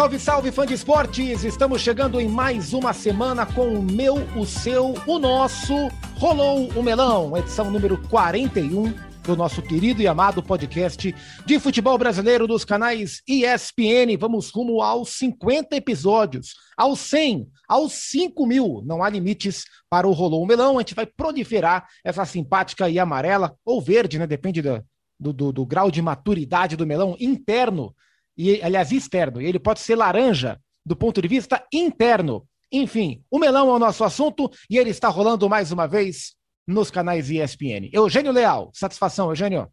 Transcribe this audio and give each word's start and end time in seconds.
Salve, 0.00 0.18
salve, 0.18 0.50
fã 0.50 0.64
de 0.64 0.72
esportes! 0.72 1.44
Estamos 1.44 1.82
chegando 1.82 2.18
em 2.18 2.26
mais 2.26 2.72
uma 2.72 2.90
semana 2.94 3.44
com 3.44 3.74
o 3.74 3.82
meu, 3.82 4.14
o 4.34 4.46
seu, 4.46 4.94
o 5.06 5.18
nosso 5.18 5.74
Rolou 6.16 6.70
o 6.70 6.82
Melão, 6.82 7.36
edição 7.36 7.70
número 7.70 7.98
41 8.08 8.94
do 9.22 9.36
nosso 9.36 9.60
querido 9.60 10.00
e 10.00 10.08
amado 10.08 10.42
podcast 10.42 11.14
de 11.44 11.60
futebol 11.60 11.98
brasileiro 11.98 12.46
dos 12.46 12.64
canais 12.64 13.20
ESPN. 13.28 14.16
Vamos 14.18 14.48
rumo 14.48 14.80
aos 14.80 15.10
50 15.18 15.76
episódios, 15.76 16.54
aos 16.78 16.98
100, 17.00 17.46
aos 17.68 17.92
5 17.92 18.46
mil. 18.46 18.82
Não 18.86 19.02
há 19.02 19.10
limites 19.10 19.66
para 19.90 20.08
o 20.08 20.12
Rolou 20.12 20.42
o 20.42 20.46
Melão. 20.46 20.78
A 20.78 20.80
gente 20.80 20.94
vai 20.94 21.04
proliferar 21.04 21.86
essa 22.02 22.24
simpática 22.24 22.88
e 22.88 22.98
amarela, 22.98 23.54
ou 23.62 23.82
verde, 23.82 24.18
né? 24.18 24.26
Depende 24.26 24.62
do, 24.62 24.82
do, 25.20 25.32
do, 25.34 25.52
do 25.52 25.66
grau 25.66 25.90
de 25.90 26.00
maturidade 26.00 26.74
do 26.74 26.86
melão 26.86 27.14
interno 27.20 27.94
e 28.36 28.62
aliás 28.62 28.92
externo, 28.92 29.40
e 29.40 29.46
ele 29.46 29.58
pode 29.58 29.80
ser 29.80 29.96
laranja 29.96 30.60
do 30.84 30.96
ponto 30.96 31.20
de 31.20 31.28
vista 31.28 31.64
interno. 31.72 32.46
Enfim, 32.72 33.22
o 33.30 33.38
melão 33.38 33.68
é 33.68 33.72
o 33.72 33.78
nosso 33.78 34.04
assunto 34.04 34.50
e 34.68 34.78
ele 34.78 34.90
está 34.90 35.08
rolando 35.08 35.48
mais 35.48 35.72
uma 35.72 35.86
vez 35.86 36.34
nos 36.66 36.90
canais 36.90 37.30
ESPN. 37.30 37.90
Eugênio 37.92 38.32
Leal, 38.32 38.70
satisfação, 38.72 39.28
Eugênio. 39.28 39.68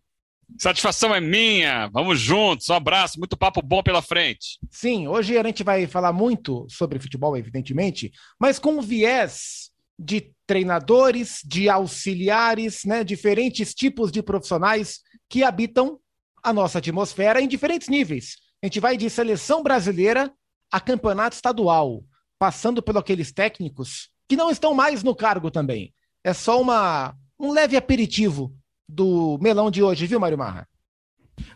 Satisfação 0.58 1.14
é 1.14 1.20
minha. 1.20 1.88
Vamos 1.88 2.20
juntos. 2.20 2.70
Um 2.70 2.74
abraço, 2.74 3.20
muito 3.20 3.38
papo 3.38 3.62
bom 3.62 3.84
pela 3.84 4.02
frente. 4.02 4.58
Sim, 4.72 5.08
hoje 5.08 5.38
a 5.38 5.44
gente 5.44 5.64
vai 5.64 5.86
falar 5.86 6.14
muito 6.14 6.66
sobre 6.70 7.00
futebol, 7.00 7.36
evidentemente, 7.36 8.12
mas 8.40 8.58
com 8.58 8.72
um 8.72 8.82
viés 8.82 9.70
de 10.00 10.32
treinadores, 10.46 11.42
de 11.44 11.68
auxiliares, 11.70 12.86
né, 12.86 13.04
diferentes 13.04 13.74
tipos 13.74 14.12
de 14.12 14.22
profissionais 14.22 15.00
que 15.30 15.44
habitam 15.44 16.00
a 16.42 16.54
nossa 16.54 16.78
atmosfera 16.78 17.42
em 17.42 17.48
diferentes 17.48 17.90
níveis. 17.90 18.38
A 18.62 18.66
gente 18.66 18.80
vai 18.80 18.98
de 18.98 19.10
seleção 19.10 19.62
brasileira 19.62 20.34
a 20.72 20.80
campeonato 20.80 21.36
estadual, 21.36 22.04
passando 22.40 22.82
pelos 22.82 23.02
aqueles 23.02 23.32
técnicos 23.32 24.10
que 24.28 24.36
não 24.36 24.50
estão 24.50 24.74
mais 24.74 25.04
no 25.04 25.16
cargo 25.16 25.50
também. 25.50 25.94
É 26.24 26.34
só 26.34 26.60
uma, 26.60 27.16
um 27.40 27.52
leve 27.52 27.78
aperitivo 27.78 28.54
do 28.88 29.38
melão 29.42 29.70
de 29.70 29.84
hoje, 29.84 30.08
viu, 30.08 30.20
Mário 30.20 30.38
Marra? 30.38 30.68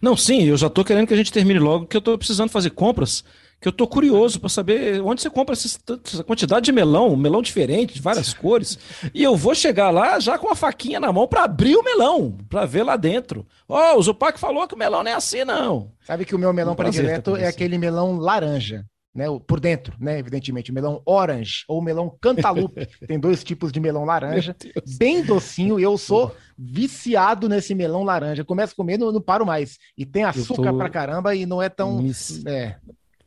Não, 0.01 0.15
sim, 0.15 0.43
eu 0.43 0.57
já 0.57 0.69
tô 0.69 0.83
querendo 0.83 1.07
que 1.07 1.13
a 1.13 1.17
gente 1.17 1.31
termine 1.31 1.59
logo, 1.59 1.85
que 1.85 1.95
eu 1.95 2.01
tô 2.01 2.17
precisando 2.17 2.49
fazer 2.49 2.71
compras, 2.71 3.23
que 3.59 3.67
eu 3.67 3.71
tô 3.71 3.87
curioso 3.87 4.39
para 4.39 4.49
saber 4.49 5.01
onde 5.01 5.21
você 5.21 5.29
compra 5.29 5.53
essa, 5.53 5.79
essa, 6.03 6.23
quantidade 6.23 6.65
de 6.65 6.71
melão, 6.71 7.15
melão 7.15 7.41
diferente, 7.41 7.93
de 7.93 8.01
várias 8.01 8.33
cores. 8.35 8.79
E 9.13 9.23
eu 9.23 9.35
vou 9.35 9.53
chegar 9.53 9.91
lá 9.91 10.19
já 10.19 10.37
com 10.37 10.49
a 10.49 10.55
faquinha 10.55 10.99
na 10.99 11.13
mão 11.13 11.27
para 11.27 11.43
abrir 11.43 11.75
o 11.75 11.83
melão, 11.83 12.37
para 12.49 12.65
ver 12.65 12.83
lá 12.83 12.97
dentro. 12.97 13.45
Ó, 13.69 13.93
oh, 13.93 13.99
o 13.99 14.01
Zupac 14.01 14.39
falou 14.39 14.67
que 14.67 14.73
o 14.73 14.77
melão 14.77 15.03
não 15.03 15.11
é 15.11 15.13
assim, 15.13 15.43
não. 15.43 15.91
Sabe 16.01 16.25
que 16.25 16.35
o 16.35 16.39
meu 16.39 16.51
melão 16.51 16.73
um 16.73 16.75
predileto 16.75 17.35
é 17.35 17.47
aquele 17.47 17.77
melão 17.77 18.17
laranja 18.17 18.85
né, 19.13 19.25
por 19.45 19.59
dentro, 19.59 19.93
né, 19.99 20.17
evidentemente, 20.17 20.71
o 20.71 20.73
melão 20.73 21.01
orange 21.05 21.63
ou 21.67 21.81
melão 21.81 22.17
cantaloupe. 22.21 22.87
Tem 23.05 23.19
dois 23.19 23.43
tipos 23.43 23.71
de 23.71 23.79
melão 23.79 24.05
laranja, 24.05 24.55
bem 24.97 25.21
docinho, 25.21 25.79
e 25.79 25.83
eu 25.83 25.97
sou 25.97 26.35
viciado 26.57 27.49
nesse 27.49 27.75
melão 27.75 28.03
laranja. 28.03 28.45
Começo 28.45 28.73
a 28.73 28.75
comer, 28.75 28.97
não, 28.97 29.11
não 29.11 29.21
paro 29.21 29.45
mais. 29.45 29.77
E 29.97 30.05
tem 30.05 30.23
açúcar 30.23 30.71
tô... 30.71 30.77
pra 30.77 30.89
caramba 30.89 31.35
e 31.35 31.45
não 31.45 31.61
é 31.61 31.69
tão. 31.69 32.01
Me... 32.01 32.11
É. 32.45 32.75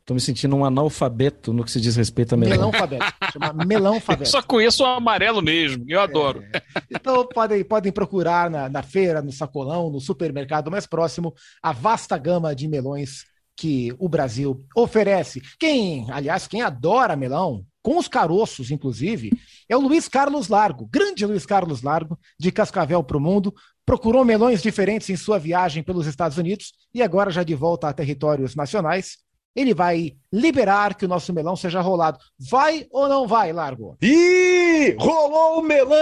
Tô 0.05 0.13
me 0.13 0.21
sentindo 0.21 0.55
um 0.55 0.63
analfabeto 0.63 1.51
no 1.51 1.63
que 1.63 1.71
se 1.71 1.81
diz 1.81 1.95
respeito 1.95 2.35
a 2.35 2.37
melão. 2.37 2.55
Melão 2.55 2.71
fabeto. 2.71 3.05
Chama 3.33 3.65
melão 3.65 3.99
fabeto. 3.99 4.29
Só 4.29 4.41
conheço 4.41 4.83
o 4.83 4.85
amarelo 4.85 5.41
mesmo, 5.41 5.83
eu 5.87 5.99
adoro. 5.99 6.43
É. 6.53 6.61
Então 6.91 7.27
podem, 7.27 7.63
podem 7.63 7.91
procurar 7.91 8.49
na, 8.49 8.69
na 8.69 8.83
feira, 8.83 9.19
no 9.21 9.31
sacolão, 9.31 9.89
no 9.89 9.99
supermercado 9.99 10.69
mais 10.69 10.85
próximo, 10.85 11.33
a 11.61 11.71
vasta 11.71 12.15
gama 12.19 12.55
de 12.55 12.67
melões 12.67 13.25
que 13.55 13.95
o 13.97 14.09
Brasil 14.09 14.65
oferece. 14.75 15.41
Quem, 15.59 16.09
aliás, 16.11 16.47
quem 16.47 16.61
adora 16.61 17.15
melão, 17.15 17.65
com 17.81 17.97
os 17.97 18.07
caroços, 18.07 18.71
inclusive, 18.71 19.31
é 19.69 19.77
o 19.77 19.81
Luiz 19.81 20.07
Carlos 20.07 20.47
Largo, 20.47 20.87
grande 20.91 21.25
Luiz 21.25 21.45
Carlos 21.45 21.81
Largo, 21.83 22.17
de 22.39 22.51
Cascavel 22.51 23.03
para 23.03 23.17
o 23.17 23.21
Mundo. 23.21 23.53
Procurou 23.85 24.25
melões 24.25 24.61
diferentes 24.61 25.09
em 25.09 25.15
sua 25.15 25.37
viagem 25.37 25.83
pelos 25.83 26.07
Estados 26.07 26.37
Unidos 26.37 26.73
e 26.93 27.03
agora, 27.03 27.29
já 27.29 27.43
de 27.43 27.53
volta 27.53 27.87
a 27.87 27.93
territórios 27.93 28.55
nacionais, 28.55 29.17
ele 29.55 29.73
vai 29.73 30.17
liberar 30.33 30.95
que 30.95 31.05
o 31.05 31.07
nosso 31.07 31.31
melão 31.31 31.55
seja 31.55 31.79
rolado. 31.79 32.19
Vai 32.37 32.87
ou 32.91 33.07
não 33.07 33.25
vai, 33.27 33.53
Largo? 33.53 33.95
E 34.01 34.95
rolou 34.99 35.59
o 35.59 35.61
melão! 35.61 35.95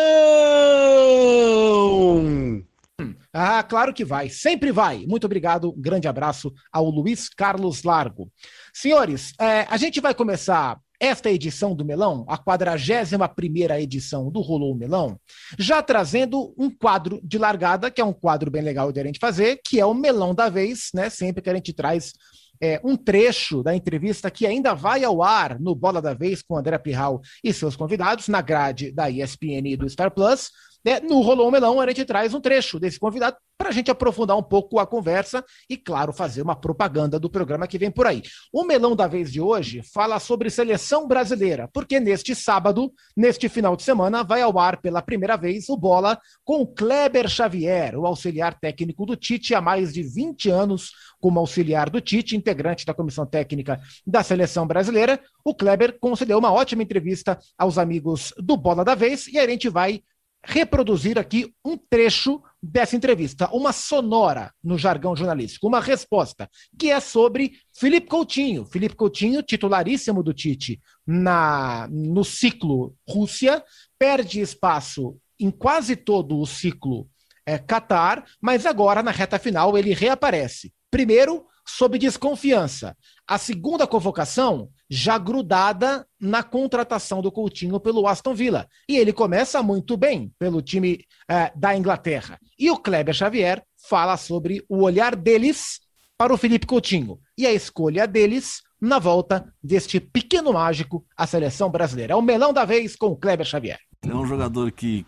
Ah, 3.34 3.64
claro 3.64 3.92
que 3.92 4.06
vai, 4.06 4.30
sempre 4.30 4.72
vai. 4.72 5.06
Muito 5.08 5.26
obrigado, 5.26 5.72
um 5.72 5.82
grande 5.82 6.08
abraço 6.08 6.54
ao 6.72 6.88
Luiz 6.88 7.28
Carlos 7.30 7.82
Largo. 7.82 8.32
Senhores, 8.72 9.34
é, 9.40 9.66
a 9.70 9.76
gente 9.76 10.00
vai 10.00 10.14
começar 10.14 10.80
esta 11.00 11.30
edição 11.32 11.76
do 11.76 11.84
Melão, 11.84 12.24
a 12.30 12.38
41 12.38 13.76
edição 13.80 14.32
do 14.32 14.40
Rolou 14.40 14.76
Melão, 14.76 15.20
já 15.58 15.82
trazendo 15.82 16.54
um 16.58 16.70
quadro 16.70 17.20
de 17.24 17.38
largada, 17.38 17.92
que 17.92 18.00
é 18.00 18.06
um 18.06 18.14
quadro 18.14 18.52
bem 18.52 18.62
legal 18.62 18.92
de 18.92 19.00
a 19.02 19.04
gente 19.04 19.20
fazer, 19.20 19.60
que 19.66 19.80
é 19.80 19.86
o 19.86 19.94
Melão 19.94 20.34
da 20.34 20.48
Vez, 20.48 20.92
né? 20.94 21.10
Sempre 21.10 21.42
que 21.42 21.50
a 21.50 21.56
gente 21.56 21.74
traz 21.74 22.14
é, 22.62 22.80
um 22.84 22.96
trecho 22.96 23.62
da 23.62 23.76
entrevista 23.76 24.32
que 24.32 24.46
ainda 24.46 24.74
vai 24.74 25.04
ao 25.04 25.22
ar 25.22 25.60
no 25.60 25.76
Bola 25.76 26.02
da 26.02 26.14
Vez 26.14 26.42
com 26.42 26.56
André 26.56 26.78
Pirral 26.78 27.20
e 27.44 27.52
seus 27.52 27.76
convidados, 27.76 28.30
na 28.30 28.42
grade 28.42 28.92
da 28.92 29.10
ESPN 29.10 29.68
e 29.68 29.76
do 29.76 29.90
Star 29.90 30.12
Plus. 30.12 30.52
Né? 30.84 31.00
No 31.00 31.22
Rolou 31.22 31.50
Melão, 31.50 31.80
a 31.80 31.88
gente 31.88 32.06
traz 32.06 32.34
um 32.34 32.42
trecho 32.42 32.80
desse 32.80 33.00
convidado 33.00 33.38
para 33.58 33.70
a 33.70 33.72
gente 33.72 33.90
aprofundar 33.90 34.36
um 34.36 34.44
pouco 34.44 34.80
a 34.80 34.86
conversa 34.86 35.44
e, 35.70 35.78
claro, 35.78 36.12
fazer 36.12 36.42
uma 36.42 36.56
propaganda 36.56 37.18
do 37.18 37.30
programa 37.30 37.68
que 37.68 37.78
vem 37.78 37.90
por 37.90 38.06
aí. 38.06 38.22
O 38.52 38.66
Melão 38.66 38.96
da 38.96 39.08
vez 39.08 39.32
de 39.32 39.40
hoje 39.40 39.82
fala 39.94 40.20
sobre 40.20 40.50
seleção 40.50 41.08
brasileira, 41.08 41.70
porque 41.74 42.00
neste 42.00 42.36
sábado, 42.36 42.92
neste 43.16 43.48
final 43.48 43.76
de 43.78 43.84
semana, 43.84 44.24
vai 44.24 44.42
ao 44.42 44.60
ar 44.60 44.82
pela 44.82 45.02
primeira 45.02 45.38
vez 45.38 45.70
o 45.70 45.78
Bola 45.78 46.20
com 46.44 46.66
Kleber 46.66 47.30
Xavier, 47.30 47.98
o 47.98 48.06
auxiliar 48.06 48.60
técnico 48.60 49.06
do 49.06 49.16
Tite 49.16 49.56
há 49.56 49.62
mais 49.62 49.94
de 49.94 50.04
20 50.04 50.50
anos 50.50 50.92
como 51.22 51.40
auxiliar 51.40 51.90
do 51.90 52.02
Tite, 52.02 52.36
integrante 52.36 52.86
da 52.86 52.94
comissão 52.94 53.26
técnica 53.26 53.80
da 54.06 54.24
seleção 54.24 54.68
brasileira. 54.68 55.18
O 55.46 55.56
Kleber 55.56 55.98
concedeu 56.00 56.38
uma 56.38 56.52
ótima 56.52 56.84
entrevista 56.84 57.40
aos 57.58 57.78
amigos 57.78 58.34
do 58.38 58.58
Bola 58.58 58.84
da 58.84 58.94
Vez 58.94 59.28
e 59.28 59.40
a 59.40 59.48
gente 59.48 59.70
vai 59.70 60.04
reproduzir 60.46 61.18
aqui 61.18 61.54
um 61.64 61.78
trecho 61.78 62.42
dessa 62.62 62.96
entrevista, 62.96 63.50
uma 63.52 63.72
sonora 63.72 64.54
no 64.64 64.78
jargão 64.78 65.16
jornalístico, 65.16 65.68
uma 65.68 65.80
resposta, 65.80 66.50
que 66.78 66.92
é 66.92 67.00
sobre 67.00 67.54
Felipe 67.74 68.08
Coutinho. 68.08 68.66
Felipe 68.66 68.96
Coutinho, 68.96 69.42
titularíssimo 69.42 70.22
do 70.22 70.34
Tite 70.34 70.80
na, 71.08 71.88
no 71.90 72.24
ciclo 72.24 72.96
Rússia, 73.08 73.64
perde 73.98 74.42
espaço 74.42 75.18
em 75.40 75.50
quase 75.50 75.96
todo 75.96 76.40
o 76.40 76.46
ciclo 76.46 77.08
é, 77.46 77.58
Qatar, 77.58 78.26
mas 78.42 78.66
agora 78.66 79.02
na 79.02 79.12
reta 79.12 79.40
final 79.40 79.78
ele 79.78 79.94
reaparece. 79.94 80.74
Primeiro, 80.92 81.46
sob 81.66 81.98
desconfiança. 81.98 82.96
A 83.28 83.38
segunda 83.38 83.88
convocação 83.88 84.70
já 84.96 85.18
grudada 85.18 86.06
na 86.22 86.44
contratação 86.44 87.20
do 87.20 87.32
Coutinho 87.32 87.80
pelo 87.80 88.08
Aston 88.08 88.36
Villa. 88.36 88.68
E 88.88 88.96
ele 88.96 89.12
começa 89.12 89.64
muito 89.64 89.98
bem 89.98 90.32
pelo 90.38 90.62
time 90.62 91.04
eh, 91.28 91.52
da 91.56 91.76
Inglaterra. 91.76 92.40
E 92.60 92.70
o 92.70 92.78
Kleber 92.78 93.16
Xavier 93.16 93.64
fala 93.90 94.16
sobre 94.18 94.64
o 94.70 94.84
olhar 94.84 95.16
deles 95.16 95.80
para 96.16 96.32
o 96.32 96.38
Felipe 96.38 96.68
Coutinho 96.68 97.18
e 97.36 97.48
a 97.48 97.52
escolha 97.52 98.06
deles 98.06 98.62
na 98.80 99.00
volta 99.00 99.52
deste 99.64 100.00
pequeno 100.00 100.54
mágico 100.54 101.04
à 101.18 101.26
seleção 101.26 101.72
brasileira. 101.72 102.14
É 102.14 102.16
o 102.16 102.22
melão 102.22 102.54
da 102.54 102.64
vez 102.64 102.96
com 102.96 103.08
o 103.08 103.16
Kleber 103.16 103.48
Xavier. 103.48 103.80
É 104.08 104.14
um 104.14 104.28
jogador 104.28 104.72
que, 104.72 105.04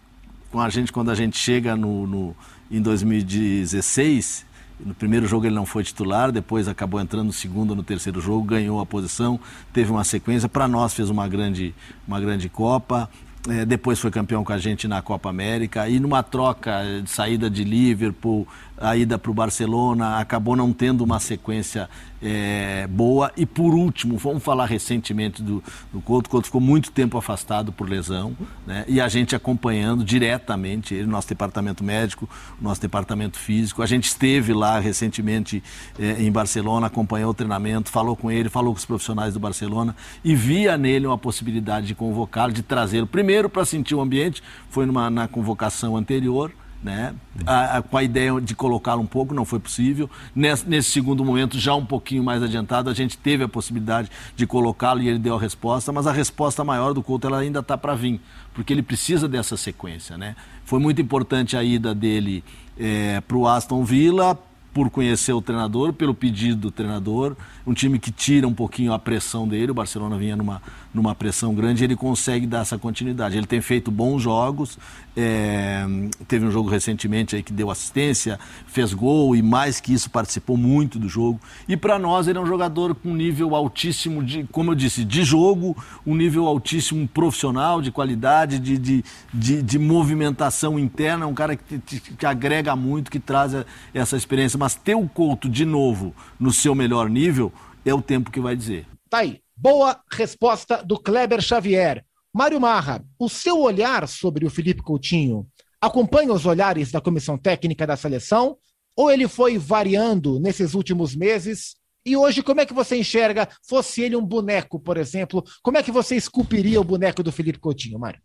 com 0.51 0.59
a 0.59 0.67
gente, 0.67 0.91
quando 0.91 1.11
a 1.11 1.15
gente 1.15 1.37
chega 1.37 1.75
no, 1.75 2.07
no 2.07 2.35
em 2.71 2.81
2016, 2.81 4.47
no 4.79 4.93
primeiro 4.93 5.27
jogo 5.27 5.45
ele 5.45 5.55
não 5.55 5.65
foi 5.65 5.83
titular, 5.83 6.31
depois 6.31 6.67
acabou 6.67 6.99
entrando 6.99 7.27
no 7.27 7.33
segundo 7.33 7.75
no 7.75 7.83
terceiro 7.83 8.19
jogo, 8.19 8.45
ganhou 8.45 8.79
a 8.79 8.85
posição, 8.85 9.39
teve 9.71 9.91
uma 9.91 10.03
sequência. 10.03 10.49
Para 10.49 10.67
nós 10.67 10.93
fez 10.93 11.09
uma 11.09 11.27
grande, 11.27 11.73
uma 12.07 12.19
grande 12.19 12.49
Copa. 12.49 13.09
É, 13.47 13.63
depois 13.63 13.99
foi 13.99 14.09
campeão 14.09 14.43
com 14.43 14.51
a 14.51 14.57
gente 14.57 14.87
na 14.87 15.03
Copa 15.03 15.29
América 15.29 15.87
e 15.87 15.99
numa 15.99 16.23
troca 16.23 16.81
de 17.03 17.09
saída 17.09 17.47
de 17.47 17.63
Liverpool, 17.63 18.47
a 18.77 18.95
ida 18.95 19.17
para 19.17 19.31
o 19.31 19.33
Barcelona, 19.33 20.19
acabou 20.19 20.55
não 20.55 20.73
tendo 20.73 21.03
uma 21.03 21.19
sequência 21.19 21.89
é, 22.21 22.87
boa. 22.87 23.31
E 23.37 23.45
por 23.45 23.73
último, 23.73 24.17
vamos 24.17 24.43
falar 24.43 24.65
recentemente 24.65 25.41
do, 25.41 25.63
do 25.93 26.01
Couto. 26.01 26.27
O 26.27 26.29
Couto 26.29 26.47
ficou 26.47 26.59
muito 26.59 26.91
tempo 26.91 27.17
afastado 27.17 27.71
por 27.71 27.87
lesão, 27.87 28.35
né? 28.65 28.83
e 28.87 28.99
a 28.99 29.07
gente 29.07 29.35
acompanhando 29.35 30.03
diretamente 30.03 30.93
ele, 30.93 31.07
nosso 31.07 31.27
departamento 31.27 31.83
médico, 31.83 32.27
nosso 32.59 32.81
departamento 32.81 33.37
físico. 33.37 33.81
A 33.81 33.85
gente 33.85 34.05
esteve 34.05 34.53
lá 34.53 34.79
recentemente 34.79 35.63
é, 35.97 36.21
em 36.21 36.31
Barcelona, 36.31 36.87
acompanhou 36.87 37.31
o 37.31 37.33
treinamento, 37.33 37.89
falou 37.89 38.15
com 38.15 38.29
ele, 38.29 38.49
falou 38.49 38.73
com 38.73 38.79
os 38.79 38.85
profissionais 38.85 39.33
do 39.33 39.39
Barcelona 39.39 39.95
e 40.23 40.35
via 40.35 40.77
nele 40.77 41.07
uma 41.07 41.17
possibilidade 41.17 41.87
de 41.87 41.95
convocá-lo, 41.95 42.51
de 42.51 42.63
trazê-lo 42.63 43.07
primeiro 43.07 43.49
para 43.49 43.63
sentir 43.63 43.95
o 43.95 44.01
ambiente. 44.01 44.43
Foi 44.69 44.85
numa, 44.85 45.09
na 45.09 45.27
convocação 45.27 45.95
anterior 45.95 46.51
né? 46.85 47.15
A, 47.47 47.77
a, 47.77 47.81
com 47.81 47.97
a 47.97 48.03
ideia 48.03 48.39
de 48.39 48.53
colocá-lo 48.53 49.01
um 49.01 49.07
pouco, 49.07 49.33
não 49.33 49.43
foi 49.43 49.59
possível. 49.59 50.07
Nesse, 50.35 50.69
nesse, 50.69 50.91
segundo 50.91 51.25
momento, 51.25 51.57
já 51.57 51.73
um 51.73 51.83
pouquinho 51.83 52.23
mais 52.23 52.43
adiantado, 52.43 52.91
a 52.91 52.93
gente 52.93 53.17
teve 53.17 53.43
a 53.43 53.47
possibilidade 53.47 54.07
de 54.35 54.45
colocá-lo 54.45 55.01
e 55.01 55.09
ele 55.09 55.17
deu 55.17 55.35
a 55.35 55.39
resposta, 55.39 55.91
mas 55.91 56.05
a 56.05 56.11
resposta 56.11 56.63
maior 56.63 56.93
do 56.93 57.01
Couto 57.01 57.25
ela 57.25 57.39
ainda 57.39 57.61
está 57.61 57.75
para 57.75 57.95
vir, 57.95 58.21
porque 58.53 58.71
ele 58.71 58.83
precisa 58.83 59.27
dessa 59.27 59.57
sequência. 59.57 60.15
Né? 60.15 60.35
Foi 60.63 60.79
muito 60.79 61.01
importante 61.01 61.57
a 61.57 61.63
ida 61.63 61.95
dele 61.95 62.43
é, 62.77 63.19
para 63.19 63.35
o 63.35 63.47
Aston 63.47 63.83
Villa, 63.83 64.37
por 64.75 64.89
conhecer 64.89 65.31
o 65.31 65.41
treinador, 65.41 65.93
pelo 65.93 66.13
pedido 66.13 66.57
do 66.57 66.69
treinador, 66.69 67.37
um 67.65 67.73
time 67.73 67.97
que 67.97 68.11
tira 68.11 68.45
um 68.45 68.53
pouquinho 68.53 68.91
a 68.91 68.99
pressão 68.99 69.47
dele. 69.47 69.71
O 69.71 69.73
Barcelona 69.73 70.17
vinha 70.17 70.35
numa, 70.35 70.61
numa 70.93 71.15
pressão 71.15 71.55
grande, 71.55 71.85
ele 71.85 71.95
consegue 71.95 72.45
dar 72.45 72.59
essa 72.59 72.77
continuidade. 72.77 73.37
Ele 73.37 73.47
tem 73.47 73.61
feito 73.61 73.89
bons 73.89 74.21
jogos, 74.21 74.77
é, 75.15 75.85
teve 76.27 76.45
um 76.45 76.51
jogo 76.51 76.69
recentemente 76.69 77.37
aí 77.37 77.41
que 77.41 77.53
deu 77.53 77.71
assistência, 77.71 78.37
fez 78.67 78.93
gol 78.93 79.33
e 79.33 79.41
mais 79.41 79.79
que 79.79 79.93
isso 79.93 80.09
participou 80.09 80.57
muito 80.57 80.99
do 80.99 81.07
jogo. 81.07 81.39
E 81.69 81.77
para 81.77 81.97
nós 81.97 82.27
ele 82.27 82.37
é 82.37 82.41
um 82.41 82.45
jogador 82.45 82.93
com 82.95 83.13
nível 83.13 83.55
altíssimo 83.55 84.21
de, 84.21 84.43
como 84.51 84.71
eu 84.71 84.75
disse, 84.75 85.05
de 85.05 85.23
jogo, 85.23 85.77
um 86.05 86.13
nível 86.13 86.47
altíssimo 86.47 87.07
profissional, 87.07 87.81
de 87.81 87.91
qualidade, 87.91 88.59
de, 88.59 88.77
de, 88.77 89.05
de, 89.33 89.61
de 89.61 89.79
movimentação 89.79 90.77
interna, 90.77 91.27
um 91.27 91.33
cara 91.33 91.55
que, 91.55 91.79
que 91.79 92.25
agrega 92.25 92.75
muito, 92.75 93.09
que 93.09 93.21
traz 93.21 93.53
essa 93.93 94.17
experiência. 94.17 94.64
Mas 94.65 94.73
ter 94.73 94.95
o 94.95 95.07
Couto 95.07 95.47
de 95.47 95.63
novo 95.63 96.11
no 96.39 96.51
seu 96.51 96.73
melhor 96.73 97.07
nível 97.07 97.53
é 97.85 97.93
o 97.93 98.01
tempo 98.01 98.31
que 98.31 98.39
vai 98.39 98.55
dizer. 98.55 98.87
Tá 99.07 99.19
aí. 99.19 99.39
Boa 99.55 100.01
resposta 100.11 100.83
do 100.83 100.97
Kleber 100.97 101.39
Xavier. 101.39 102.03
Mário 102.33 102.59
Marra, 102.59 103.05
o 103.19 103.29
seu 103.29 103.59
olhar 103.59 104.07
sobre 104.07 104.43
o 104.43 104.49
Felipe 104.49 104.81
Coutinho 104.81 105.45
acompanha 105.79 106.33
os 106.33 106.47
olhares 106.47 106.91
da 106.91 106.99
comissão 106.99 107.37
técnica 107.37 107.85
da 107.85 107.95
seleção 107.95 108.57
ou 108.97 109.11
ele 109.11 109.27
foi 109.27 109.55
variando 109.55 110.39
nesses 110.39 110.73
últimos 110.73 111.15
meses? 111.15 111.75
E 112.03 112.17
hoje, 112.17 112.41
como 112.41 112.59
é 112.59 112.65
que 112.65 112.73
você 112.73 112.97
enxerga, 112.97 113.47
fosse 113.69 114.01
ele 114.01 114.15
um 114.15 114.25
boneco, 114.25 114.79
por 114.79 114.97
exemplo, 114.97 115.43
como 115.61 115.77
é 115.77 115.83
que 115.83 115.91
você 115.91 116.15
esculpiria 116.15 116.81
o 116.81 116.83
boneco 116.83 117.21
do 117.21 117.31
Felipe 117.31 117.59
Coutinho, 117.59 117.99
Mário? 117.99 118.19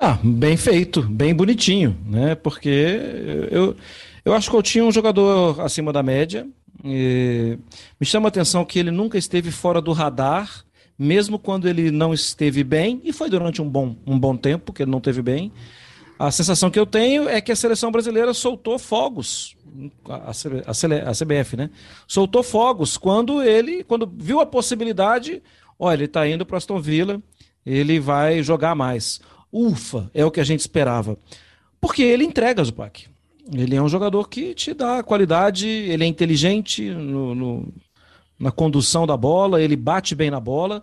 Ah, 0.00 0.16
bem 0.22 0.56
feito, 0.56 1.02
bem 1.02 1.34
bonitinho, 1.34 1.98
né? 2.06 2.36
Porque 2.36 2.68
eu, 3.50 3.76
eu 4.28 4.34
acho 4.34 4.48
que 4.48 4.54
o 4.54 4.58
Coutinho 4.58 4.84
é 4.84 4.88
um 4.88 4.92
jogador 4.92 5.60
acima 5.60 5.92
da 5.92 6.02
média. 6.02 6.46
me 6.84 7.58
chama 8.06 8.28
a 8.28 8.30
atenção 8.30 8.64
que 8.64 8.78
ele 8.78 8.90
nunca 8.90 9.18
esteve 9.18 9.50
fora 9.50 9.80
do 9.80 9.92
radar 9.92 10.64
mesmo 10.98 11.38
quando 11.38 11.68
ele 11.68 11.92
não 11.92 12.12
esteve 12.12 12.64
bem, 12.64 13.00
e 13.04 13.12
foi 13.12 13.30
durante 13.30 13.62
um 13.62 13.68
bom, 13.68 13.94
um 14.04 14.18
bom 14.18 14.36
tempo 14.36 14.72
que 14.72 14.82
ele 14.82 14.90
não 14.90 14.98
esteve 14.98 15.22
bem, 15.22 15.52
a 16.18 16.32
sensação 16.32 16.68
que 16.68 16.78
eu 16.78 16.84
tenho 16.84 17.28
é 17.28 17.40
que 17.40 17.52
a 17.52 17.56
seleção 17.56 17.92
brasileira 17.92 18.34
soltou 18.34 18.76
fogos, 18.76 19.56
a, 20.08 20.14
a, 20.16 21.10
a 21.10 21.14
CBF, 21.14 21.56
né? 21.56 21.70
Soltou 22.08 22.42
fogos 22.42 22.96
quando 22.96 23.40
ele, 23.40 23.84
quando 23.84 24.12
viu 24.18 24.40
a 24.40 24.46
possibilidade, 24.46 25.40
olha, 25.78 25.94
ele 25.94 26.04
está 26.06 26.26
indo 26.26 26.44
para 26.44 26.56
Aston 26.56 26.80
Villa, 26.80 27.22
ele 27.64 28.00
vai 28.00 28.42
jogar 28.42 28.74
mais. 28.74 29.20
Ufa, 29.52 30.10
é 30.12 30.24
o 30.24 30.30
que 30.32 30.40
a 30.40 30.44
gente 30.44 30.58
esperava. 30.58 31.16
Porque 31.80 32.02
ele 32.02 32.24
entrega, 32.24 32.64
Zupac. 32.64 33.08
Ele 33.52 33.76
é 33.76 33.82
um 33.82 33.88
jogador 33.88 34.28
que 34.28 34.54
te 34.54 34.74
dá 34.74 35.02
qualidade, 35.02 35.66
ele 35.66 36.04
é 36.04 36.06
inteligente 36.06 36.90
no, 36.90 37.34
no 37.34 37.74
na 38.38 38.52
condução 38.52 39.06
da 39.06 39.16
bola, 39.16 39.60
ele 39.60 39.74
bate 39.74 40.14
bem 40.14 40.30
na 40.30 40.38
bola. 40.38 40.82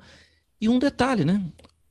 E 0.60 0.68
um 0.68 0.78
detalhe, 0.78 1.24
né? 1.24 1.42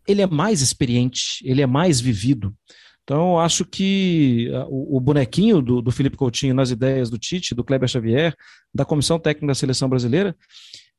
Ele 0.06 0.21
é 0.21 0.26
mais 0.26 0.61
experiente, 0.61 1.41
ele 1.44 1.62
é 1.62 1.67
mais 1.67 2.00
vivido. 2.00 2.55
Então, 3.03 3.38
acho 3.38 3.65
que 3.65 4.50
ah, 4.55 4.67
o, 4.69 4.97
o 4.97 5.00
bonequinho 5.00 5.62
do, 5.62 5.81
do 5.81 5.91
Felipe 5.91 6.17
Coutinho 6.17 6.55
nas 6.55 6.71
ideias 6.71 7.11
do 7.11 7.19
Tite, 7.19 7.55
do 7.55 7.65
Kleber 7.65 7.88
Xavier, 7.88 8.35
da 8.75 8.85
comissão 8.85 9.19
técnica 9.19 9.49
da 9.49 9.55
seleção 9.55 9.88
brasileira, 9.88 10.37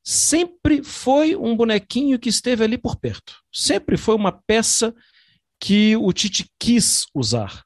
sempre 0.02 0.82
foi 0.82 1.36
um 1.36 1.56
bonequinho 1.56 2.18
que 2.18 2.28
esteve 2.28 2.62
ali 2.64 2.78
por 2.78 2.96
perto. 2.96 3.34
Sempre 3.52 3.96
foi 3.96 4.14
uma 4.14 4.32
peça 4.32 4.94
que 5.60 5.96
o 5.96 6.12
Tite 6.12 6.48
quis 6.58 7.06
usar. 7.12 7.65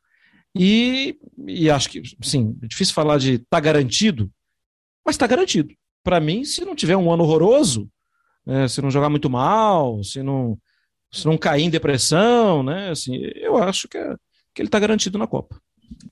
E, 0.55 1.19
e 1.47 1.71
acho 1.71 1.89
que, 1.89 2.03
sim, 2.23 2.59
é 2.63 2.67
difícil 2.67 2.95
falar 2.95 3.19
de 3.19 3.39
tá 3.39 3.61
garantido, 3.61 4.31
mas 5.05 5.15
está 5.15 5.27
garantido 5.27 5.75
para 6.03 6.21
mim, 6.21 6.45
se 6.45 6.65
não 6.65 6.75
tiver 6.75 6.97
um 6.97 7.13
ano 7.13 7.25
horroroso, 7.25 7.91
né, 8.45 8.67
se 8.69 8.81
não 8.81 8.91
jogar 8.91 9.11
muito 9.11 9.29
mal, 9.29 10.03
se 10.03 10.23
não, 10.23 10.59
se 11.13 11.27
não 11.27 11.37
cair 11.37 11.65
em 11.65 11.71
depressão, 11.71 12.63
né, 12.63 12.91
assim, 12.91 13.17
eu 13.37 13.57
acho 13.57 13.89
que, 13.89 13.99
é, 13.99 14.15
que 14.55 14.63
ele 14.63 14.69
está 14.69 14.79
garantido 14.79 15.19
na 15.19 15.27
Copa. 15.27 15.61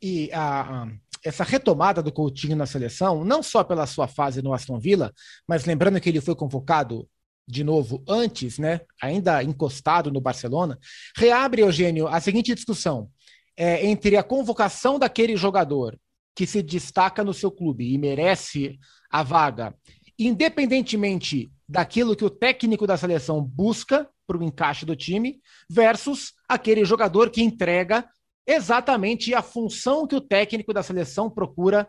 E 0.02 0.30
a, 0.32 0.82
a, 0.82 0.88
essa 1.24 1.44
retomada 1.44 2.02
do 2.02 2.12
Coutinho 2.12 2.56
na 2.56 2.66
seleção, 2.66 3.24
não 3.24 3.42
só 3.42 3.64
pela 3.64 3.86
sua 3.86 4.06
fase 4.06 4.42
no 4.42 4.52
Aston 4.52 4.78
Villa, 4.78 5.12
mas 5.46 5.64
lembrando 5.64 6.00
que 6.00 6.08
ele 6.08 6.20
foi 6.20 6.34
convocado 6.34 7.08
de 7.46 7.64
novo 7.64 8.04
antes, 8.06 8.58
né, 8.58 8.82
ainda 9.00 9.42
encostado 9.42 10.12
no 10.12 10.20
Barcelona, 10.20 10.78
reabre, 11.16 11.62
Eugênio, 11.62 12.06
a 12.06 12.20
seguinte 12.20 12.54
discussão 12.54 13.10
é, 13.58 13.84
entre 13.84 14.16
a 14.16 14.22
convocação 14.22 15.00
daquele 15.00 15.36
jogador 15.36 15.98
que 16.32 16.46
se 16.46 16.62
destaca 16.62 17.24
no 17.24 17.34
seu 17.34 17.50
clube 17.50 17.92
e 17.92 17.98
merece 17.98 18.78
a 19.10 19.24
vaga, 19.24 19.74
independentemente 20.16 21.50
daquilo 21.68 22.14
que 22.14 22.24
o 22.24 22.30
técnico 22.30 22.86
da 22.86 22.96
seleção 22.96 23.42
busca 23.42 24.08
para 24.24 24.38
o 24.38 24.44
encaixe 24.44 24.86
do 24.86 24.94
time, 24.94 25.40
versus 25.68 26.34
aquele 26.48 26.84
jogador 26.84 27.30
que 27.30 27.42
entrega 27.42 28.08
exatamente 28.46 29.34
a 29.34 29.42
função 29.42 30.06
que 30.06 30.14
o 30.14 30.20
técnico 30.20 30.72
da 30.72 30.82
seleção 30.82 31.28
procura 31.28 31.88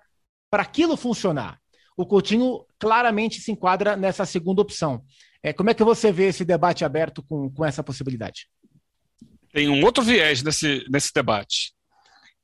para 0.49 0.63
aquilo 0.63 0.97
funcionar. 0.97 1.59
O 1.95 2.05
Coutinho 2.05 2.65
claramente 2.79 3.39
se 3.39 3.51
enquadra 3.51 3.95
nessa 3.95 4.25
segunda 4.25 4.61
opção. 4.61 5.03
É, 5.43 5.53
como 5.53 5.69
é 5.69 5.73
que 5.75 5.83
você 5.83 6.11
vê 6.11 6.29
esse 6.29 6.43
debate 6.43 6.83
aberto 6.83 7.21
com, 7.21 7.51
com 7.51 7.63
essa 7.63 7.83
possibilidade? 7.83 8.47
Tem 9.51 9.69
um 9.69 9.83
outro 9.83 10.03
viés 10.03 10.43
nesse, 10.43 10.85
nesse 10.89 11.13
debate, 11.13 11.73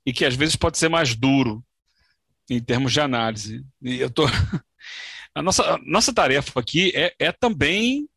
e 0.06 0.14
que 0.14 0.26
às 0.26 0.36
vezes 0.36 0.56
pode 0.56 0.78
ser 0.78 0.90
mais 0.90 1.16
duro, 1.16 1.64
em 2.50 2.62
termos 2.62 2.94
de 2.94 3.00
análise. 3.00 3.66
E 3.82 4.00
eu 4.00 4.10
tô 4.10 4.26
a 5.34 5.42
nossa, 5.42 5.78
nossa 5.86 6.14
tarefa 6.14 6.60
aqui 6.60 6.92
é, 6.96 7.14
é 7.20 7.32
também 7.32 8.08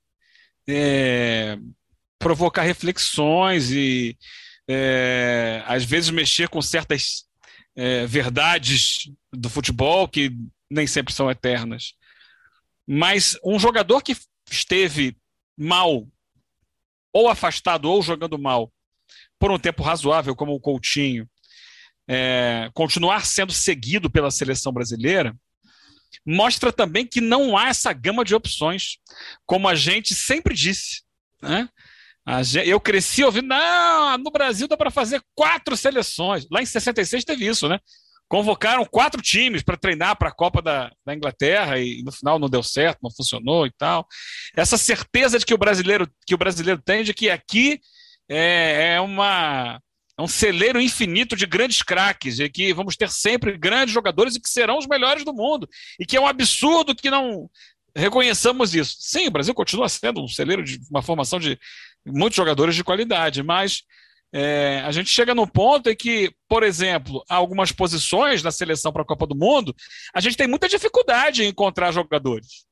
é, 0.69 1.58
provocar 2.19 2.62
reflexões 2.62 3.70
e 3.70 4.17
é, 4.69 5.62
às 5.67 5.85
vezes 5.85 6.11
mexer 6.11 6.49
com 6.49 6.61
certas 6.61 7.25
é, 7.75 8.06
verdades 8.06 9.11
do 9.32 9.49
futebol 9.49 10.06
que 10.06 10.31
nem 10.70 10.87
sempre 10.87 11.14
são 11.14 11.30
eternas. 11.30 11.95
Mas 12.87 13.38
um 13.45 13.59
jogador 13.59 14.02
que 14.02 14.16
esteve 14.50 15.16
mal, 15.57 16.07
ou 17.12 17.28
afastado, 17.28 17.90
ou 17.90 18.02
jogando 18.02 18.38
mal, 18.38 18.73
por 19.38 19.50
um 19.50 19.59
tempo 19.59 19.83
razoável, 19.83 20.35
como 20.35 20.52
o 20.52 20.61
Coutinho, 20.61 21.28
é, 22.09 22.71
continuar 22.75 23.26
sendo 23.26 23.52
seguido 23.52 24.11
pela 24.11 24.30
seleção 24.30 24.73
brasileira, 24.73 25.37
mostra 26.26 26.73
também 26.73 27.07
que 27.07 27.21
não 27.21 27.57
há 27.57 27.68
essa 27.68 27.92
gama 27.92 28.25
de 28.25 28.35
opções, 28.35 28.99
como 29.47 29.68
a 29.68 29.75
gente 29.75 30.14
sempre 30.14 30.54
disse. 30.54 31.02
Né? 31.42 31.68
Eu 32.66 32.80
cresci 32.80 33.25
ouvindo, 33.25 33.49
não, 33.49 34.18
no 34.18 34.30
Brasil 34.30 34.68
dá 34.68 34.76
para 34.76 34.90
fazer 34.90 35.23
quatro 35.35 35.76
seleções. 35.76 36.47
Lá 36.50 36.61
em 36.61 36.66
66 36.66 37.25
teve 37.25 37.47
isso, 37.47 37.68
né? 37.68 37.78
Convocaram 38.28 38.85
quatro 38.85 39.23
times 39.23 39.62
para 39.62 39.78
treinar 39.78 40.14
para 40.18 40.28
a 40.28 40.35
Copa 40.35 40.61
da, 40.61 40.92
da, 41.07 41.14
Inglaterra 41.14 41.78
e 41.78 42.02
no 42.02 42.12
final 42.12 42.38
não 42.38 42.50
deu 42.50 42.62
certo, 42.62 42.99
não 43.02 43.11
funcionou 43.11 43.66
e 43.66 43.73
tal. 43.78 44.07
Essa 44.54 44.76
certeza 44.76 45.38
de 45.38 45.47
que 45.47 45.54
o 45.54 45.59
brasileiro, 45.59 46.07
que 46.26 46.35
o 46.35 46.38
brasileiro 46.38 46.83
tem 46.83 47.02
de 47.02 47.14
que 47.14 47.30
aqui 47.30 47.80
é, 48.28 48.94
é 48.94 49.00
uma 49.00 49.80
é 50.18 50.23
um 50.23 50.26
celeiro 50.26 50.80
infinito 50.80 51.37
de 51.37 51.47
grandes 51.47 51.80
craques, 51.80 52.40
e 52.40 52.49
que 52.49 52.73
vamos 52.73 52.97
ter 52.97 53.08
sempre 53.08 53.56
grandes 53.56 53.94
jogadores 53.94 54.35
e 54.35 54.40
que 54.40 54.49
serão 54.50 54.76
os 54.76 54.87
melhores 54.87 55.25
do 55.25 55.32
mundo. 55.32 55.68
E 55.99 56.04
que 56.04 56.16
é 56.16 56.20
um 56.20 56.26
absurdo 56.26 56.94
que 56.94 57.08
não 57.08 57.49
reconheçamos 57.94 58.75
isso. 58.75 58.97
Sim, 58.99 59.28
o 59.28 59.30
Brasil 59.30 59.54
continua 59.54 59.88
sendo 59.88 60.23
um 60.23 60.26
celeiro 60.26 60.64
de 60.64 60.80
uma 60.90 61.02
formação 61.02 61.38
de 61.38 61.56
muitos 62.04 62.37
jogadores 62.37 62.75
de 62.75 62.82
qualidade, 62.82 63.44
mas 63.44 63.85
é, 64.32 64.82
a 64.85 64.90
gente 64.90 65.08
chega 65.08 65.35
num 65.35 65.47
ponto 65.47 65.88
em 65.88 65.97
que, 65.97 66.32
por 66.49 66.64
exemplo, 66.64 67.25
algumas 67.28 67.70
posições 67.70 68.42
na 68.42 68.50
seleção 68.50 68.92
para 68.92 69.02
a 69.02 69.06
Copa 69.06 69.26
do 69.26 69.37
Mundo, 69.37 69.75
a 70.12 70.20
gente 70.20 70.37
tem 70.37 70.49
muita 70.49 70.68
dificuldade 70.68 71.44
em 71.44 71.49
encontrar 71.49 71.92
jogadores. 71.92 72.66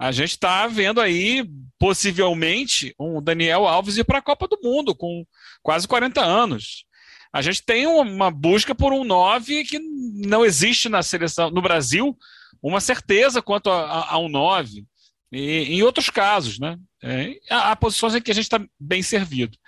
A 0.00 0.12
gente 0.12 0.30
está 0.30 0.66
vendo 0.66 0.98
aí, 0.98 1.46
possivelmente, 1.78 2.94
um 2.98 3.20
Daniel 3.20 3.68
Alves 3.68 3.98
ir 3.98 4.04
para 4.04 4.16
a 4.16 4.22
Copa 4.22 4.48
do 4.48 4.58
Mundo 4.62 4.94
com 4.94 5.26
quase 5.62 5.86
40 5.86 6.24
anos. 6.24 6.86
A 7.30 7.42
gente 7.42 7.62
tem 7.62 7.86
uma 7.86 8.30
busca 8.30 8.74
por 8.74 8.94
um 8.94 9.04
9 9.04 9.62
que 9.64 9.78
não 9.78 10.42
existe 10.42 10.88
na 10.88 11.02
seleção, 11.02 11.50
no 11.50 11.60
Brasil, 11.60 12.16
uma 12.62 12.80
certeza 12.80 13.42
quanto 13.42 13.68
a, 13.68 13.84
a, 13.84 14.14
a 14.14 14.18
um 14.18 14.30
9. 14.30 14.86
E, 15.30 15.64
em 15.64 15.82
outros 15.82 16.08
casos, 16.08 16.58
né? 16.58 16.78
É, 17.02 17.38
há, 17.50 17.76
posições 17.76 18.14
em 18.14 18.22
que 18.22 18.30
a 18.30 18.34
gente 18.34 18.44
está 18.44 18.58
bem 18.80 19.02
servido. 19.02 19.58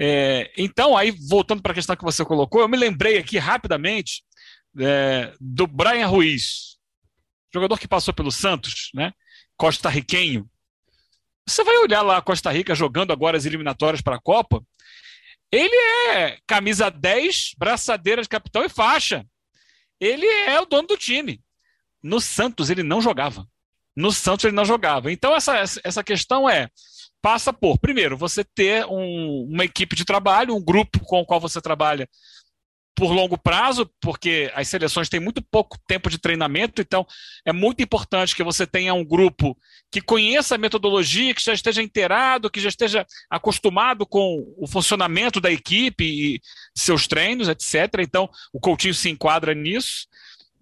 É, 0.00 0.50
então, 0.58 0.96
aí, 0.96 1.12
voltando 1.28 1.62
para 1.62 1.70
a 1.70 1.76
questão 1.76 1.94
que 1.94 2.02
você 2.02 2.24
colocou, 2.24 2.60
eu 2.60 2.68
me 2.68 2.76
lembrei 2.76 3.18
aqui 3.18 3.38
rapidamente 3.38 4.24
é, 4.80 5.32
do 5.40 5.68
Brian 5.68 6.08
Ruiz, 6.08 6.76
jogador 7.52 7.78
que 7.78 7.86
passou 7.86 8.12
pelo 8.12 8.32
Santos, 8.32 8.90
né? 8.92 9.12
Costa-riquenho. 9.56 10.48
Você 11.46 11.62
vai 11.62 11.76
olhar 11.78 12.02
lá 12.02 12.16
a 12.16 12.22
Costa 12.22 12.50
Rica 12.50 12.74
jogando 12.74 13.12
agora 13.12 13.36
as 13.36 13.44
eliminatórias 13.44 14.00
para 14.00 14.16
a 14.16 14.20
Copa. 14.20 14.64
Ele 15.52 15.76
é 16.08 16.38
camisa 16.46 16.90
10, 16.90 17.54
braçadeira 17.58 18.22
de 18.22 18.28
capitão 18.28 18.64
e 18.64 18.68
faixa. 18.68 19.24
Ele 20.00 20.26
é 20.26 20.60
o 20.60 20.66
dono 20.66 20.88
do 20.88 20.96
time. 20.96 21.40
No 22.02 22.20
Santos 22.20 22.70
ele 22.70 22.82
não 22.82 23.00
jogava. 23.00 23.46
No 23.94 24.10
Santos 24.10 24.44
ele 24.44 24.56
não 24.56 24.64
jogava. 24.64 25.12
Então 25.12 25.34
essa, 25.34 25.56
essa 25.84 26.02
questão 26.02 26.48
é 26.48 26.68
passa 27.22 27.54
por, 27.54 27.78
primeiro, 27.78 28.18
você 28.18 28.44
ter 28.44 28.84
um, 28.84 29.48
uma 29.50 29.64
equipe 29.64 29.96
de 29.96 30.04
trabalho, 30.04 30.54
um 30.54 30.62
grupo 30.62 31.00
com 31.00 31.20
o 31.20 31.24
qual 31.24 31.40
você 31.40 31.58
trabalha 31.58 32.06
por 32.94 33.10
longo 33.10 33.36
prazo, 33.36 33.90
porque 34.00 34.52
as 34.54 34.68
seleções 34.68 35.08
têm 35.08 35.18
muito 35.18 35.42
pouco 35.42 35.76
tempo 35.86 36.08
de 36.08 36.16
treinamento, 36.16 36.80
então 36.80 37.04
é 37.44 37.52
muito 37.52 37.82
importante 37.82 38.36
que 38.36 38.44
você 38.44 38.66
tenha 38.66 38.94
um 38.94 39.04
grupo 39.04 39.56
que 39.90 40.00
conheça 40.00 40.54
a 40.54 40.58
metodologia, 40.58 41.34
que 41.34 41.42
já 41.42 41.52
esteja 41.52 41.82
inteirado, 41.82 42.50
que 42.50 42.60
já 42.60 42.68
esteja 42.68 43.04
acostumado 43.28 44.06
com 44.06 44.54
o 44.56 44.66
funcionamento 44.66 45.40
da 45.40 45.50
equipe 45.50 46.04
e 46.04 46.40
seus 46.76 47.08
treinos, 47.08 47.48
etc. 47.48 48.00
Então, 48.00 48.30
o 48.52 48.60
Coutinho 48.60 48.94
se 48.94 49.10
enquadra 49.10 49.54
nisso. 49.54 50.06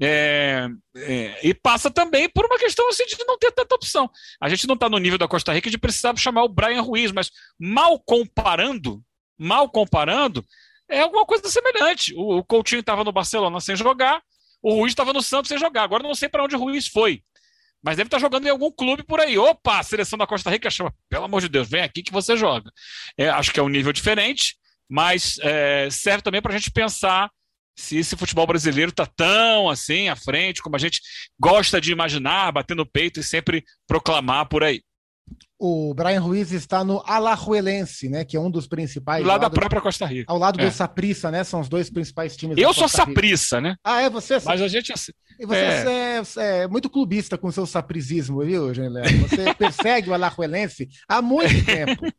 É, 0.01 0.69
é, 0.97 1.47
e 1.47 1.55
passa 1.55 1.89
também 1.89 2.29
por 2.29 2.45
uma 2.45 2.59
questão 2.59 2.89
assim, 2.89 3.05
de 3.05 3.17
não 3.25 3.39
ter 3.39 3.53
tanta 3.53 3.75
opção. 3.75 4.11
A 4.41 4.49
gente 4.49 4.67
não 4.67 4.75
está 4.75 4.89
no 4.89 4.99
nível 4.99 5.19
da 5.19 5.29
Costa 5.29 5.53
Rica 5.53 5.71
de 5.71 5.79
precisar 5.79 6.17
chamar 6.17 6.43
o 6.45 6.49
Brian 6.49 6.81
Ruiz, 6.81 7.13
mas 7.13 7.31
mal 7.59 8.01
comparando, 8.01 9.01
mal 9.39 9.69
comparando, 9.71 10.45
é 10.93 11.01
alguma 11.01 11.25
coisa 11.25 11.49
semelhante. 11.49 12.15
O, 12.15 12.39
o 12.39 12.45
Coutinho 12.45 12.81
estava 12.81 13.03
no 13.03 13.13
Barcelona 13.13 13.61
sem 13.61 13.75
jogar, 13.75 14.23
o 14.63 14.75
Ruiz 14.75 14.93
estava 14.93 15.13
no 15.13 15.23
Santos 15.23 15.49
sem 15.49 15.59
jogar. 15.59 15.83
Agora 15.83 16.03
não 16.03 16.15
sei 16.15 16.29
para 16.29 16.45
onde 16.45 16.55
o 16.55 16.59
Ruiz 16.59 16.87
foi. 16.87 17.23
Mas 17.83 17.97
deve 17.97 18.07
estar 18.07 18.19
tá 18.19 18.21
jogando 18.21 18.47
em 18.47 18.51
algum 18.51 18.71
clube 18.71 19.03
por 19.03 19.19
aí. 19.19 19.37
Opa, 19.37 19.81
a 19.81 19.83
seleção 19.83 20.19
da 20.19 20.27
Costa 20.27 20.51
Rica 20.51 20.71
chama, 20.71 20.95
pelo 21.09 21.25
amor 21.25 21.41
de 21.41 21.49
Deus, 21.49 21.69
vem 21.69 21.83
aqui 21.83 22.03
que 22.03 22.13
você 22.13 22.37
joga. 22.37 22.71
É, 23.19 23.29
acho 23.29 23.53
que 23.53 23.59
é 23.59 23.63
um 23.63 23.69
nível 23.69 23.93
diferente, 23.93 24.57
mas 24.89 25.39
é, 25.41 25.89
serve 25.91 26.23
também 26.23 26.41
para 26.41 26.55
a 26.55 26.57
gente 26.57 26.71
pensar 26.71 27.29
se 27.75 27.97
esse 27.97 28.15
futebol 28.17 28.47
brasileiro 28.47 28.91
está 28.91 29.07
tão 29.07 29.69
assim 29.69 30.09
à 30.09 30.15
frente, 30.15 30.63
como 30.63 30.77
a 30.77 30.79
gente 30.79 31.01
gosta 31.41 31.81
de 31.81 31.91
imaginar, 31.91 32.53
bater 32.53 32.77
no 32.77 32.87
peito 32.87 33.19
e 33.19 33.25
sempre 33.25 33.65
proclamar 33.89 34.47
por 34.47 34.63
aí 34.63 34.83
o 35.65 35.95
Brian 35.95 36.19
Ruiz 36.19 36.51
está 36.51 36.83
no 36.83 37.01
Alajuelense, 37.07 38.09
né? 38.09 38.25
Que 38.25 38.37
é 38.37 38.41
um 38.41 38.51
dos 38.51 38.67
principais. 38.67 39.23
Do 39.23 39.29
lado 39.29 39.43
da 39.43 39.49
própria 39.51 39.81
Costa 39.81 40.05
Rica. 40.05 40.25
Ao 40.27 40.37
lado 40.37 40.61
é. 40.61 40.65
do 40.65 40.73
Saprissa, 40.73 41.31
né? 41.31 41.45
São 41.45 41.61
os 41.61 41.69
dois 41.69 41.89
principais 41.89 42.37
times. 42.37 42.59
Eu 42.59 42.75
sou 42.75 42.89
Saprissa, 42.89 43.61
né? 43.61 43.77
Ah, 43.85 44.03
é 44.03 44.11
você? 44.11 44.41
Mas 44.45 44.61
a 44.61 44.67
gente. 44.67 44.93
E 45.39 45.47
você 45.47 45.61
é... 45.61 46.23
É, 46.37 46.63
é, 46.63 46.67
muito 46.67 46.91
clubista 46.91 47.39
com 47.39 47.53
seu 47.53 47.65
saprizismo, 47.65 48.45
viu, 48.45 48.75
Janela? 48.75 49.07
Você 49.29 49.55
persegue 49.55 50.11
o 50.11 50.15
Alajuelense 50.15 50.89
há 51.09 51.23
muito 51.23 51.65
tempo. 51.65 52.03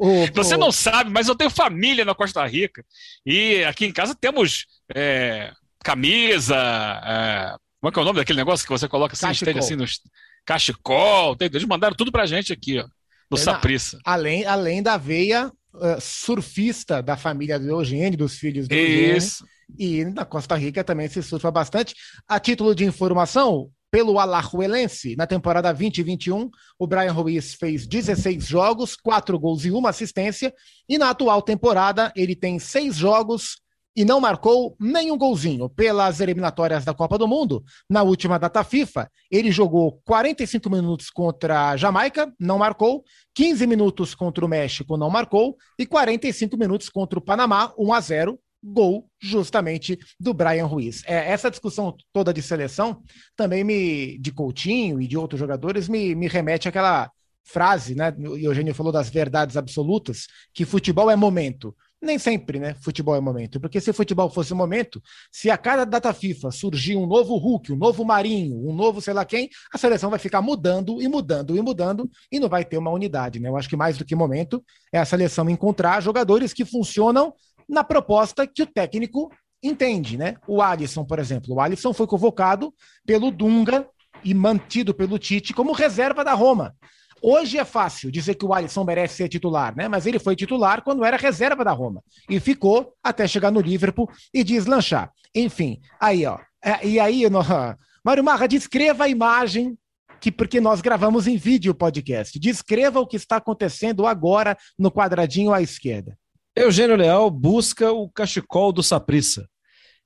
O, 0.00 0.26
você 0.32 0.54
o... 0.54 0.58
não 0.58 0.70
sabe, 0.70 1.10
mas 1.10 1.26
eu 1.26 1.34
tenho 1.34 1.50
família 1.50 2.04
na 2.04 2.14
Costa 2.14 2.46
Rica. 2.46 2.84
E 3.26 3.64
aqui 3.64 3.84
em 3.84 3.92
casa 3.92 4.14
temos 4.14 4.64
é, 4.94 5.50
camisa. 5.82 6.56
É, 6.56 7.56
como 7.80 7.88
é 7.88 7.92
que 7.92 7.98
é 7.98 8.02
o 8.02 8.04
nome 8.04 8.18
daquele 8.18 8.38
negócio 8.38 8.64
que 8.64 8.72
você 8.72 8.86
coloca 8.88 9.14
assim, 9.14 9.30
esteja 9.30 9.58
assim 9.58 9.74
nos 9.74 10.00
cachecol, 10.48 11.36
eles 11.38 11.64
mandaram 11.64 11.94
tudo 11.94 12.10
pra 12.10 12.24
gente 12.24 12.54
aqui, 12.54 12.78
ó, 12.78 12.88
no 13.30 13.36
é, 13.36 13.40
Saprissa. 13.40 13.98
Além, 14.02 14.46
além 14.46 14.82
da 14.82 14.96
veia 14.96 15.52
uh, 15.74 16.00
surfista 16.00 17.02
da 17.02 17.18
família 17.18 17.60
do 17.60 17.68
Eugênio, 17.68 18.16
dos 18.16 18.38
filhos 18.38 18.66
do 18.66 18.74
Isso. 18.74 19.44
Eugênio. 19.44 19.58
E 19.78 20.04
na 20.06 20.24
Costa 20.24 20.56
Rica 20.56 20.82
também 20.82 21.06
se 21.06 21.22
surfa 21.22 21.50
bastante. 21.50 21.94
A 22.26 22.40
título 22.40 22.74
de 22.74 22.86
informação, 22.86 23.70
pelo 23.90 24.18
Alajuelense, 24.18 25.14
na 25.16 25.26
temporada 25.26 25.70
2021, 25.70 26.50
o 26.78 26.86
Brian 26.86 27.12
Ruiz 27.12 27.52
fez 27.52 27.86
16 27.86 28.46
jogos, 28.46 28.96
4 28.96 29.38
gols 29.38 29.66
e 29.66 29.70
uma 29.70 29.90
assistência, 29.90 30.54
e 30.88 30.96
na 30.96 31.10
atual 31.10 31.42
temporada 31.42 32.10
ele 32.16 32.34
tem 32.34 32.58
6 32.58 32.96
jogos, 32.96 33.58
e 33.98 34.04
não 34.04 34.20
marcou 34.20 34.76
nenhum 34.78 35.18
golzinho 35.18 35.68
pelas 35.68 36.20
eliminatórias 36.20 36.84
da 36.84 36.94
Copa 36.94 37.18
do 37.18 37.26
Mundo. 37.26 37.64
Na 37.90 38.04
última 38.04 38.38
data 38.38 38.62
FIFA, 38.62 39.10
ele 39.28 39.50
jogou 39.50 40.00
45 40.04 40.70
minutos 40.70 41.10
contra 41.10 41.70
a 41.70 41.76
Jamaica, 41.76 42.32
não 42.38 42.58
marcou, 42.58 43.02
15 43.34 43.66
minutos 43.66 44.14
contra 44.14 44.44
o 44.44 44.48
México, 44.48 44.96
não 44.96 45.10
marcou, 45.10 45.56
e 45.76 45.84
45 45.84 46.56
minutos 46.56 46.88
contra 46.88 47.18
o 47.18 47.22
Panamá, 47.22 47.74
1 47.76 47.92
a 47.92 48.00
0 48.00 48.38
gol 48.62 49.10
justamente 49.20 49.98
do 50.18 50.32
Brian 50.32 50.66
Ruiz. 50.66 51.02
É, 51.04 51.32
essa 51.32 51.50
discussão 51.50 51.96
toda 52.12 52.32
de 52.32 52.40
seleção 52.40 53.02
também 53.34 53.64
me, 53.64 54.16
de 54.18 54.30
Coutinho 54.30 55.02
e 55.02 55.08
de 55.08 55.18
outros 55.18 55.40
jogadores, 55.40 55.88
me, 55.88 56.14
me 56.14 56.28
remete 56.28 56.68
àquela 56.68 57.10
frase, 57.48 57.94
né? 57.94 58.14
O 58.16 58.36
Eugênio 58.36 58.74
falou 58.74 58.92
das 58.92 59.08
verdades 59.08 59.56
absolutas, 59.56 60.26
que 60.52 60.64
futebol 60.64 61.10
é 61.10 61.16
momento. 61.16 61.74
Nem 62.00 62.16
sempre, 62.16 62.60
né? 62.60 62.74
Futebol 62.80 63.16
é 63.16 63.20
momento. 63.20 63.60
Porque 63.60 63.80
se 63.80 63.92
futebol 63.92 64.30
fosse 64.30 64.54
momento, 64.54 65.02
se 65.32 65.50
a 65.50 65.58
cada 65.58 65.84
data 65.84 66.12
FIFA 66.12 66.50
surgir 66.52 66.96
um 66.96 67.06
novo 67.06 67.36
Hulk, 67.36 67.72
um 67.72 67.76
novo 67.76 68.04
Marinho, 68.04 68.56
um 68.68 68.72
novo 68.72 69.00
sei 69.00 69.12
lá 69.12 69.24
quem, 69.24 69.48
a 69.72 69.78
seleção 69.78 70.08
vai 70.08 70.18
ficar 70.18 70.40
mudando 70.40 71.02
e 71.02 71.08
mudando 71.08 71.56
e 71.56 71.60
mudando 71.60 72.08
e 72.30 72.38
não 72.38 72.48
vai 72.48 72.64
ter 72.64 72.78
uma 72.78 72.92
unidade, 72.92 73.40
né? 73.40 73.48
Eu 73.48 73.56
acho 73.56 73.68
que 73.68 73.76
mais 73.76 73.98
do 73.98 74.04
que 74.04 74.14
momento 74.14 74.62
é 74.92 74.98
a 74.98 75.04
seleção 75.04 75.50
encontrar 75.50 76.00
jogadores 76.00 76.52
que 76.52 76.64
funcionam 76.64 77.34
na 77.68 77.82
proposta 77.82 78.46
que 78.46 78.62
o 78.62 78.66
técnico 78.66 79.28
entende, 79.60 80.16
né? 80.16 80.36
O 80.46 80.62
Alisson, 80.62 81.04
por 81.04 81.18
exemplo. 81.18 81.56
O 81.56 81.60
Alisson 81.60 81.92
foi 81.92 82.06
convocado 82.06 82.72
pelo 83.04 83.32
Dunga 83.32 83.88
e 84.24 84.32
mantido 84.34 84.94
pelo 84.94 85.18
Tite 85.18 85.52
como 85.52 85.72
reserva 85.72 86.24
da 86.24 86.34
Roma. 86.34 86.76
Hoje 87.20 87.58
é 87.58 87.64
fácil 87.64 88.10
dizer 88.10 88.34
que 88.34 88.44
o 88.44 88.54
Alisson 88.54 88.84
merece 88.84 89.16
ser 89.16 89.28
titular, 89.28 89.76
né? 89.76 89.88
Mas 89.88 90.06
ele 90.06 90.18
foi 90.18 90.36
titular 90.36 90.82
quando 90.82 91.04
era 91.04 91.16
reserva 91.16 91.64
da 91.64 91.72
Roma 91.72 92.02
e 92.28 92.38
ficou 92.38 92.94
até 93.02 93.26
chegar 93.26 93.50
no 93.50 93.60
Liverpool 93.60 94.08
e 94.32 94.44
deslanchar. 94.44 95.12
Enfim, 95.34 95.80
aí, 96.00 96.24
ó. 96.26 96.38
É, 96.64 96.86
e 96.86 97.00
aí, 97.00 97.28
no... 97.28 97.40
Mário 98.04 98.24
Marra, 98.24 98.46
descreva 98.46 99.04
a 99.04 99.08
imagem 99.08 99.76
que 100.20 100.32
porque 100.32 100.60
nós 100.60 100.80
gravamos 100.80 101.26
em 101.26 101.36
vídeo 101.36 101.72
o 101.72 101.74
podcast. 101.74 102.38
Descreva 102.38 103.00
o 103.00 103.06
que 103.06 103.16
está 103.16 103.36
acontecendo 103.36 104.06
agora 104.06 104.56
no 104.78 104.90
quadradinho 104.90 105.52
à 105.52 105.60
esquerda. 105.60 106.16
Eugênio 106.56 106.96
Leal 106.96 107.30
busca 107.30 107.92
o 107.92 108.08
cachecol 108.08 108.72
do 108.72 108.82
Saprissa. 108.82 109.48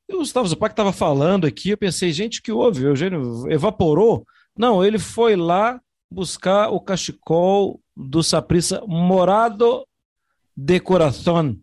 E 0.09 0.15
o 0.15 0.19
Gustavo 0.19 0.47
Zupac 0.47 0.73
estava 0.73 0.93
falando 0.93 1.47
aqui, 1.47 1.71
eu 1.71 1.79
pensei, 1.79 2.13
gente, 2.13 2.41
o 2.41 2.43
que 2.43 2.53
houve? 2.53 2.85
O 2.85 2.89
Eugênio 2.89 3.51
evaporou? 3.51 4.27
Não, 4.57 4.85
ele 4.85 4.99
foi 4.99 5.37
lá 5.37 5.81
buscar 6.13 6.69
o 6.69 6.81
cachecol 6.81 7.81
do 7.97 8.23
Saprissa 8.23 8.83
Morado 8.87 9.87
de 10.57 10.79
Coração. 10.79 11.57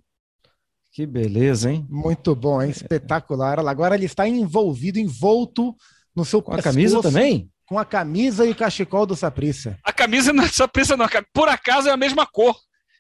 Que 0.91 1.05
beleza, 1.05 1.71
hein? 1.71 1.85
Muito 1.89 2.35
bom, 2.35 2.61
hein? 2.61 2.71
Espetacular. 2.71 3.59
Agora 3.59 3.95
ele 3.95 4.05
está 4.05 4.27
envolvido, 4.27 4.99
envolto 4.99 5.75
no 6.15 6.25
seu 6.25 6.41
Com 6.41 6.53
a 6.53 6.61
camisa 6.61 7.01
também? 7.01 7.49
Com 7.65 7.77
a 7.77 7.85
camisa 7.85 8.45
e 8.45 8.51
o 8.51 8.55
cachecol 8.55 9.05
do 9.05 9.15
Saprissa. 9.15 9.77
A 9.83 9.93
camisa 9.93 10.33
não 10.33 10.43
é 10.43 10.47
Saprissa, 10.47 10.97
não. 10.97 11.07
Por 11.33 11.47
acaso 11.47 11.87
é 11.87 11.91
a 11.91 11.97
mesma 11.97 12.25
cor 12.25 12.57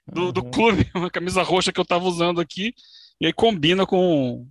do, 0.07 0.25
uhum. 0.25 0.31
do 0.31 0.43
clube. 0.43 0.89
Uma 0.95 1.09
camisa 1.09 1.41
roxa 1.41 1.73
que 1.73 1.79
eu 1.79 1.83
estava 1.83 2.05
usando 2.05 2.39
aqui. 2.39 2.73
E 3.19 3.25
aí 3.25 3.33
combina 3.33 3.85
com, 3.85 4.47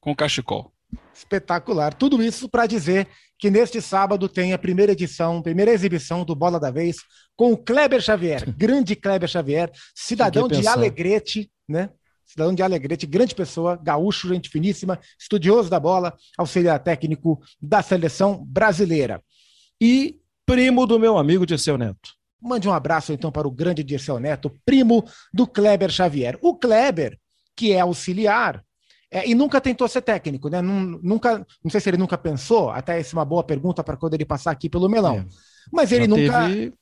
com 0.00 0.10
o 0.10 0.16
cachecol. 0.16 0.72
Espetacular. 1.14 1.94
Tudo 1.94 2.22
isso 2.22 2.48
para 2.48 2.66
dizer 2.66 3.08
que 3.42 3.50
neste 3.50 3.82
sábado 3.82 4.28
tem 4.28 4.52
a 4.52 4.58
primeira 4.58 4.92
edição, 4.92 5.42
primeira 5.42 5.72
exibição 5.72 6.24
do 6.24 6.32
Bola 6.32 6.60
da 6.60 6.70
Vez 6.70 6.98
com 7.34 7.52
o 7.52 7.56
Kleber 7.56 8.00
Xavier, 8.00 8.48
grande 8.56 8.94
Kleber 8.94 9.28
Xavier, 9.28 9.68
cidadão 9.92 10.46
de 10.46 10.64
Alegrete, 10.64 11.50
né? 11.68 11.90
Cidadão 12.24 12.54
de 12.54 12.62
Alegrete, 12.62 13.04
grande 13.04 13.34
pessoa, 13.34 13.74
gaúcho, 13.74 14.28
gente 14.28 14.48
finíssima, 14.48 14.96
estudioso 15.18 15.68
da 15.68 15.80
bola, 15.80 16.16
auxiliar 16.38 16.78
técnico 16.78 17.42
da 17.60 17.82
seleção 17.82 18.44
brasileira. 18.46 19.20
E 19.80 20.20
primo 20.46 20.86
do 20.86 20.96
meu 20.96 21.18
amigo 21.18 21.44
Dirceu 21.44 21.76
Neto. 21.76 22.14
Mande 22.40 22.68
um 22.68 22.72
abraço 22.72 23.12
então 23.12 23.32
para 23.32 23.48
o 23.48 23.50
grande 23.50 23.82
Dirceu 23.82 24.20
Neto, 24.20 24.52
primo 24.64 25.04
do 25.34 25.48
Kleber 25.48 25.90
Xavier. 25.90 26.38
O 26.40 26.54
Kleber, 26.54 27.18
que 27.56 27.72
é 27.72 27.80
auxiliar, 27.80 28.64
é, 29.12 29.28
e 29.28 29.34
nunca 29.34 29.60
tentou 29.60 29.86
ser 29.86 30.00
técnico, 30.00 30.48
né? 30.48 30.62
Nunca, 30.62 31.46
não 31.62 31.70
sei 31.70 31.82
se 31.82 31.90
ele 31.90 31.98
nunca 31.98 32.16
pensou, 32.16 32.70
até 32.70 32.98
essa 32.98 33.14
é 33.14 33.18
uma 33.18 33.26
boa 33.26 33.44
pergunta 33.44 33.84
para 33.84 33.94
quando 33.94 34.14
ele 34.14 34.24
passar 34.24 34.50
aqui 34.50 34.70
pelo 34.70 34.88
melão. 34.88 35.16
É. 35.16 35.26
Mas 35.70 35.92
ele 35.92 36.04
já 36.04 36.08
nunca. 36.08 36.48
Teve... 36.48 36.72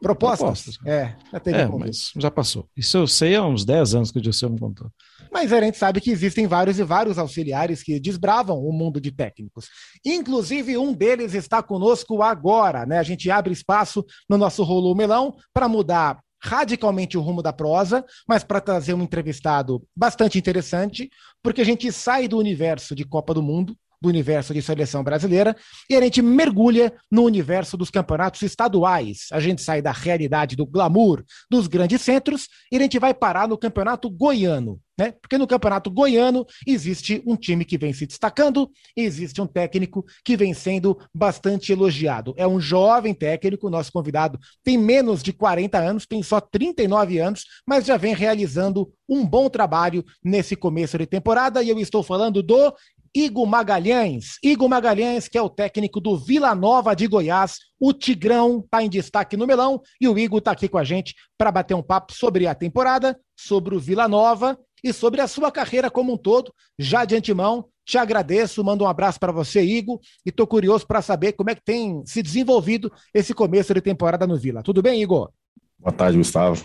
Propostas? 0.00 0.38
Propostas. 0.40 0.86
É, 0.86 1.14
já 1.30 1.38
teve. 1.38 1.58
É, 1.58 1.66
mas 1.66 2.12
já 2.16 2.30
passou. 2.30 2.66
Isso 2.74 2.96
eu 2.96 3.06
sei 3.06 3.36
há 3.36 3.44
uns 3.44 3.66
10 3.66 3.94
anos 3.94 4.10
que 4.10 4.18
o 4.18 4.22
Dilson 4.22 4.48
me 4.48 4.58
contou. 4.58 4.90
Mas 5.30 5.52
a 5.52 5.60
gente 5.60 5.76
sabe 5.76 6.00
que 6.00 6.10
existem 6.10 6.46
vários 6.46 6.78
e 6.78 6.82
vários 6.82 7.18
auxiliares 7.18 7.82
que 7.82 8.00
desbravam 8.00 8.58
o 8.58 8.72
mundo 8.72 8.98
de 8.98 9.12
técnicos. 9.12 9.66
Inclusive, 10.02 10.78
um 10.78 10.94
deles 10.94 11.34
está 11.34 11.62
conosco 11.62 12.22
agora, 12.22 12.86
né? 12.86 12.98
A 12.98 13.02
gente 13.02 13.30
abre 13.30 13.52
espaço 13.52 14.02
no 14.26 14.38
nosso 14.38 14.62
Rolô 14.62 14.94
Melão 14.94 15.36
para 15.52 15.68
mudar 15.68 16.18
radicalmente 16.42 17.18
o 17.18 17.20
rumo 17.20 17.42
da 17.42 17.52
prosa, 17.52 18.04
mas 18.26 18.42
para 18.42 18.60
trazer 18.60 18.94
um 18.94 19.02
entrevistado 19.02 19.86
bastante 19.94 20.38
interessante, 20.38 21.10
porque 21.42 21.60
a 21.60 21.64
gente 21.64 21.90
sai 21.92 22.26
do 22.26 22.38
universo 22.38 22.94
de 22.94 23.04
Copa 23.04 23.34
do 23.34 23.42
Mundo, 23.42 23.76
do 24.00 24.08
universo 24.08 24.54
de 24.54 24.62
seleção 24.62 25.04
brasileira 25.04 25.54
e 25.88 25.94
a 25.94 26.00
gente 26.00 26.22
mergulha 26.22 26.92
no 27.10 27.22
universo 27.24 27.76
dos 27.76 27.90
campeonatos 27.90 28.42
estaduais. 28.42 29.26
A 29.32 29.40
gente 29.40 29.62
sai 29.62 29.82
da 29.82 29.92
realidade 29.92 30.56
do 30.56 30.66
glamour 30.66 31.22
dos 31.50 31.66
grandes 31.66 32.00
centros 32.00 32.48
e 32.72 32.76
a 32.76 32.80
gente 32.80 32.98
vai 32.98 33.12
parar 33.12 33.46
no 33.46 33.58
campeonato 33.58 34.08
goiano. 34.08 34.80
Né? 34.98 35.12
Porque 35.12 35.38
no 35.38 35.46
campeonato 35.46 35.90
goiano 35.90 36.44
existe 36.66 37.22
um 37.26 37.34
time 37.34 37.64
que 37.64 37.78
vem 37.78 37.90
se 37.90 38.06
destacando 38.06 38.70
e 38.94 39.00
existe 39.00 39.40
um 39.40 39.46
técnico 39.46 40.04
que 40.22 40.36
vem 40.36 40.52
sendo 40.52 40.98
bastante 41.14 41.72
elogiado. 41.72 42.34
É 42.36 42.46
um 42.46 42.60
jovem 42.60 43.14
técnico, 43.14 43.70
nosso 43.70 43.90
convidado 43.90 44.38
tem 44.62 44.76
menos 44.76 45.22
de 45.22 45.32
40 45.32 45.78
anos, 45.78 46.06
tem 46.06 46.22
só 46.22 46.38
39 46.38 47.18
anos, 47.18 47.46
mas 47.66 47.86
já 47.86 47.96
vem 47.96 48.14
realizando 48.14 48.92
um 49.08 49.26
bom 49.26 49.48
trabalho 49.48 50.04
nesse 50.22 50.54
começo 50.54 50.98
de 50.98 51.06
temporada. 51.06 51.62
E 51.62 51.70
eu 51.70 51.78
estou 51.78 52.02
falando 52.02 52.42
do 52.42 52.74
Igor 53.14 53.46
Magalhães. 53.46 54.38
Igor 54.42 54.68
Magalhães, 54.68 55.28
que 55.28 55.36
é 55.36 55.42
o 55.42 55.50
técnico 55.50 56.00
do 56.00 56.16
Vila 56.16 56.54
Nova 56.54 56.94
de 56.94 57.06
Goiás. 57.06 57.58
O 57.78 57.92
Tigrão 57.92 58.60
está 58.64 58.82
em 58.82 58.88
destaque 58.88 59.36
no 59.36 59.46
Melão 59.46 59.80
e 60.00 60.08
o 60.08 60.18
Igor 60.18 60.38
está 60.38 60.52
aqui 60.52 60.68
com 60.68 60.78
a 60.78 60.84
gente 60.84 61.14
para 61.36 61.50
bater 61.50 61.74
um 61.74 61.82
papo 61.82 62.12
sobre 62.12 62.46
a 62.46 62.54
temporada, 62.54 63.18
sobre 63.36 63.74
o 63.74 63.80
Vila 63.80 64.06
Nova 64.06 64.58
e 64.82 64.92
sobre 64.92 65.20
a 65.20 65.28
sua 65.28 65.50
carreira 65.50 65.90
como 65.90 66.12
um 66.12 66.16
todo. 66.16 66.52
Já 66.78 67.04
de 67.04 67.16
antemão, 67.16 67.66
te 67.84 67.98
agradeço, 67.98 68.62
mando 68.62 68.84
um 68.84 68.88
abraço 68.88 69.18
para 69.18 69.32
você, 69.32 69.60
Igor, 69.62 69.98
e 70.24 70.28
estou 70.28 70.46
curioso 70.46 70.86
para 70.86 71.02
saber 71.02 71.32
como 71.32 71.50
é 71.50 71.54
que 71.54 71.64
tem 71.64 72.02
se 72.06 72.22
desenvolvido 72.22 72.92
esse 73.12 73.34
começo 73.34 73.74
de 73.74 73.80
temporada 73.80 74.26
no 74.26 74.36
Vila. 74.36 74.62
Tudo 74.62 74.80
bem, 74.80 75.02
Igor? 75.02 75.30
Boa 75.78 75.92
tarde, 75.92 76.18
Gustavo. 76.18 76.62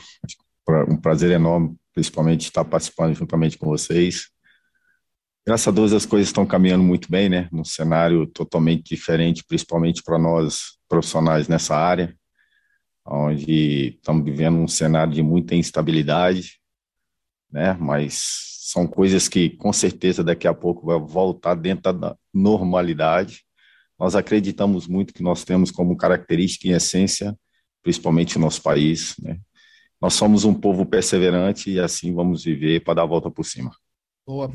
Um 0.88 0.98
prazer 0.98 1.32
enorme, 1.32 1.76
principalmente 1.94 2.44
estar 2.44 2.66
participando 2.66 3.16
juntamente 3.16 3.58
com 3.58 3.68
vocês. 3.68 4.30
Graças 5.48 5.68
a 5.68 5.72
Deus 5.72 5.94
as 5.94 6.08
coisas 6.08 6.30
estão 6.30 6.44
caminhando 6.44 6.84
muito 6.84 7.10
bem, 7.10 7.30
né? 7.30 7.48
Num 7.52 7.64
cenário 7.64 8.26
totalmente 8.26 8.84
diferente, 8.96 9.44
principalmente 9.48 10.02
para 10.02 10.18
nós 10.18 10.80
profissionais 10.90 11.48
nessa 11.48 11.76
área, 11.76 12.18
onde 13.06 13.96
estamos 13.96 14.26
vivendo 14.26 14.58
um 14.58 14.68
cenário 14.68 15.14
de 15.14 15.22
muita 15.22 15.54
instabilidade, 15.54 16.60
né? 17.52 17.74
Mas 17.80 18.56
são 18.62 18.88
coisas 18.88 19.28
que 19.30 19.52
com 19.52 19.72
certeza 19.72 20.24
daqui 20.24 20.48
a 20.48 20.54
pouco 20.54 20.88
vai 20.88 21.00
voltar 21.00 21.54
dentro 21.54 21.94
da 21.94 22.18
normalidade. 22.34 23.44
Nós 24.00 24.16
acreditamos 24.16 24.88
muito 24.88 25.14
que 25.14 25.22
nós 25.22 25.44
temos 25.44 25.70
como 25.70 25.96
característica 25.96 26.68
em 26.68 26.72
essência, 26.72 27.38
principalmente 27.84 28.40
no 28.40 28.46
nosso 28.46 28.64
país, 28.64 29.16
né? 29.22 29.38
Nós 30.02 30.16
somos 30.16 30.44
um 30.44 30.56
povo 30.56 30.88
perseverante 30.88 31.70
e 31.70 31.80
assim 31.80 32.16
vamos 32.16 32.44
viver 32.44 32.84
para 32.84 32.96
dar 32.96 33.04
a 33.04 33.08
volta 33.08 33.30
por 33.30 33.46
cima. 33.46 33.72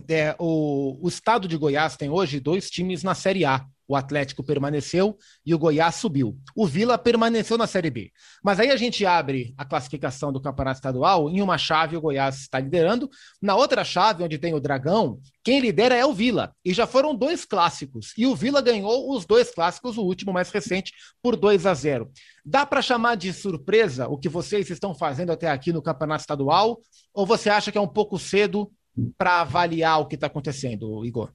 É, 0.09 0.35
o, 0.39 0.99
o 1.01 1.09
estado 1.09 1.47
de 1.47 1.57
Goiás 1.57 1.97
tem 1.97 2.11
hoje 2.11 2.41
dois 2.41 2.69
times 2.69 3.03
na 3.03 3.15
Série 3.15 3.45
A. 3.45 3.65
O 3.87 3.97
Atlético 3.97 4.45
permaneceu 4.45 5.19
e 5.45 5.53
o 5.53 5.59
Goiás 5.59 5.97
subiu. 5.97 6.39
O 6.55 6.65
Vila 6.65 6.97
permaneceu 6.97 7.59
na 7.59 7.67
Série 7.67 7.91
B. 7.91 8.13
Mas 8.41 8.61
aí 8.61 8.71
a 8.71 8.77
gente 8.77 9.05
abre 9.05 9.53
a 9.59 9.65
classificação 9.65 10.33
do 10.33 10.41
Campeonato 10.41 10.77
Estadual. 10.79 11.29
Em 11.29 11.43
uma 11.43 11.59
chave, 11.59 11.97
o 11.97 12.01
Goiás 12.01 12.39
está 12.39 12.61
liderando. 12.61 13.11
Na 13.43 13.57
outra 13.57 13.83
chave, 13.83 14.23
onde 14.23 14.39
tem 14.39 14.55
o 14.55 14.61
Dragão, 14.61 15.19
quem 15.43 15.59
lidera 15.59 15.97
é 15.97 16.07
o 16.07 16.13
Vila. 16.13 16.55
E 16.65 16.73
já 16.73 16.87
foram 16.87 17.17
dois 17.17 17.45
clássicos. 17.45 18.13
E 18.17 18.29
o 18.29 18.37
Vila 18.37 18.61
ganhou 18.61 19.13
os 19.13 19.27
dois 19.27 19.53
clássicos, 19.53 19.99
o 19.99 20.03
último 20.03 20.33
mais 20.33 20.51
recente, 20.51 20.93
por 21.21 21.35
2 21.35 21.67
a 21.67 21.75
0. 21.75 22.09
Dá 22.45 22.65
para 22.65 22.83
chamar 22.83 23.17
de 23.17 23.33
surpresa 23.33 24.07
o 24.07 24.17
que 24.17 24.29
vocês 24.29 24.71
estão 24.71 24.95
fazendo 24.95 25.33
até 25.33 25.51
aqui 25.51 25.73
no 25.73 25.83
Campeonato 25.83 26.21
Estadual? 26.21 26.81
Ou 27.13 27.27
você 27.27 27.51
acha 27.51 27.73
que 27.73 27.79
é 27.79 27.81
um 27.81 27.89
pouco 27.89 28.21
cedo 28.21 28.71
para 29.17 29.41
avaliar 29.41 30.01
o 30.01 30.07
que 30.07 30.15
está 30.15 30.27
acontecendo, 30.27 31.05
Igor? 31.05 31.33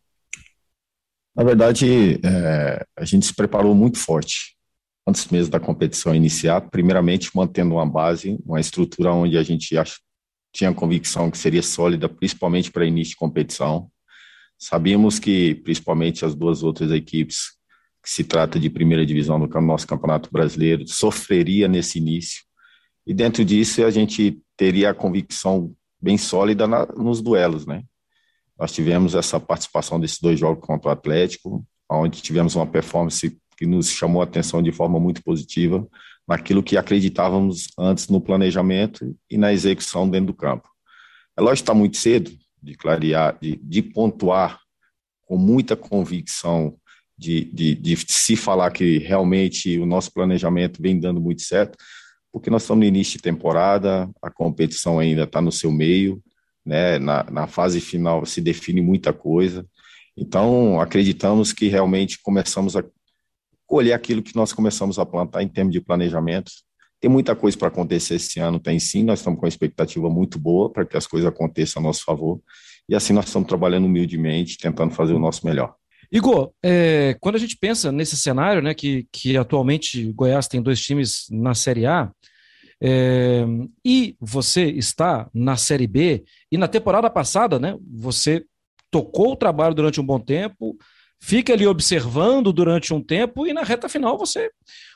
Na 1.36 1.44
verdade, 1.44 2.20
é, 2.26 2.86
a 2.96 3.04
gente 3.04 3.26
se 3.26 3.36
preparou 3.36 3.76
muito 3.76 3.98
forte 3.98 4.56
antes 5.08 5.28
mesmo 5.28 5.52
da 5.52 5.60
competição 5.60 6.16
iniciar, 6.16 6.62
primeiramente 6.62 7.30
mantendo 7.36 7.76
uma 7.76 7.86
base, 7.86 8.40
uma 8.46 8.60
estrutura 8.60 9.14
onde 9.14 9.38
a 9.38 9.44
gente 9.44 9.78
ach, 9.78 10.00
tinha 10.52 10.74
convicção 10.74 11.30
que 11.30 11.38
seria 11.38 11.62
sólida, 11.62 12.10
principalmente 12.10 12.72
para 12.72 12.86
início 12.86 13.12
de 13.12 13.18
competição. 13.18 13.92
Sabíamos 14.58 15.20
que, 15.20 15.56
principalmente 15.56 16.26
as 16.26 16.34
duas 16.34 16.64
outras 16.64 16.92
equipes, 16.92 17.56
que 18.02 18.10
se 18.10 18.24
trata 18.24 18.60
de 18.60 18.70
primeira 18.70 19.06
divisão 19.06 19.40
do 19.40 19.62
nosso 19.62 19.86
Campeonato 19.86 20.32
Brasileiro, 20.32 20.88
sofreria 20.88 21.68
nesse 21.68 22.00
início. 22.00 22.44
E 23.06 23.14
dentro 23.14 23.44
disso, 23.46 23.84
a 23.84 23.92
gente 23.92 24.40
teria 24.58 24.90
a 24.90 24.94
convicção 24.94 25.76
bem 26.06 26.20
sólida 26.20 26.68
na, 26.68 26.86
nos 26.86 27.20
duelos, 27.20 27.66
né? 27.66 27.84
Nós 28.60 28.72
tivemos 28.72 29.16
essa 29.16 29.40
participação 29.40 30.00
desses 30.00 30.20
dois 30.20 30.40
jogos 30.40 30.64
contra 30.64 30.90
o 30.90 30.92
Atlético, 30.92 31.66
onde 31.90 32.22
tivemos 32.22 32.56
uma 32.56 32.68
performance 32.68 33.36
que 33.58 33.66
nos 33.66 33.90
chamou 33.90 34.22
a 34.22 34.26
atenção 34.26 34.62
de 34.62 34.72
forma 34.72 35.00
muito 35.00 35.24
positiva 35.24 35.86
naquilo 36.28 36.62
que 36.62 36.78
acreditávamos 36.78 37.70
antes 37.78 38.08
no 38.08 38.22
planejamento 38.22 39.16
e 39.30 39.36
na 39.36 39.52
execução 39.52 40.08
dentro 40.08 40.28
do 40.28 40.34
campo. 40.34 40.70
É 41.36 41.42
lógico 41.42 41.56
que 41.56 41.62
está 41.64 41.74
muito 41.74 41.98
cedo 41.98 42.32
de 42.62 42.76
clarear, 42.76 43.38
de, 43.42 43.56
de 43.56 43.82
pontuar 43.82 44.60
com 45.26 45.38
muita 45.38 45.76
convicção 45.76 46.78
de, 47.18 47.46
de, 47.46 47.74
de 47.76 47.96
se 48.08 48.36
falar 48.36 48.72
que 48.72 49.00
realmente 49.00 49.80
o 49.80 49.86
nosso 49.86 50.14
planejamento 50.14 50.82
vem 50.82 51.00
dando 51.00 51.20
muito 51.20 51.42
certo, 51.42 51.78
porque 52.36 52.50
nós 52.50 52.64
estamos 52.64 52.82
no 52.82 52.86
início 52.86 53.14
de 53.14 53.24
temporada, 53.24 54.10
a 54.22 54.30
competição 54.30 55.00
ainda 55.00 55.24
está 55.24 55.40
no 55.40 55.54
seu 55.54 55.72
meio, 55.72 56.22
né? 56.66 57.00
Na, 57.00 57.24
na 57.32 57.48
fase 57.48 57.80
final 57.80 58.26
se 58.26 58.42
define 58.42 58.82
muita 58.82 59.14
coisa. 59.14 59.66
Então, 60.18 60.82
acreditamos 60.82 61.54
que 61.54 61.70
realmente 61.70 62.22
começamos 62.22 62.76
a 62.76 62.84
colher 63.66 63.94
aquilo 63.94 64.22
que 64.22 64.36
nós 64.36 64.52
começamos 64.52 65.00
a 65.00 65.06
plantar 65.06 65.44
em 65.44 65.48
termos 65.48 65.72
de 65.72 65.80
planejamento. 65.80 66.52
Tem 67.00 67.10
muita 67.10 67.38
coisa 67.38 67.58
para 67.58 67.70
acontecer 67.70 68.16
esse 68.16 68.38
ano, 68.38 68.60
tem 68.60 68.82
sim, 68.82 69.06
nós 69.06 69.20
estamos 69.20 69.40
com 69.40 69.46
uma 69.46 69.50
expectativa 69.50 70.10
muito 70.10 70.38
boa 70.38 70.70
para 70.70 70.86
que 70.86 70.98
as 70.98 71.08
coisas 71.08 71.30
aconteçam 71.30 71.82
a 71.82 71.86
nosso 71.86 72.04
favor. 72.04 72.42
E 72.90 72.96
assim 72.96 73.14
nós 73.14 73.28
estamos 73.28 73.48
trabalhando 73.48 73.86
humildemente, 73.86 74.58
tentando 74.58 74.94
fazer 74.94 75.14
o 75.14 75.20
nosso 75.20 75.48
melhor. 75.48 75.74
Igor, 76.12 76.52
é, 76.64 77.16
quando 77.20 77.36
a 77.36 77.40
gente 77.40 77.58
pensa 77.58 77.92
nesse 77.92 78.18
cenário, 78.18 78.62
né, 78.62 78.74
que, 78.74 79.08
que 79.12 79.38
atualmente 79.38 80.12
Goiás 80.14 80.48
tem 80.48 80.62
dois 80.62 80.82
times 80.82 81.26
na 81.30 81.54
Série 81.54 81.86
A, 81.86 82.12
é, 82.82 83.46
e 83.84 84.16
você 84.20 84.66
está 84.66 85.30
na 85.34 85.58
Série 85.58 85.88
B, 85.88 86.24
e 86.52 86.58
na 86.58 86.68
temporada 86.68 87.10
passada, 87.10 87.60
né, 87.60 87.78
você 87.92 88.44
tocou 88.92 89.34
o 89.34 89.36
trabalho 89.36 89.76
durante 89.76 90.00
um 90.00 90.06
bom 90.06 90.20
tempo, 90.20 90.78
fica 91.22 91.54
ali 91.54 91.66
observando 91.66 92.54
durante 92.54 92.94
um 92.94 93.02
tempo, 93.02 93.48
e 93.48 93.54
na 93.54 93.64
reta 93.64 93.90
final 93.90 94.18
você 94.18 94.52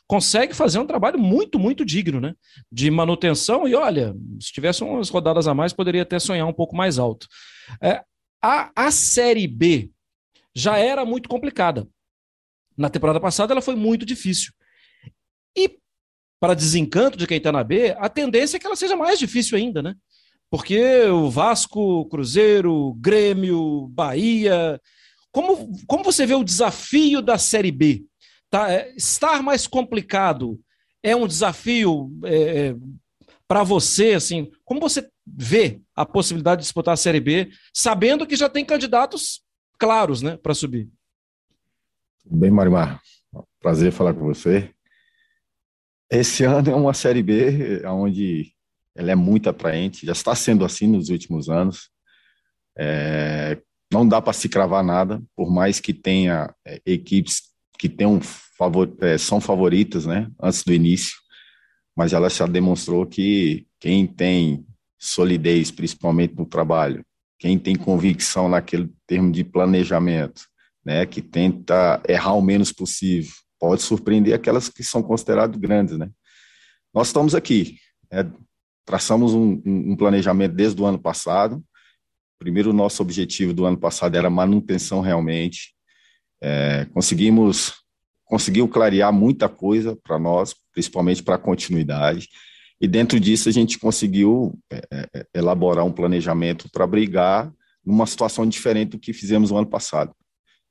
consegue 0.08 0.54
fazer 0.54 0.80
um 0.80 0.86
trabalho 0.86 1.20
muito, 1.20 1.60
muito 1.60 1.86
digno, 1.86 2.20
né? 2.20 2.34
De 2.72 2.90
manutenção, 2.90 3.68
e 3.68 3.76
olha, 3.76 4.16
se 4.40 4.52
tivesse 4.52 4.84
umas 4.84 5.10
rodadas 5.10 5.48
a 5.48 5.54
mais, 5.54 5.72
poderia 5.72 6.02
até 6.02 6.18
sonhar 6.18 6.48
um 6.48 6.54
pouco 6.54 6.76
mais 6.76 6.98
alto. 6.98 7.28
É, 7.82 8.02
a, 8.42 8.72
a 8.76 8.92
Série 8.92 9.48
B 9.48 9.90
já 10.56 10.78
era 10.78 11.06
muito 11.06 11.30
complicada. 11.30 11.88
Na 12.78 12.90
temporada 12.90 13.20
passada 13.20 13.54
ela 13.54 13.62
foi 13.62 13.76
muito 13.76 14.06
difícil. 14.06 14.54
E 15.56 15.80
para 16.40 16.54
desencanto 16.54 17.18
de 17.18 17.28
quem 17.28 17.38
está 17.38 17.52
na 17.52 17.64
B, 17.64 17.96
a 17.98 18.08
tendência 18.08 18.58
é 18.58 18.60
que 18.60 18.66
ela 18.66 18.76
seja 18.76 18.96
mais 18.96 19.20
difícil 19.20 19.58
ainda, 19.58 19.82
né? 19.82 19.96
Porque 20.50 21.04
o 21.04 21.30
Vasco, 21.30 22.06
Cruzeiro, 22.06 22.94
Grêmio, 23.00 23.88
Bahia. 23.90 24.82
Como, 25.32 25.72
como 25.86 26.04
você 26.04 26.26
vê 26.26 26.34
o 26.34 26.44
desafio 26.44 27.22
da 27.22 27.38
Série 27.38 27.72
B? 27.72 28.06
Tá? 28.50 28.72
É, 28.72 28.94
estar 28.96 29.44
mais 29.44 29.68
complicado 29.68 30.60
é 31.04 31.16
um 31.16 31.28
desafio 31.28 32.12
é, 32.24 32.70
é 32.70 32.76
para 33.48 33.64
você, 33.64 34.14
assim, 34.14 34.52
como 34.64 34.80
você 34.80 35.10
vê 35.26 35.82
a 35.96 36.06
possibilidade 36.06 36.62
de 36.62 36.66
disputar 36.66 36.94
a 36.94 36.98
Série 36.98 37.20
B, 37.20 37.50
sabendo 37.74 38.28
que 38.28 38.36
já 38.36 38.48
tem 38.48 38.64
candidatos 38.64 39.42
claros, 39.80 40.22
né, 40.22 40.38
para 40.38 40.54
subir? 40.54 40.90
Bem, 42.26 42.52
Marimar, 42.52 43.02
prazer 43.60 43.92
falar 43.92 44.14
com 44.14 44.26
você. 44.26 44.70
Esse 46.12 46.44
ano 46.46 46.70
é 46.70 46.76
uma 46.76 46.94
Série 46.94 47.24
B 47.24 47.84
onde 47.88 48.54
ela 48.96 49.12
é 49.12 49.16
muito 49.16 49.50
atraente, 49.50 50.06
já 50.06 50.12
está 50.12 50.36
sendo 50.36 50.66
assim 50.66 50.86
nos 50.86 51.10
últimos 51.10 51.50
anos. 51.50 51.90
É, 52.78 53.60
não 53.92 54.08
dá 54.08 54.22
para 54.22 54.34
se 54.34 54.50
cravar 54.50 54.84
nada, 54.84 55.22
por 55.36 55.50
mais 55.50 55.80
que 55.80 55.94
tenha 55.94 56.54
é, 56.66 56.82
equipes 56.86 57.42
que 57.78 57.88
tenham 57.88 58.20
favor, 58.22 58.94
é, 59.02 59.18
são 59.18 59.40
favoritas, 59.40 60.06
né, 60.06 60.30
antes 60.42 60.64
do 60.64 60.74
início, 60.74 61.18
mas 61.96 62.12
ela 62.14 62.30
já 62.30 62.46
demonstrou 62.46 63.06
que 63.06 63.66
quem 63.80 64.06
tem 64.06 64.66
solidez, 64.98 65.72
principalmente 65.72 66.36
no 66.36 66.46
trabalho, 66.46 67.06
quem 67.40 67.58
tem 67.58 67.76
convicção 67.76 68.50
naquele 68.50 68.92
termo 69.08 69.32
de 69.32 69.44
planejamento, 69.44 70.42
né, 70.86 71.06
que 71.06 71.22
tenta 71.22 72.02
errar 72.08 72.34
o 72.34 72.42
menos 72.42 72.72
possível, 72.72 73.32
pode 73.58 73.82
surpreender 73.82 74.34
aquelas 74.34 74.70
que 74.70 74.84
são 74.84 75.02
consideradas 75.02 75.60
grandes, 75.60 75.98
né? 75.98 76.10
Nós 76.94 77.08
estamos 77.08 77.34
aqui, 77.34 77.78
né, 78.12 78.30
traçamos 78.86 79.34
um, 79.34 79.62
um, 79.66 79.96
planejamento 79.96 80.54
desde 80.54 80.82
o 80.82 80.86
ano 80.86 81.00
passado. 81.00 81.64
Primeiro, 82.38 82.74
nosso 82.74 83.02
objetivo 83.02 83.54
do 83.54 83.66
ano 83.66 83.78
passado 83.78 84.16
era 84.16 84.30
manutenção 84.30 85.02
realmente. 85.02 85.74
É, 86.42 86.86
conseguimos 86.86 87.74
conseguiu 88.30 88.68
clarear 88.68 89.12
muita 89.12 89.50
coisa 89.50 89.98
para 90.04 90.20
nós, 90.20 90.56
principalmente 90.72 91.24
para 91.24 91.36
a 91.36 91.40
continuidade. 91.40 92.30
E 92.82 92.88
dentro 92.88 93.20
disso 93.20 93.50
a 93.50 93.52
gente 93.52 93.78
conseguiu 93.78 94.58
é, 94.72 94.82
é, 94.92 95.26
elaborar 95.34 95.86
um 95.86 95.92
planejamento 95.92 96.70
para 96.72 96.88
brigar 96.88 97.52
numa 97.86 98.06
situação 98.06 98.48
diferente 98.48 98.92
do 98.92 99.00
que 99.00 99.12
fizemos 99.12 99.52
no 99.52 99.58
ano 99.58 99.68
passado. 99.68 100.14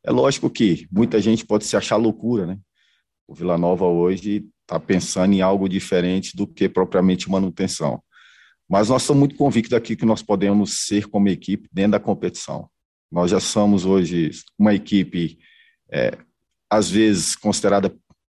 É 0.05 0.11
lógico 0.11 0.49
que 0.49 0.87
muita 0.91 1.21
gente 1.21 1.45
pode 1.45 1.65
se 1.67 1.77
achar 1.77 1.97
loucura, 1.97 2.47
né? 2.47 2.59
O 3.27 3.35
Vila 3.35 3.59
Nova 3.59 3.85
hoje 3.85 4.47
está 4.63 4.81
pensando 4.81 5.35
em 5.35 5.43
algo 5.43 5.69
diferente 5.69 6.35
do 6.35 6.47
que 6.47 6.69
propriamente 6.69 7.31
manutenção. 7.31 8.03
Mas 8.69 8.89
nós 8.89 9.03
estamos 9.03 9.21
muito 9.21 9.35
convictos 9.35 9.75
aqui 9.75 9.97
que 9.97 10.05
nós 10.05 10.23
podemos 10.23 10.87
ser 10.87 11.09
como 11.09 11.29
equipe 11.29 11.69
dentro 11.73 11.93
da 11.93 12.01
competição. 12.01 12.71
Nós 13.11 13.31
já 13.31 13.41
somos 13.41 13.85
hoje 13.85 14.31
uma 14.59 14.75
equipe, 14.75 15.39
é, 15.91 16.17
às 16.71 16.91
vezes 16.91 17.35
considerada 17.35 17.95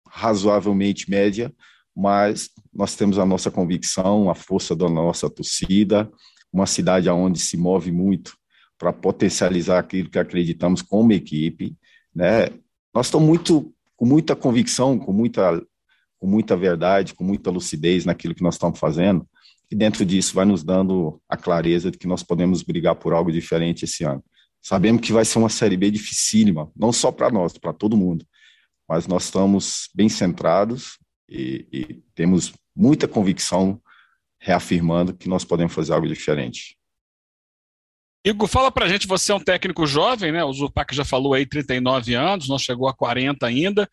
razoavelmente 0.09 1.11
média, 1.11 1.53
mas 1.97 2.51
nós 2.73 2.95
temos 2.95 3.19
a 3.19 3.27
nossa 3.27 3.51
convicção, 3.51 4.31
a 4.31 4.35
força 4.35 4.75
da 4.75 4.89
nossa 4.89 5.29
torcida, 5.29 6.11
uma 6.53 6.67
cidade 6.67 7.09
onde 7.09 7.39
se 7.39 7.57
move 7.57 7.93
muito 7.93 8.37
para 8.79 8.93
potencializar 8.93 9.79
aquilo 9.79 10.09
que 10.09 10.19
acreditamos 10.19 10.83
como 10.83 11.13
equipe, 11.13 11.77
né? 12.15 12.49
Nós 12.95 13.07
estamos 13.07 13.29
muito 13.29 13.73
com 13.97 14.07
muita 14.07 14.35
convicção, 14.35 14.99
com 14.99 15.13
muita, 15.13 15.63
com 16.19 16.27
muita 16.27 16.57
verdade, 16.57 17.15
com 17.15 17.23
muita 17.23 17.51
lucidez 17.51 18.05
naquilo 18.05 18.35
que 18.35 18.43
nós 18.43 18.55
estamos 18.55 18.79
fazendo, 18.79 19.29
e 19.71 19.77
dentro 19.77 20.05
disso 20.05 20.35
vai 20.35 20.45
nos 20.45 20.65
dando 20.65 21.21
a 21.29 21.37
clareza 21.37 21.91
de 21.91 21.99
que 21.99 22.07
nós 22.07 22.23
podemos 22.23 22.63
brigar 22.63 22.97
por 22.97 23.13
algo 23.13 23.31
diferente 23.31 23.85
esse 23.85 24.03
ano. 24.05 24.25
Sabemos 24.63 25.03
que 25.03 25.13
vai 25.13 25.25
ser 25.25 25.39
uma 25.39 25.49
Série 25.49 25.77
B 25.77 25.91
dificílima, 25.91 26.71
não 26.75 26.93
só 26.93 27.13
para 27.13 27.31
nós, 27.31 27.57
para 27.57 27.73
todo 27.73 27.97
mundo, 27.97 28.27
mas 28.89 29.07
nós 29.07 29.25
estamos 29.25 29.89
bem 29.95 30.09
centrados 30.09 30.99
e, 31.31 31.67
e 31.73 32.03
temos 32.15 32.53
muita 32.75 33.07
convicção 33.07 33.81
reafirmando 34.39 35.15
que 35.15 35.29
nós 35.29 35.45
podemos 35.45 35.73
fazer 35.73 35.93
algo 35.93 36.09
diferente. 36.09 36.77
Igor, 38.25 38.49
fala 38.49 38.71
pra 38.71 38.89
gente, 38.89 39.07
você 39.07 39.33
é 39.33 39.35
um 39.35 39.41
técnico 39.41 39.87
jovem, 39.87 40.31
né? 40.31 40.45
O 40.45 40.53
Zupac 40.53 40.95
já 40.95 41.05
falou 41.05 41.33
aí 41.33 41.47
39 41.47 42.15
anos, 42.15 42.49
não 42.49 42.59
chegou 42.59 42.87
a 42.87 42.95
40 42.95 43.47
ainda, 43.47 43.89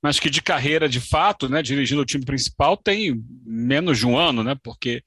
mas 0.00 0.20
que 0.20 0.30
de 0.30 0.40
carreira 0.40 0.88
de 0.88 1.00
fato, 1.00 1.48
né, 1.48 1.62
dirigindo 1.62 2.02
o 2.02 2.06
time 2.06 2.24
principal, 2.24 2.76
tem 2.76 3.20
menos 3.44 3.98
de 3.98 4.06
um 4.06 4.16
ano, 4.16 4.44
né? 4.44 4.56
Porque 4.62 5.02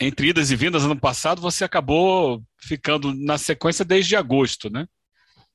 entre 0.00 0.28
idas 0.28 0.52
e 0.52 0.56
vindas 0.56 0.84
ano 0.84 0.98
passado, 0.98 1.40
você 1.40 1.64
acabou 1.64 2.40
ficando 2.60 3.12
na 3.12 3.36
sequência 3.36 3.84
desde 3.84 4.14
agosto, 4.14 4.70
né? 4.70 4.86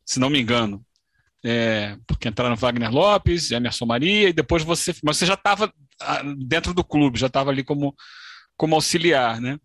Se 0.06 0.20
não 0.20 0.30
me 0.30 0.42
engano. 0.42 0.86
É, 1.46 1.98
porque 2.08 2.30
entraram 2.30 2.56
Wagner 2.56 2.92
Lopes, 2.92 3.52
Emerson 3.52 3.86
Maria, 3.86 4.30
e 4.30 4.34
depois 4.34 4.64
você. 4.64 4.96
Mas 5.04 5.18
você 5.18 5.26
já 5.26 5.34
estava 5.34 5.74
ah, 6.02 6.22
dentro 6.38 6.74
do 6.74 6.84
clube, 6.84 7.20
já 7.20 7.28
estava 7.28 7.50
ali 7.50 7.64
como, 7.64 7.94
como 8.56 8.76
auxiliar, 8.76 9.42
né? 9.42 9.58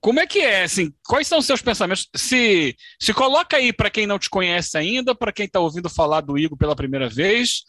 Como 0.00 0.20
é 0.20 0.26
que 0.26 0.40
é, 0.40 0.64
assim, 0.64 0.92
quais 1.06 1.26
são 1.26 1.38
os 1.38 1.46
seus 1.46 1.62
pensamentos? 1.62 2.08
Se, 2.14 2.76
se 3.00 3.14
coloca 3.14 3.56
aí 3.56 3.72
para 3.72 3.90
quem 3.90 4.06
não 4.06 4.18
te 4.18 4.28
conhece 4.28 4.76
ainda, 4.76 5.14
para 5.14 5.32
quem 5.32 5.46
está 5.46 5.58
ouvindo 5.58 5.88
falar 5.88 6.20
do 6.20 6.38
Igor 6.38 6.56
pela 6.56 6.76
primeira 6.76 7.08
vez, 7.08 7.62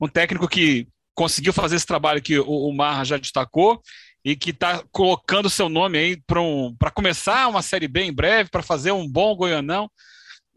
um 0.00 0.08
técnico 0.08 0.48
que 0.48 0.88
conseguiu 1.14 1.52
fazer 1.52 1.76
esse 1.76 1.86
trabalho 1.86 2.20
que 2.20 2.38
o, 2.38 2.44
o 2.44 2.72
Marra 2.72 3.04
já 3.04 3.16
destacou 3.16 3.80
e 4.24 4.34
que 4.34 4.50
está 4.50 4.82
colocando 4.90 5.48
seu 5.48 5.68
nome 5.68 5.98
aí 5.98 6.22
para 6.26 6.40
um, 6.40 6.76
começar 6.92 7.46
uma 7.46 7.62
Série 7.62 7.86
B 7.86 8.02
em 8.02 8.12
breve, 8.12 8.50
para 8.50 8.62
fazer 8.62 8.90
um 8.90 9.08
bom 9.08 9.36
Goianão. 9.36 9.88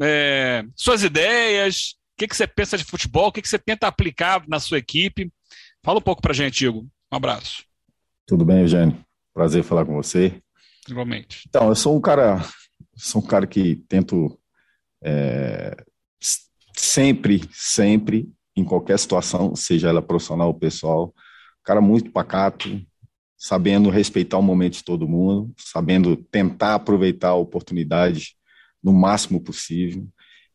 É, 0.01 0.63
suas 0.75 1.03
ideias, 1.03 1.93
que, 2.19 2.27
que 2.27 2.35
você 2.35 2.45
pensa 2.45 2.77
de 2.77 2.83
futebol, 2.83 3.27
o 3.27 3.31
que, 3.31 3.41
que 3.41 3.47
você 3.47 3.57
tenta 3.57 3.87
aplicar 3.87 4.43
na 4.47 4.59
sua 4.59 4.77
equipe. 4.77 5.31
Fala 5.83 5.99
um 5.99 6.01
pouco 6.01 6.21
para 6.21 6.33
gente, 6.33 6.65
Igor. 6.65 6.83
Um 6.83 7.15
abraço. 7.15 7.63
Tudo 8.27 8.43
bem, 8.43 8.59
Eugênio? 8.59 9.03
Prazer 9.33 9.63
falar 9.63 9.85
com 9.85 9.95
você. 9.95 10.41
Igualmente. 10.87 11.45
Então, 11.47 11.69
eu 11.69 11.75
sou 11.75 11.95
um 11.95 12.01
cara, 12.01 12.43
sou 12.95 13.21
um 13.21 13.25
cara 13.25 13.47
que 13.47 13.77
tento 13.87 14.37
é, 15.01 15.77
sempre, 16.75 17.41
sempre, 17.51 18.29
em 18.55 18.65
qualquer 18.65 18.99
situação, 18.99 19.55
seja 19.55 19.87
ela 19.87 20.01
profissional 20.01 20.47
ou 20.47 20.53
pessoal, 20.53 21.13
cara 21.63 21.79
muito 21.79 22.11
pacato, 22.11 22.81
sabendo 23.37 23.89
respeitar 23.89 24.37
o 24.37 24.41
momento 24.41 24.73
de 24.73 24.83
todo 24.83 25.07
mundo, 25.07 25.53
sabendo 25.57 26.17
tentar 26.17 26.75
aproveitar 26.75 27.29
a 27.29 27.35
oportunidade 27.35 28.35
no 28.83 28.91
máximo 28.91 29.39
possível. 29.39 30.05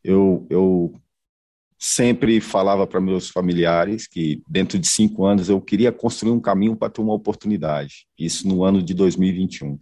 Eu, 0.03 0.47
eu 0.51 1.01
sempre 1.87 2.41
falava 2.41 2.87
para 2.87 2.99
meus 2.99 3.29
familiares 3.29 4.07
que 4.07 4.43
dentro 4.49 4.79
de 4.79 4.89
cinco 4.89 5.27
anos 5.27 5.51
eu 5.51 5.61
queria 5.61 5.93
construir 5.93 6.33
um 6.33 6.41
caminho 6.41 6.75
para 6.75 6.89
ter 6.89 7.03
uma 7.03 7.13
oportunidade. 7.13 8.07
Isso 8.19 8.49
no 8.49 8.65
ano 8.65 8.83
de 8.83 8.95
2021. 8.95 9.79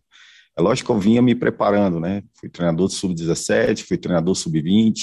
É 0.58 0.60
lógico 0.60 0.88
que 0.88 0.96
eu 0.96 1.00
vinha 1.00 1.22
me 1.22 1.32
preparando, 1.32 2.00
né? 2.00 2.24
Fui 2.34 2.48
treinador 2.48 2.88
do 2.88 2.92
sub-17, 2.92 3.84
fui 3.86 3.96
treinador 3.96 4.34
sub-20, 4.34 4.94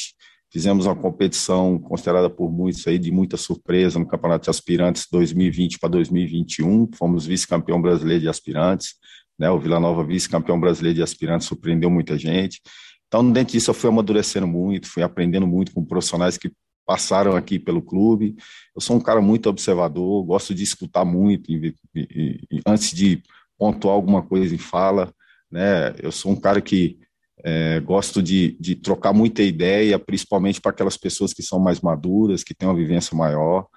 fizemos 0.51 0.85
uma 0.87 0.95
competição 0.95 1.79
considerada 1.79 2.29
por 2.29 2.51
muitos 2.51 2.85
aí 2.85 2.99
de 2.99 3.11
muita 3.13 3.37
surpresa 3.37 3.97
no 3.97 4.05
Campeonato 4.05 4.43
de 4.43 4.49
Aspirantes 4.49 5.07
2020 5.09 5.79
para 5.79 5.89
2021, 5.91 6.89
fomos 6.95 7.25
vice-campeão 7.25 7.81
brasileiro 7.81 8.23
de 8.23 8.27
aspirantes, 8.27 8.95
né? 9.39 9.49
O 9.49 9.57
Vila 9.57 9.79
Nova 9.79 10.03
vice-campeão 10.03 10.59
brasileiro 10.59 10.97
de 10.97 11.01
aspirantes 11.01 11.47
surpreendeu 11.47 11.89
muita 11.89 12.17
gente. 12.17 12.61
Então, 13.07 13.31
dentro 13.31 13.53
disso, 13.53 13.69
eu 13.69 13.73
fui 13.73 13.89
amadurecendo 13.89 14.45
muito, 14.45 14.87
fui 14.87 15.01
aprendendo 15.01 15.47
muito 15.47 15.71
com 15.73 15.85
profissionais 15.85 16.37
que 16.37 16.51
passaram 16.89 17.35
aqui 17.35 17.59
pelo 17.59 17.83
clube. 17.83 18.35
Eu 18.75 18.81
sou 18.81 18.95
um 18.95 18.99
cara 18.99 19.21
muito 19.21 19.47
observador, 19.47 20.25
gosto 20.25 20.55
de 20.55 20.63
escutar 20.63 21.05
muito 21.05 21.51
e, 21.51 21.75
e, 21.93 22.39
e, 22.49 22.61
antes 22.65 22.91
de 22.91 23.21
pontuar 23.59 23.93
alguma 23.93 24.23
coisa 24.23 24.55
em 24.55 24.57
fala 24.57 25.13
né? 25.51 25.93
Eu 26.01 26.11
sou 26.11 26.31
um 26.31 26.35
cara 26.35 26.59
que 26.59 26.97
é, 27.43 27.79
gosto 27.79 28.23
de, 28.23 28.57
de 28.59 28.75
trocar 28.75 29.13
muita 29.13 29.43
ideia, 29.43 29.99
principalmente 29.99 30.59
para 30.59 30.71
aquelas 30.71 30.97
pessoas 30.97 31.31
que 31.31 31.43
são 31.43 31.59
mais 31.59 31.79
maduras, 31.79 32.43
que 32.43 32.55
têm 32.55 32.67
uma 32.67 32.75
vivência 32.75 33.15
maior, 33.15 33.67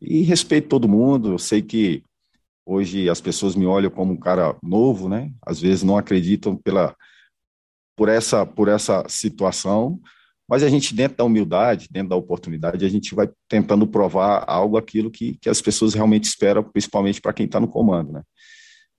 e 0.00 0.22
respeito 0.22 0.68
todo 0.68 0.88
mundo. 0.88 1.32
Eu 1.32 1.38
sei 1.38 1.60
que 1.60 2.02
hoje 2.64 3.10
as 3.10 3.20
pessoas 3.20 3.54
me 3.54 3.66
olham 3.66 3.90
como 3.90 4.14
um 4.14 4.18
cara 4.18 4.56
novo, 4.62 5.10
né? 5.10 5.30
Às 5.44 5.60
vezes 5.60 5.82
não 5.82 5.98
acreditam 5.98 6.56
pela 6.56 6.96
por 7.94 8.08
essa 8.08 8.46
por 8.46 8.68
essa 8.68 9.04
situação, 9.08 10.00
mas 10.52 10.62
a 10.62 10.68
gente 10.68 10.94
dentro 10.94 11.16
da 11.16 11.24
humildade, 11.24 11.88
dentro 11.90 12.10
da 12.10 12.16
oportunidade, 12.16 12.84
a 12.84 12.88
gente 12.90 13.14
vai 13.14 13.26
tentando 13.48 13.86
provar 13.86 14.44
algo 14.46 14.76
aquilo 14.76 15.10
que, 15.10 15.38
que 15.40 15.48
as 15.48 15.62
pessoas 15.62 15.94
realmente 15.94 16.24
esperam, 16.24 16.62
principalmente 16.62 17.22
para 17.22 17.32
quem 17.32 17.46
está 17.46 17.58
no 17.58 17.66
comando, 17.66 18.12
né? 18.12 18.22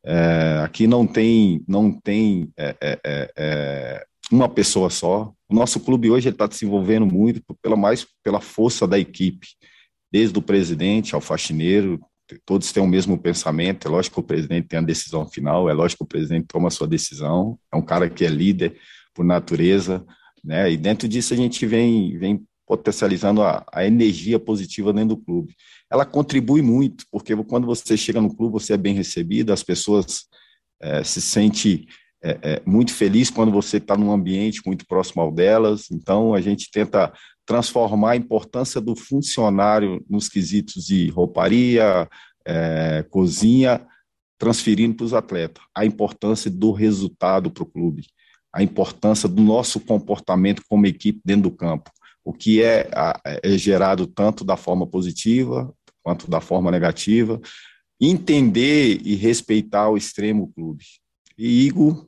É, 0.04 0.62
aqui 0.66 0.88
não 0.88 1.06
tem, 1.06 1.64
não 1.68 1.92
tem 1.92 2.52
é, 2.58 2.76
é, 2.82 3.00
é, 3.06 3.32
é 3.38 4.06
uma 4.32 4.50
pessoa 4.50 4.90
só. 4.90 5.32
O 5.48 5.54
nosso 5.54 5.80
clube 5.80 6.10
hoje 6.10 6.28
está 6.28 6.48
desenvolvendo 6.48 7.06
muito 7.06 7.44
pela 7.62 7.78
mais 7.78 8.04
pela 8.24 8.42
força 8.42 8.88
da 8.88 8.98
equipe, 8.98 9.46
desde 10.12 10.36
o 10.40 10.42
presidente 10.42 11.14
ao 11.14 11.22
faxineiro, 11.22 12.02
todos 12.48 12.72
têm 12.72 12.82
o 12.82 12.88
mesmo 12.88 13.16
pensamento. 13.16 13.88
É 13.88 13.92
lógico 13.92 14.16
que 14.16 14.22
o 14.22 14.28
presidente 14.28 14.70
tem 14.70 14.80
a 14.80 14.82
decisão 14.82 15.30
final, 15.30 15.70
é 15.70 15.74
lógico 15.74 16.04
que 16.04 16.06
o 16.06 16.18
presidente 16.18 16.48
toma 16.48 16.70
a 16.70 16.72
sua 16.72 16.88
decisão. 16.88 17.60
É 17.72 17.78
um 17.78 17.86
cara 17.86 18.10
que 18.10 18.26
é 18.26 18.28
líder 18.28 18.76
por 19.14 19.24
natureza, 19.24 20.04
né? 20.44 20.72
E 20.72 20.78
dentro 20.78 21.08
disso 21.08 21.34
a 21.34 21.38
gente 21.38 21.66
vem 21.66 22.18
vem 22.18 22.44
potencializando 22.66 23.42
a, 23.42 23.66
a 23.72 23.86
energia 23.86 24.40
positiva 24.40 24.94
dentro 24.94 25.16
do 25.16 25.22
clube 25.22 25.56
ela 25.94 26.08
contribui 26.08 26.64
muito, 26.64 27.06
porque 27.12 27.36
quando 27.44 27.68
você 27.68 27.96
chega 27.96 28.20
no 28.20 28.36
clube, 28.36 28.54
você 28.54 28.74
é 28.74 28.78
bem 28.78 28.96
recebido, 28.96 29.54
as 29.54 29.62
pessoas 29.62 30.26
é, 30.82 31.04
se 31.04 31.22
sentem 31.22 31.86
é, 32.24 32.40
é, 32.42 32.62
muito 32.66 32.92
felizes 32.92 33.30
quando 33.30 33.52
você 33.52 33.78
está 33.78 33.96
num 33.96 34.12
ambiente 34.12 34.64
muito 34.66 34.88
próximo 34.88 35.22
ao 35.22 35.32
delas. 35.32 35.92
Então, 35.92 36.34
a 36.34 36.42
gente 36.42 36.72
tenta 36.72 37.14
transformar 37.46 38.12
a 38.12 38.16
importância 38.16 38.82
do 38.82 38.96
funcionário 38.96 40.04
nos 40.10 40.28
quesitos 40.28 40.84
de 40.84 41.10
rouparia, 41.10 42.10
é, 42.44 43.06
cozinha, 43.12 43.86
transferindo 44.40 44.96
para 44.96 45.06
os 45.06 45.14
atletas. 45.14 45.64
A 45.76 45.86
importância 45.86 46.50
do 46.50 46.72
resultado 46.72 47.52
para 47.52 47.62
o 47.62 47.68
clube, 47.68 48.08
a 48.54 48.62
importância 48.62 49.28
do 49.28 49.42
nosso 49.42 49.80
comportamento 49.80 50.62
como 50.70 50.86
equipe 50.86 51.20
dentro 51.26 51.50
do 51.50 51.52
campo 51.52 51.90
o 52.24 52.32
que 52.32 52.64
é, 52.64 52.90
é, 53.26 53.58
gerado 53.58 54.08
tanto 54.08 54.46
da 54.46 54.56
forma 54.56 54.88
positiva 54.88 55.74
quanto 56.02 56.30
da 56.30 56.42
forma 56.42 56.70
negativa, 56.70 57.40
entender 58.00 59.00
e 59.04 59.16
respeitar 59.16 59.90
o 59.90 59.98
extremo 59.98 60.52
clube. 60.54 60.84
E 61.38 61.66
Igor 61.66 62.08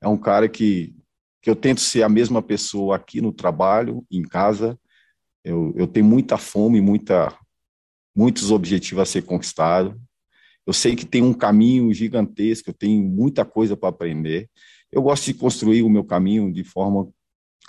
é 0.00 0.08
um 0.08 0.16
cara 0.16 0.48
que, 0.48 0.94
que 1.42 1.50
eu 1.50 1.56
tento 1.56 1.80
ser 1.80 2.02
a 2.02 2.08
mesma 2.08 2.40
pessoa 2.40 2.96
aqui 2.96 3.20
no 3.20 3.32
trabalho, 3.32 4.04
em 4.10 4.22
casa. 4.22 4.78
Eu, 5.44 5.74
eu 5.76 5.86
tenho 5.86 6.06
muita 6.06 6.38
fome, 6.38 6.80
muita, 6.80 7.36
muitos 8.16 8.50
objetivos 8.50 9.02
a 9.02 9.06
ser 9.06 9.22
conquistado. 9.22 10.00
Eu 10.66 10.72
sei 10.72 10.96
que 10.96 11.04
tem 11.04 11.22
um 11.22 11.34
caminho 11.34 11.92
gigantesco, 11.92 12.70
eu 12.70 12.74
tenho 12.74 13.02
muita 13.02 13.44
coisa 13.44 13.76
para 13.76 13.90
aprender. 13.90 14.48
Eu 14.94 15.02
gosto 15.02 15.24
de 15.24 15.34
construir 15.34 15.82
o 15.82 15.90
meu 15.90 16.04
caminho 16.04 16.52
de 16.52 16.62
forma 16.62 17.08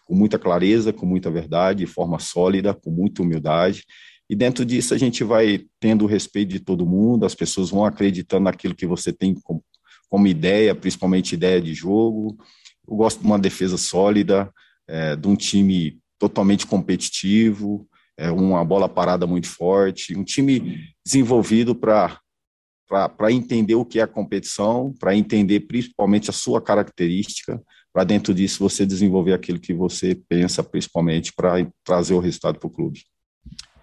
com 0.06 0.14
muita 0.14 0.38
clareza, 0.38 0.94
com 0.94 1.08
muita 1.08 1.32
verdade, 1.32 1.80
de 1.80 1.92
forma 1.92 2.20
sólida, 2.20 2.72
com 2.72 2.92
muita 2.92 3.24
humildade. 3.24 3.84
E 4.30 4.36
dentro 4.36 4.64
disso 4.64 4.94
a 4.94 4.98
gente 4.98 5.24
vai 5.24 5.66
tendo 5.80 6.06
o 6.06 6.08
respeito 6.08 6.50
de 6.50 6.60
todo 6.60 6.86
mundo, 6.86 7.26
as 7.26 7.34
pessoas 7.34 7.72
vão 7.72 7.84
acreditando 7.84 8.44
naquilo 8.44 8.76
que 8.76 8.86
você 8.86 9.12
tem 9.12 9.34
como, 9.34 9.64
como 10.08 10.28
ideia, 10.28 10.76
principalmente 10.76 11.34
ideia 11.34 11.60
de 11.60 11.74
jogo. 11.74 12.38
Eu 12.88 12.96
gosto 12.96 13.22
de 13.22 13.26
uma 13.26 13.40
defesa 13.40 13.76
sólida, 13.76 14.52
é, 14.88 15.16
de 15.16 15.28
um 15.28 15.36
time 15.36 15.98
totalmente 16.20 16.68
competitivo, 16.68 17.88
é, 18.16 18.30
uma 18.30 18.64
bola 18.64 18.88
parada 18.88 19.26
muito 19.26 19.48
forte, 19.48 20.16
um 20.16 20.24
time 20.24 20.80
desenvolvido 21.04 21.74
para 21.74 22.20
para 22.88 23.32
entender 23.32 23.76
o 23.76 23.86
que 23.86 24.00
é 24.00 24.04
a 24.04 24.08
competição, 24.08 24.94
para 25.00 25.16
entender 25.16 25.62
principalmente 25.62 26.30
a 26.30 26.34
sua 26.34 26.62
característica, 26.62 27.62
para 27.92 28.04
dentro 28.04 28.34
disso 28.34 28.60
você 28.60 28.86
desenvolver 28.86 29.34
aquilo 29.34 29.60
que 29.60 29.74
você 29.74 30.16
pensa, 30.28 30.64
principalmente 30.64 31.34
para 31.34 31.68
trazer 31.84 32.14
o 32.14 32.20
resultado 32.20 32.60
para 32.60 32.68
o 32.68 32.72
clube. 32.72 33.02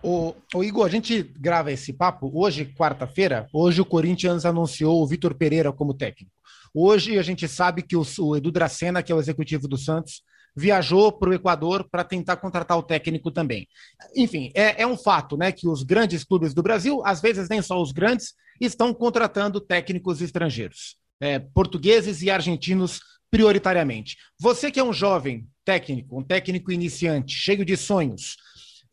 O, 0.02 0.34
Igor, 0.62 0.84
a 0.84 0.90
gente 0.90 1.22
grava 1.22 1.70
esse 1.70 1.92
papo 1.92 2.30
hoje, 2.34 2.74
quarta-feira. 2.76 3.46
Hoje 3.52 3.80
o 3.80 3.84
Corinthians 3.84 4.44
anunciou 4.44 5.00
o 5.00 5.06
Vitor 5.06 5.32
Pereira 5.32 5.72
como 5.72 5.94
técnico. 5.94 6.32
Hoje 6.74 7.18
a 7.18 7.22
gente 7.22 7.46
sabe 7.46 7.82
que 7.82 7.96
o, 7.96 8.02
o 8.18 8.36
Edu 8.36 8.50
Dracena, 8.50 9.02
que 9.02 9.12
é 9.12 9.14
o 9.14 9.20
executivo 9.20 9.68
do 9.68 9.78
Santos, 9.78 10.22
viajou 10.56 11.12
para 11.12 11.30
o 11.30 11.34
Equador 11.34 11.88
para 11.88 12.04
tentar 12.04 12.36
contratar 12.36 12.76
o 12.76 12.82
técnico 12.82 13.30
também. 13.30 13.66
Enfim, 14.14 14.50
é, 14.54 14.82
é, 14.82 14.86
um 14.86 14.96
fato, 14.96 15.36
né, 15.36 15.52
que 15.52 15.68
os 15.68 15.82
grandes 15.82 16.24
clubes 16.24 16.52
do 16.52 16.62
Brasil, 16.62 17.00
às 17.04 17.20
vezes 17.20 17.48
nem 17.48 17.62
só 17.62 17.80
os 17.80 17.92
grandes, 17.92 18.34
estão 18.64 18.92
contratando 18.94 19.60
técnicos 19.60 20.20
estrangeiros, 20.20 20.96
é, 21.20 21.38
portugueses 21.38 22.22
e 22.22 22.30
argentinos 22.30 23.00
prioritariamente. 23.30 24.16
Você 24.38 24.70
que 24.70 24.78
é 24.78 24.84
um 24.84 24.92
jovem 24.92 25.46
técnico, 25.64 26.18
um 26.18 26.22
técnico 26.22 26.70
iniciante, 26.70 27.34
cheio 27.34 27.64
de 27.64 27.76
sonhos, 27.76 28.36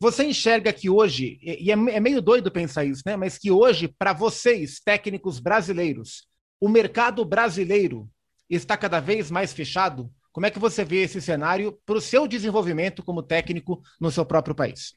você 0.00 0.24
enxerga 0.24 0.72
que 0.72 0.88
hoje, 0.88 1.38
e 1.42 1.70
é, 1.70 1.74
é 1.74 2.00
meio 2.00 2.22
doido 2.22 2.50
pensar 2.50 2.86
isso, 2.86 3.02
né? 3.04 3.16
Mas 3.16 3.36
que 3.36 3.50
hoje, 3.50 3.86
para 3.86 4.14
vocês, 4.14 4.80
técnicos 4.82 5.38
brasileiros, 5.38 6.26
o 6.58 6.70
mercado 6.70 7.22
brasileiro 7.22 8.08
está 8.48 8.78
cada 8.78 8.98
vez 8.98 9.30
mais 9.30 9.52
fechado? 9.52 10.10
Como 10.32 10.46
é 10.46 10.50
que 10.50 10.58
você 10.58 10.84
vê 10.84 11.02
esse 11.02 11.20
cenário 11.20 11.78
para 11.84 11.98
o 11.98 12.00
seu 12.00 12.26
desenvolvimento 12.26 13.02
como 13.02 13.22
técnico 13.22 13.82
no 14.00 14.10
seu 14.10 14.24
próprio 14.24 14.54
país? 14.54 14.94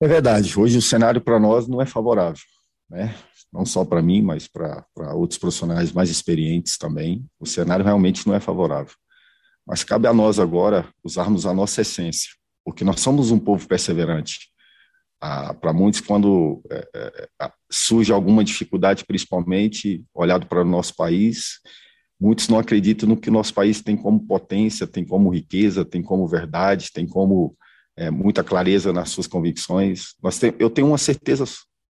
É 0.00 0.06
verdade. 0.06 0.58
Hoje 0.58 0.78
o 0.78 0.82
cenário 0.82 1.20
para 1.20 1.40
nós 1.40 1.66
não 1.66 1.82
é 1.82 1.86
favorável, 1.86 2.42
né? 2.88 3.12
Não 3.54 3.64
só 3.64 3.84
para 3.84 4.02
mim, 4.02 4.20
mas 4.20 4.48
para 4.48 4.84
outros 5.14 5.38
profissionais 5.38 5.92
mais 5.92 6.10
experientes 6.10 6.76
também. 6.76 7.24
O 7.38 7.46
cenário 7.46 7.84
realmente 7.84 8.26
não 8.26 8.34
é 8.34 8.40
favorável. 8.40 8.92
Mas 9.64 9.84
cabe 9.84 10.08
a 10.08 10.12
nós 10.12 10.40
agora 10.40 10.88
usarmos 11.04 11.46
a 11.46 11.54
nossa 11.54 11.80
essência, 11.80 12.30
porque 12.64 12.82
nós 12.82 13.00
somos 13.00 13.30
um 13.30 13.38
povo 13.38 13.66
perseverante. 13.68 14.48
Ah, 15.20 15.54
para 15.54 15.72
muitos, 15.72 16.00
quando 16.00 16.60
é, 16.68 17.28
é, 17.40 17.52
surge 17.70 18.12
alguma 18.12 18.42
dificuldade, 18.42 19.06
principalmente 19.06 20.04
olhado 20.12 20.46
para 20.46 20.60
o 20.60 20.66
nosso 20.66 20.94
país, 20.96 21.60
muitos 22.20 22.48
não 22.48 22.58
acreditam 22.58 23.08
no 23.08 23.16
que 23.16 23.30
o 23.30 23.32
nosso 23.32 23.54
país 23.54 23.80
tem 23.80 23.96
como 23.96 24.26
potência, 24.26 24.86
tem 24.86 25.04
como 25.04 25.30
riqueza, 25.30 25.84
tem 25.84 26.02
como 26.02 26.26
verdade, 26.26 26.90
tem 26.92 27.06
como 27.06 27.56
é, 27.96 28.10
muita 28.10 28.42
clareza 28.42 28.92
nas 28.92 29.10
suas 29.10 29.26
convicções. 29.26 30.14
Tem, 30.40 30.52
eu 30.58 30.68
tenho 30.68 30.88
uma 30.88 30.98
certeza, 30.98 31.44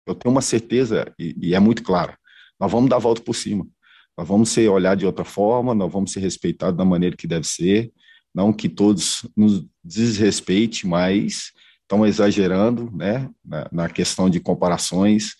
eu 0.08 0.16
tenho 0.16 0.32
uma 0.32 0.42
certeza 0.42 1.14
e, 1.20 1.36
e, 1.42 1.56
é 1.56 1.60
muito 1.60 1.84
clara. 1.84 2.18
Nós 2.60 2.72
vamos 2.72 2.90
dar 2.90 2.96
a 2.96 3.00
volta 3.00 3.22
por 3.22 3.36
cima. 3.36 3.68
Nós 4.18 4.28
vamos 4.28 4.50
ser 4.50 4.68
olhados 4.70 5.00
de 5.00 5.06
outra 5.06 5.24
forma, 5.24 5.76
nós 5.76 5.92
vamos 5.92 6.12
ser 6.12 6.22
respeitados 6.22 6.78
da 6.78 6.86
maneira 6.86 7.16
que 7.16 7.28
deve 7.28 7.46
ser. 7.46 7.92
Não 8.34 8.52
que 8.52 8.68
todos 8.68 9.28
nos 9.36 9.66
desrespeitem, 9.84 10.90
mas 10.90 11.52
estão 11.82 12.06
exagerando, 12.06 12.92
né, 12.92 13.30
na, 13.46 13.68
na 13.72 13.90
questão 13.90 14.30
de 14.30 14.40
comparações. 14.40 15.36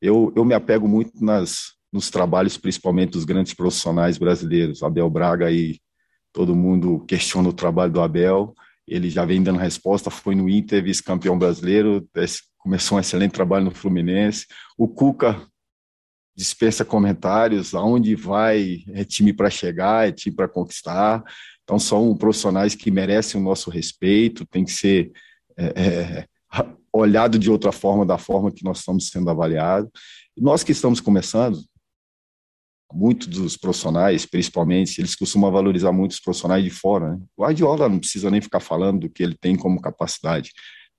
Eu, 0.00 0.32
eu 0.34 0.44
me 0.44 0.54
apego 0.54 0.88
muito 0.88 1.24
nas 1.24 1.74
nos 1.94 2.10
trabalhos, 2.10 2.56
principalmente 2.56 3.12
dos 3.12 3.24
grandes 3.24 3.54
profissionais 3.54 4.18
brasileiros. 4.18 4.82
Abel 4.82 5.08
Braga 5.08 5.46
aí, 5.46 5.78
todo 6.32 6.56
mundo 6.56 7.04
questiona 7.06 7.48
o 7.48 7.52
trabalho 7.52 7.92
do 7.92 8.00
Abel, 8.00 8.52
ele 8.84 9.08
já 9.08 9.24
vem 9.24 9.40
dando 9.40 9.60
resposta, 9.60 10.10
foi 10.10 10.34
no 10.34 10.48
Inter, 10.48 10.82
vice-campeão 10.82 11.38
brasileiro, 11.38 12.04
começou 12.64 12.96
um 12.96 13.00
excelente 13.00 13.32
trabalho 13.32 13.66
no 13.66 13.70
Fluminense. 13.70 14.46
O 14.76 14.88
Cuca 14.88 15.46
dispensa 16.34 16.82
comentários, 16.82 17.74
aonde 17.74 18.16
vai, 18.16 18.78
é 18.88 19.04
time 19.04 19.34
para 19.34 19.50
chegar, 19.50 20.08
é 20.08 20.12
time 20.12 20.34
para 20.34 20.48
conquistar. 20.48 21.22
Então 21.62 21.78
são 21.78 22.16
profissionais 22.16 22.74
que 22.74 22.90
merecem 22.90 23.38
o 23.38 23.44
nosso 23.44 23.70
respeito, 23.70 24.46
tem 24.46 24.64
que 24.64 24.72
ser 24.72 25.12
é, 25.56 25.64
é, 25.66 26.28
olhado 26.90 27.38
de 27.38 27.50
outra 27.50 27.70
forma, 27.70 28.04
da 28.06 28.16
forma 28.16 28.50
que 28.50 28.64
nós 28.64 28.78
estamos 28.78 29.08
sendo 29.08 29.28
avaliados. 29.28 29.90
Nós 30.34 30.64
que 30.64 30.72
estamos 30.72 31.00
começando, 31.00 31.58
muitos 32.90 33.28
dos 33.28 33.58
profissionais, 33.58 34.24
principalmente, 34.24 35.00
eles 35.02 35.14
costumam 35.14 35.52
valorizar 35.52 35.92
muito 35.92 36.12
os 36.12 36.20
profissionais 36.20 36.64
de 36.64 36.70
fora. 36.70 37.10
Né? 37.10 37.18
O 37.36 37.42
Guardiola 37.42 37.90
não 37.90 37.98
precisa 37.98 38.30
nem 38.30 38.40
ficar 38.40 38.60
falando 38.60 39.00
do 39.00 39.10
que 39.10 39.22
ele 39.22 39.36
tem 39.38 39.54
como 39.54 39.82
capacidade? 39.82 40.50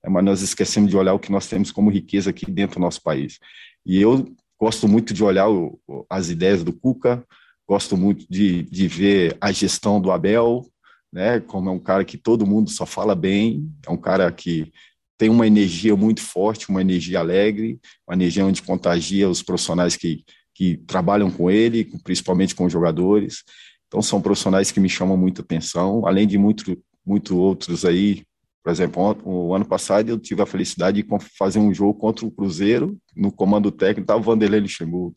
Mas 0.08 0.24
nós 0.24 0.42
esquecemos 0.42 0.90
de 0.90 0.96
olhar 0.96 1.14
o 1.14 1.18
que 1.18 1.32
nós 1.32 1.46
temos 1.46 1.70
como 1.70 1.90
riqueza 1.90 2.30
aqui 2.30 2.50
dentro 2.50 2.76
do 2.76 2.82
nosso 2.82 3.02
país. 3.02 3.38
E 3.84 4.00
eu 4.00 4.34
gosto 4.58 4.88
muito 4.88 5.12
de 5.12 5.22
olhar 5.22 5.48
o, 5.48 5.78
as 6.08 6.28
ideias 6.30 6.62
do 6.64 6.72
Cuca, 6.72 7.24
gosto 7.68 7.96
muito 7.96 8.26
de, 8.28 8.62
de 8.62 8.88
ver 8.88 9.36
a 9.40 9.50
gestão 9.52 10.00
do 10.00 10.10
Abel, 10.10 10.66
né? 11.12 11.40
como 11.40 11.68
é 11.68 11.72
um 11.72 11.78
cara 11.78 12.04
que 12.04 12.16
todo 12.16 12.46
mundo 12.46 12.70
só 12.70 12.86
fala 12.86 13.14
bem, 13.14 13.68
é 13.86 13.90
um 13.90 13.96
cara 13.96 14.30
que 14.30 14.72
tem 15.18 15.30
uma 15.30 15.46
energia 15.46 15.96
muito 15.96 16.20
forte, 16.20 16.68
uma 16.68 16.80
energia 16.80 17.20
alegre, 17.20 17.80
uma 18.06 18.14
energia 18.14 18.44
onde 18.44 18.62
contagia 18.62 19.28
os 19.28 19.42
profissionais 19.42 19.96
que 19.96 20.24
que 20.56 20.78
trabalham 20.78 21.30
com 21.30 21.50
ele, 21.50 21.84
principalmente 22.02 22.54
com 22.54 22.64
os 22.64 22.72
jogadores. 22.72 23.44
Então, 23.86 24.00
são 24.00 24.22
profissionais 24.22 24.70
que 24.70 24.80
me 24.80 24.88
chamam 24.88 25.14
muita 25.14 25.42
atenção, 25.42 26.06
além 26.06 26.26
de 26.26 26.38
muito, 26.38 26.82
muito 27.04 27.36
outros 27.36 27.84
aí. 27.84 28.24
Por 28.66 28.72
exemplo, 28.72 29.16
o 29.22 29.54
ano 29.54 29.64
passado 29.64 30.08
eu 30.08 30.18
tive 30.18 30.42
a 30.42 30.46
felicidade 30.46 31.00
de 31.00 31.08
fazer 31.38 31.60
um 31.60 31.72
jogo 31.72 31.94
contra 31.94 32.26
o 32.26 32.30
Cruzeiro, 32.32 32.98
no 33.14 33.30
comando 33.30 33.70
técnico 33.70 34.00
estava 34.00 34.18
o 34.18 34.24
Vanderlei 34.24 34.58
Luxemburgo. 34.58 35.14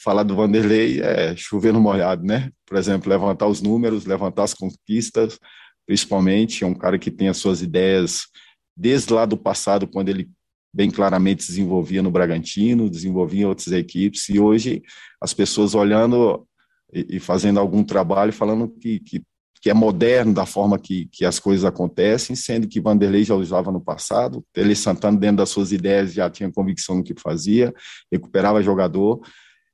Falar 0.00 0.22
do 0.22 0.36
Vanderlei 0.36 1.00
é 1.00 1.34
chover 1.34 1.72
no 1.72 1.80
molhado, 1.80 2.24
né? 2.24 2.52
Por 2.64 2.76
exemplo, 2.76 3.10
levantar 3.10 3.48
os 3.48 3.60
números, 3.60 4.06
levantar 4.06 4.44
as 4.44 4.54
conquistas, 4.54 5.40
principalmente, 5.84 6.62
é 6.62 6.68
um 6.68 6.74
cara 6.74 7.00
que 7.00 7.10
tem 7.10 7.26
as 7.26 7.38
suas 7.38 7.62
ideias 7.62 8.28
desde 8.76 9.12
lá 9.12 9.26
do 9.26 9.36
passado, 9.36 9.88
quando 9.88 10.10
ele 10.10 10.30
bem 10.72 10.88
claramente 10.88 11.48
desenvolvia 11.48 12.00
no 12.00 12.12
Bragantino, 12.12 12.88
desenvolvia 12.88 13.42
em 13.42 13.46
outras 13.46 13.72
equipes, 13.72 14.28
e 14.28 14.38
hoje 14.38 14.84
as 15.20 15.34
pessoas 15.34 15.74
olhando 15.74 16.46
e, 16.92 17.18
fazendo 17.18 17.58
algum 17.58 17.82
trabalho, 17.82 18.32
falando 18.32 18.68
que, 18.68 19.00
que, 19.00 19.20
que, 19.60 19.70
é 19.70 19.74
moderno 19.74 20.32
da 20.32 20.46
forma 20.46 20.78
que, 20.78 21.06
que 21.12 21.24
as 21.24 21.38
coisas 21.38 21.64
acontecem, 21.64 22.36
sendo 22.36 22.68
que 22.68 22.80
Vanderlei 22.80 23.24
já 23.24 23.34
usava 23.34 23.70
no 23.72 23.80
passado, 23.80 24.44
ele 24.54 24.74
Santana, 24.74 25.18
dentro 25.18 25.38
das 25.38 25.50
suas 25.50 25.72
ideias, 25.72 26.12
já 26.12 26.30
tinha 26.30 26.50
convicção 26.50 26.96
no 26.96 27.04
que 27.04 27.14
fazia, 27.18 27.72
recuperava 28.10 28.62
jogador, 28.62 29.20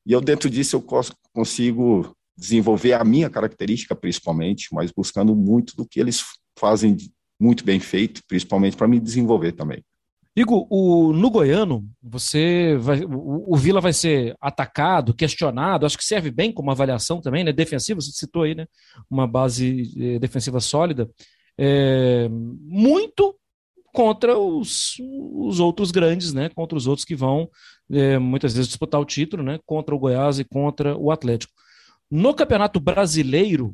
e 0.07 0.13
eu, 0.13 0.21
dentro 0.21 0.51
disso, 0.51 0.77
eu 0.77 1.03
consigo 1.33 2.15
desenvolver 2.37 2.93
a 2.93 3.05
minha 3.05 3.31
característica, 3.31 3.95
principalmente, 3.95 4.69
mas 4.73 4.91
buscando 4.91 5.35
muito 5.35 5.75
do 5.77 5.87
que 5.87 5.99
eles 5.99 6.23
fazem 6.59 6.97
muito 7.41 7.65
bem 7.65 7.81
feito, 7.81 8.23
principalmente 8.29 8.77
para 8.77 8.89
me 8.89 9.01
desenvolver 9.01 9.53
também. 9.53 9.83
Igor, 10.37 10.67
o, 10.69 11.13
no 11.13 11.31
Goiano, 11.31 11.89
você 12.03 12.77
vai, 12.79 13.05
o, 13.05 13.55
o, 13.55 13.57
Vila 13.57 13.81
vai 13.81 13.93
ser 13.93 14.37
atacado, 14.41 15.15
questionado, 15.15 15.87
acho 15.87 15.97
que 15.97 16.05
serve 16.05 16.29
bem 16.31 16.53
como 16.53 16.73
avaliação 16.73 17.21
também, 17.21 17.45
né? 17.45 17.53
Defensiva, 17.53 18.01
você 18.01 18.11
citou 18.11 18.43
aí, 18.43 18.55
né? 18.55 18.67
Uma 19.09 19.29
base 19.29 19.93
eh, 19.97 20.19
defensiva 20.19 20.59
sólida. 20.59 21.09
É, 21.57 22.29
muito 22.29 23.37
contra 23.93 24.37
os, 24.37 24.97
os 25.01 25.61
outros 25.61 25.93
grandes, 25.93 26.33
né? 26.33 26.49
Contra 26.49 26.77
os 26.77 26.89
outros 26.89 27.05
que 27.05 27.15
vão 27.15 27.49
é, 27.93 28.19
muitas 28.19 28.53
vezes 28.53 28.67
disputar 28.67 29.01
o 29.01 29.05
título, 29.05 29.43
né? 29.45 29.61
Contra 29.65 29.95
o 29.95 29.99
Goiás 29.99 30.41
e 30.41 30.45
contra 30.45 30.97
o 30.97 31.13
Atlético. 31.13 31.53
No 32.11 32.35
Campeonato 32.35 32.81
Brasileiro, 32.81 33.73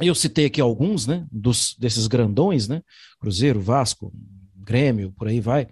eu 0.00 0.14
citei 0.14 0.44
aqui 0.44 0.60
alguns, 0.60 1.06
né? 1.06 1.26
Dos, 1.32 1.74
desses 1.78 2.06
grandões, 2.06 2.68
né? 2.68 2.82
Cruzeiro, 3.18 3.58
Vasco, 3.58 4.12
Grêmio, 4.68 5.10
por 5.16 5.28
aí 5.28 5.40
vai. 5.40 5.66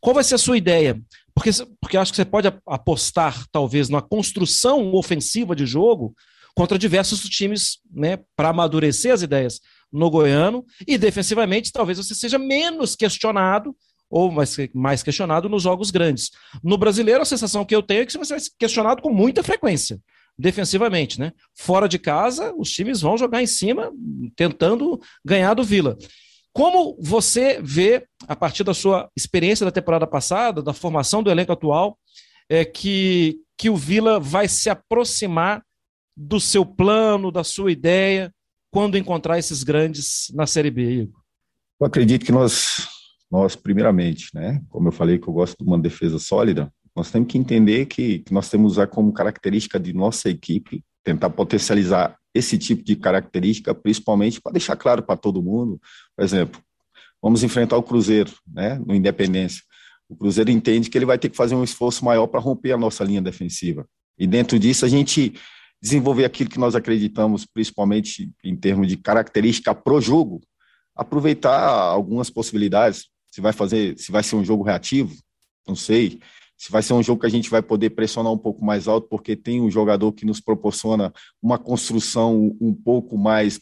Qual 0.00 0.14
vai 0.14 0.24
ser 0.24 0.36
a 0.36 0.38
sua 0.38 0.56
ideia? 0.56 0.98
Porque, 1.34 1.50
porque 1.78 1.98
acho 1.98 2.10
que 2.10 2.16
você 2.16 2.24
pode 2.24 2.48
apostar, 2.66 3.46
talvez, 3.52 3.90
na 3.90 4.00
construção 4.00 4.94
ofensiva 4.94 5.54
de 5.54 5.66
jogo 5.66 6.14
contra 6.54 6.78
diversos 6.78 7.20
times, 7.20 7.78
né, 7.92 8.18
para 8.34 8.48
amadurecer 8.48 9.12
as 9.12 9.20
ideias 9.20 9.60
no 9.92 10.10
Goiano 10.10 10.64
e 10.86 10.96
defensivamente 10.96 11.70
talvez 11.70 11.98
você 11.98 12.14
seja 12.14 12.38
menos 12.38 12.96
questionado 12.96 13.76
ou 14.10 14.30
mais, 14.32 14.56
mais 14.74 15.02
questionado 15.02 15.46
nos 15.46 15.62
jogos 15.62 15.90
grandes. 15.90 16.30
No 16.64 16.78
brasileiro, 16.78 17.20
a 17.20 17.26
sensação 17.26 17.66
que 17.66 17.76
eu 17.76 17.82
tenho 17.82 18.00
é 18.00 18.06
que 18.06 18.12
você 18.12 18.32
vai 18.32 18.40
ser 18.40 18.50
questionado 18.58 19.02
com 19.02 19.12
muita 19.12 19.42
frequência, 19.42 20.00
defensivamente, 20.38 21.20
né? 21.20 21.32
Fora 21.54 21.86
de 21.86 21.98
casa, 21.98 22.54
os 22.56 22.70
times 22.70 23.02
vão 23.02 23.18
jogar 23.18 23.42
em 23.42 23.46
cima, 23.46 23.92
tentando 24.34 24.98
ganhar 25.22 25.52
do 25.52 25.62
Vila. 25.62 25.98
Como 26.58 26.98
você 27.00 27.62
vê, 27.62 28.04
a 28.26 28.34
partir 28.34 28.64
da 28.64 28.74
sua 28.74 29.08
experiência 29.16 29.64
da 29.64 29.70
temporada 29.70 30.08
passada, 30.08 30.60
da 30.60 30.72
formação 30.72 31.22
do 31.22 31.30
elenco 31.30 31.52
atual, 31.52 31.96
é 32.48 32.64
que, 32.64 33.38
que 33.56 33.70
o 33.70 33.76
Vila 33.76 34.18
vai 34.18 34.48
se 34.48 34.68
aproximar 34.68 35.62
do 36.16 36.40
seu 36.40 36.66
plano, 36.66 37.30
da 37.30 37.44
sua 37.44 37.70
ideia, 37.70 38.34
quando 38.72 38.98
encontrar 38.98 39.38
esses 39.38 39.62
grandes 39.62 40.32
na 40.34 40.48
Série 40.48 40.72
B, 40.72 41.02
Igor? 41.02 41.20
Eu 41.80 41.86
acredito 41.86 42.26
que 42.26 42.32
nós, 42.32 42.88
nós 43.30 43.54
primeiramente, 43.54 44.30
né, 44.34 44.60
como 44.68 44.88
eu 44.88 44.92
falei 44.92 45.16
que 45.16 45.28
eu 45.28 45.32
gosto 45.34 45.62
de 45.62 45.64
uma 45.64 45.78
defesa 45.78 46.18
sólida, 46.18 46.72
nós 46.96 47.08
temos 47.08 47.28
que 47.30 47.38
entender 47.38 47.86
que, 47.86 48.18
que 48.18 48.34
nós 48.34 48.50
temos 48.50 48.72
usar 48.72 48.88
como 48.88 49.12
característica 49.12 49.78
de 49.78 49.92
nossa 49.92 50.28
equipe 50.28 50.82
tentar 51.04 51.30
potencializar 51.30 52.18
esse 52.38 52.56
tipo 52.58 52.82
de 52.82 52.96
característica, 52.96 53.74
principalmente 53.74 54.40
para 54.40 54.52
deixar 54.52 54.76
claro 54.76 55.02
para 55.02 55.16
todo 55.16 55.42
mundo. 55.42 55.80
Por 56.16 56.24
exemplo, 56.24 56.60
vamos 57.22 57.42
enfrentar 57.42 57.76
o 57.76 57.82
Cruzeiro, 57.82 58.32
né, 58.46 58.78
no 58.84 58.94
Independência. 58.94 59.62
O 60.08 60.16
Cruzeiro 60.16 60.50
entende 60.50 60.88
que 60.88 60.96
ele 60.96 61.04
vai 61.04 61.18
ter 61.18 61.28
que 61.28 61.36
fazer 61.36 61.54
um 61.54 61.64
esforço 61.64 62.04
maior 62.04 62.26
para 62.26 62.40
romper 62.40 62.72
a 62.72 62.78
nossa 62.78 63.04
linha 63.04 63.20
defensiva. 63.20 63.86
E 64.18 64.26
dentro 64.26 64.58
disso, 64.58 64.84
a 64.84 64.88
gente 64.88 65.34
desenvolver 65.80 66.24
aquilo 66.24 66.50
que 66.50 66.58
nós 66.58 66.74
acreditamos, 66.74 67.46
principalmente 67.46 68.32
em 68.42 68.56
termos 68.56 68.88
de 68.88 68.96
característica 68.96 69.74
pro 69.74 70.00
jogo, 70.00 70.40
aproveitar 70.96 71.68
algumas 71.68 72.30
possibilidades. 72.30 73.06
Se 73.30 73.40
vai 73.40 73.52
fazer, 73.52 73.96
se 73.98 74.10
vai 74.10 74.22
ser 74.22 74.36
um 74.36 74.44
jogo 74.44 74.64
reativo, 74.64 75.14
não 75.66 75.76
sei. 75.76 76.18
Se 76.58 76.72
vai 76.72 76.82
ser 76.82 76.92
um 76.92 77.02
jogo 77.02 77.20
que 77.20 77.26
a 77.26 77.30
gente 77.30 77.48
vai 77.48 77.62
poder 77.62 77.90
pressionar 77.90 78.32
um 78.32 78.38
pouco 78.38 78.64
mais 78.64 78.88
alto, 78.88 79.08
porque 79.08 79.36
tem 79.36 79.60
um 79.60 79.70
jogador 79.70 80.12
que 80.12 80.26
nos 80.26 80.40
proporciona 80.40 81.12
uma 81.40 81.56
construção 81.56 82.56
um 82.60 82.74
pouco 82.74 83.16
mais, 83.16 83.60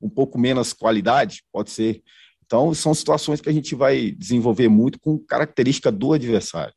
um 0.00 0.08
pouco 0.08 0.38
menos 0.38 0.72
qualidade, 0.72 1.42
pode 1.52 1.70
ser. 1.70 2.02
Então, 2.44 2.72
são 2.72 2.94
situações 2.94 3.40
que 3.40 3.50
a 3.50 3.52
gente 3.52 3.74
vai 3.74 4.10
desenvolver 4.12 4.68
muito 4.68 4.98
com 4.98 5.18
característica 5.18 5.92
do 5.92 6.14
adversário. 6.14 6.74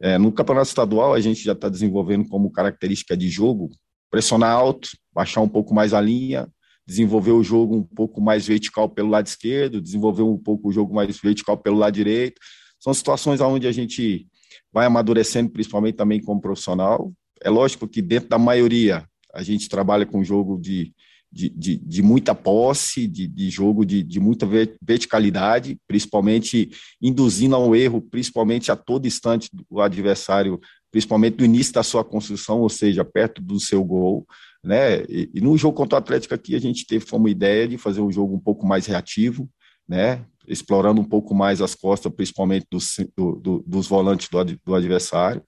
É, 0.00 0.18
no 0.18 0.30
campeonato 0.30 0.68
estadual, 0.68 1.14
a 1.14 1.20
gente 1.20 1.42
já 1.42 1.52
está 1.52 1.68
desenvolvendo 1.68 2.28
como 2.28 2.50
característica 2.50 3.16
de 3.16 3.28
jogo 3.28 3.70
pressionar 4.10 4.52
alto, 4.52 4.90
baixar 5.12 5.40
um 5.40 5.48
pouco 5.48 5.72
mais 5.74 5.94
a 5.94 6.00
linha, 6.00 6.46
desenvolver 6.86 7.30
o 7.30 7.42
jogo 7.42 7.76
um 7.76 7.82
pouco 7.82 8.20
mais 8.20 8.46
vertical 8.46 8.88
pelo 8.88 9.08
lado 9.08 9.26
esquerdo, 9.26 9.80
desenvolver 9.80 10.22
um 10.22 10.36
pouco 10.36 10.68
o 10.68 10.72
jogo 10.72 10.94
mais 10.94 11.18
vertical 11.18 11.56
pelo 11.56 11.78
lado 11.78 11.94
direito. 11.94 12.38
São 12.78 12.92
situações 12.92 13.40
onde 13.40 13.66
a 13.66 13.72
gente 13.72 14.26
vai 14.72 14.86
amadurecendo, 14.86 15.50
principalmente 15.50 15.96
também 15.96 16.20
como 16.20 16.40
profissional. 16.40 17.12
É 17.42 17.50
lógico 17.50 17.88
que 17.88 18.00
dentro 18.00 18.28
da 18.28 18.38
maioria 18.38 19.04
a 19.34 19.42
gente 19.42 19.68
trabalha 19.68 20.06
com 20.06 20.22
jogo 20.22 20.58
de, 20.60 20.92
de, 21.30 21.48
de, 21.48 21.76
de 21.78 22.02
muita 22.02 22.34
posse, 22.34 23.06
de, 23.06 23.26
de 23.26 23.50
jogo 23.50 23.84
de, 23.84 24.02
de 24.02 24.20
muita 24.20 24.46
verticalidade, 24.80 25.78
principalmente 25.86 26.70
induzindo 27.00 27.56
ao 27.56 27.74
erro, 27.74 28.00
principalmente 28.02 28.70
a 28.70 28.76
todo 28.76 29.06
instante 29.06 29.48
do 29.52 29.80
adversário, 29.80 30.60
principalmente 30.90 31.38
no 31.38 31.44
início 31.44 31.72
da 31.72 31.82
sua 31.82 32.04
construção, 32.04 32.60
ou 32.60 32.68
seja, 32.68 33.04
perto 33.04 33.42
do 33.42 33.58
seu 33.58 33.82
gol 33.82 34.26
né? 34.64 35.02
E, 35.08 35.30
e, 35.34 35.40
no 35.40 35.56
jogo 35.58 35.76
contra 35.76 35.96
o 35.96 35.98
Atlético 35.98 36.34
aqui 36.34 36.54
a 36.54 36.60
gente 36.60 36.86
teve 36.86 37.04
como 37.06 37.28
ideia 37.28 37.66
de 37.66 37.76
fazer 37.76 38.00
um 38.00 38.12
jogo 38.12 38.34
um 38.34 38.40
pouco 38.40 38.64
mais 38.64 38.86
reativo, 38.86 39.48
né? 39.88 40.24
Explorando 40.46 41.00
um 41.00 41.04
pouco 41.04 41.34
mais 41.34 41.60
as 41.60 41.74
costas, 41.74 42.12
principalmente 42.12 42.66
dos, 42.70 42.96
do, 43.16 43.36
do, 43.36 43.64
dos 43.66 43.86
volantes 43.86 44.28
do, 44.28 44.44
do 44.64 44.74
adversário, 44.74 45.42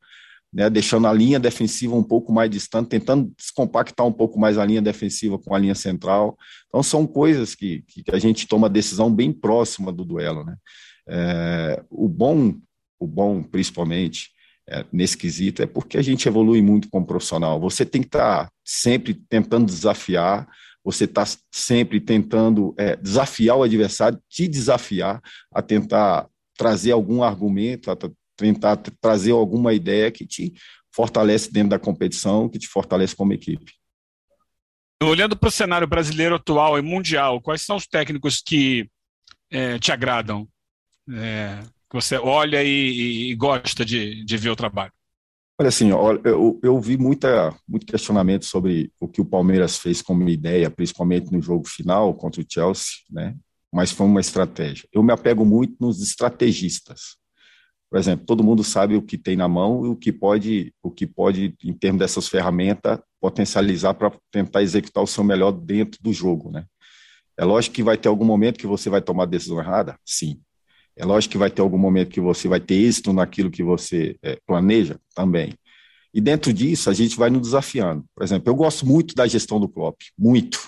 né? 0.53 0.71
Deixando 0.71 1.09
a 1.09 1.13
linha 1.13 1.41
defensiva 1.41 1.97
um 1.97 2.03
pouco 2.03 2.33
mais 2.33 2.49
distante, 2.49 2.89
tentando 2.89 3.33
descompactar 3.37 4.07
um 4.07 4.13
pouco 4.13 4.39
mais 4.39 4.57
a 4.57 4.65
linha 4.65 4.81
defensiva 4.81 5.39
com 5.39 5.55
a 5.55 5.59
linha 5.59 5.75
central. 5.75 6.39
Então 6.69 6.83
são 6.83 7.07
coisas 7.07 7.55
que, 7.55 7.83
que 7.89 8.05
a 8.13 8.19
gente 8.19 8.47
toma 8.47 8.71
decisão 8.71 9.13
bem 9.13 9.33
próxima 9.33 9.93
do 9.93 10.05
duelo, 10.05 10.45
né? 10.45 10.57
É, 11.09 11.85
o 11.91 12.09
bom, 12.09 12.55
o 12.99 13.07
bom 13.07 13.43
principalmente 13.43 14.31
é, 14.69 14.85
nesse 14.93 15.17
quesito 15.17 15.63
é 15.63 15.67
porque 15.67 15.99
a 15.99 16.03
gente 16.03 16.27
evolui 16.27 16.63
muito 16.63 16.89
como 16.89 17.07
profissional. 17.07 17.61
Você 17.61 17.85
tem 17.85 18.01
que 18.01 18.09
estar 18.09 18.45
tá 18.45 18.51
sempre 18.65 19.15
tentando 19.29 19.67
desafiar, 19.67 20.49
você 20.85 21.05
está 21.05 21.25
sempre 21.51 21.99
tentando 21.99 22.75
é, 22.79 22.95
desafiar 22.95 23.57
o 23.57 23.63
adversário, 23.63 24.21
te 24.29 24.47
desafiar 24.47 25.21
a 25.53 25.63
tentar 25.63 26.29
trazer 26.57 26.93
algum 26.93 27.23
argumento, 27.23 27.91
a 27.91 27.97
tentar 28.37 28.77
trazer 29.01 29.33
alguma 29.33 29.73
ideia 29.73 30.11
que 30.11 30.27
te 30.27 30.53
fortalece 30.95 31.51
dentro 31.51 31.71
da 31.71 31.79
competição, 31.79 32.49
que 32.49 32.59
te 32.59 32.69
fortalece 32.69 33.17
como 33.17 33.33
equipe. 33.33 33.73
Olhando 35.03 35.37
para 35.37 35.49
o 35.49 35.53
cenário 35.53 35.87
brasileiro 35.87 36.37
atual 36.37 36.79
e 36.79 36.83
mundial, 36.83 37.41
quais 37.41 37.63
são 37.63 37.77
os 37.77 37.87
técnicos 37.87 38.41
que 38.41 38.89
é, 39.51 39.79
te 39.79 39.91
agradam? 39.91 40.49
É, 41.11 41.61
que 41.91 41.95
você 41.95 42.17
olha 42.17 42.63
e, 42.63 43.31
e 43.31 43.35
gosta 43.35 43.85
de, 43.85 44.25
de 44.25 44.37
ver 44.37 44.51
o 44.51 44.57
trabalho? 44.57 44.93
Olha, 45.59 45.69
assim, 45.69 45.91
eu, 45.91 46.59
eu 46.63 46.81
vi 46.81 46.97
muita, 46.97 47.55
muito 47.69 47.87
questionamento 47.87 48.45
sobre 48.45 48.91
o 49.01 49.07
que 49.07 49.21
o 49.21 49.25
Palmeiras 49.25 49.77
fez 49.79 50.03
como 50.03 50.29
ideia, 50.29 50.69
principalmente 50.69 51.31
no 51.33 51.41
jogo 51.41 51.69
final 51.69 52.13
contra 52.15 52.41
o 52.41 52.45
Chelsea, 52.49 52.97
né? 53.09 53.37
Mas 53.73 53.93
foi 53.93 54.07
uma 54.07 54.21
estratégia. 54.21 54.89
Eu 54.93 55.03
me 55.03 55.13
apego 55.13 55.45
muito 55.45 55.77
nos 55.81 56.03
estrategistas. 56.03 57.17
Por 57.89 57.99
exemplo, 57.99 58.27
todo 58.27 58.43
mundo 58.43 58.65
sabe 58.65 58.97
o 58.97 59.03
que 59.03 59.17
tem 59.17 59.37
na 59.37 59.47
mão 59.47 59.87
e 59.87 59.89
o 59.89 59.95
que 59.95 60.13
pode, 60.13 60.75
o 60.83 60.91
que 60.91 61.07
pode 61.07 61.55
em 61.63 61.73
termos 61.73 62.01
dessas 62.01 62.27
ferramentas, 62.27 62.99
potencializar 63.21 63.95
para 63.95 64.13
tentar 64.33 64.63
executar 64.63 65.05
o 65.05 65.07
seu 65.07 65.23
melhor 65.23 65.53
dentro 65.53 66.03
do 66.03 66.13
jogo, 66.13 66.51
né? 66.51 66.65
É 67.39 67.45
lógico 67.45 67.77
que 67.77 67.83
vai 67.83 67.97
ter 67.97 68.09
algum 68.09 68.25
momento 68.25 68.59
que 68.59 68.67
você 68.67 68.91
vai 68.91 69.01
tomar 69.01 69.27
decisão 69.27 69.61
errada, 69.61 69.97
sim. 70.05 70.41
É 70.97 71.05
lógico 71.05 71.33
que 71.33 71.39
vai 71.39 71.51
ter 71.51 71.61
algum 71.61 71.79
momento 71.79 72.11
que 72.11 72.21
você 72.21 72.47
vai 72.49 72.61
ter 72.61 72.75
êxito 72.75 73.13
naquilo 73.13 73.51
que 73.51 73.63
você 73.63 74.17
é, 74.23 74.39
planeja 74.47 74.99
também. 75.15 75.55
E 76.13 76.21
dentro 76.21 76.53
disso, 76.53 76.89
a 76.89 76.93
gente 76.95 77.17
vai 77.17 77.29
nos 77.29 77.43
desafiando. 77.43 78.05
Por 78.15 78.23
exemplo, 78.23 78.49
eu 78.49 78.55
gosto 78.55 78.87
muito 78.87 79.15
da 79.15 79.27
gestão 79.27 79.59
do 79.59 79.69
Klopp, 79.69 80.01
muito. 80.17 80.61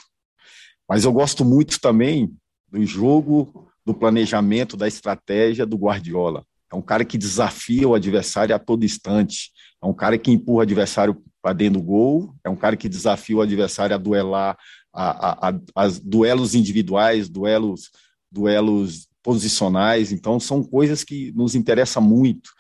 Mas 0.89 1.05
eu 1.05 1.12
gosto 1.12 1.45
muito 1.45 1.81
também 1.81 2.35
do 2.69 2.85
jogo, 2.85 3.71
do 3.85 3.95
planejamento, 3.95 4.77
da 4.77 4.89
estratégia 4.89 5.65
do 5.65 5.77
Guardiola. 5.77 6.45
É 6.73 6.75
um 6.75 6.83
cara 6.83 7.05
que 7.05 7.17
desafia 7.17 7.89
o 7.89 7.95
adversário 7.95 8.55
a 8.55 8.59
todo 8.59 8.85
instante. 8.85 9.53
É 9.81 9.87
um 9.87 9.95
cara 9.95 10.19
que 10.19 10.33
empurra 10.33 10.59
o 10.59 10.62
adversário 10.62 11.23
para 11.41 11.53
dentro 11.53 11.81
do 11.81 11.87
gol. 11.87 12.35
É 12.43 12.51
um 12.51 12.57
cara 12.57 12.77
que 12.77 12.89
desafia 12.89 13.37
o 13.37 13.41
adversário 13.41 13.95
a 13.95 13.99
duelar, 13.99 14.59
a, 14.93 15.49
a, 15.49 15.49
a, 15.51 15.61
a 15.77 15.89
duelos 16.03 16.57
individuais, 16.57 17.29
duelos, 17.29 17.91
duelos 18.33 19.06
posicionais, 19.27 20.12
então 20.12 20.39
são 20.39 20.62
coisas 20.62 21.03
que 21.03 21.33
nos 21.33 21.57
interessam 21.57 22.01
muito. 22.01 22.51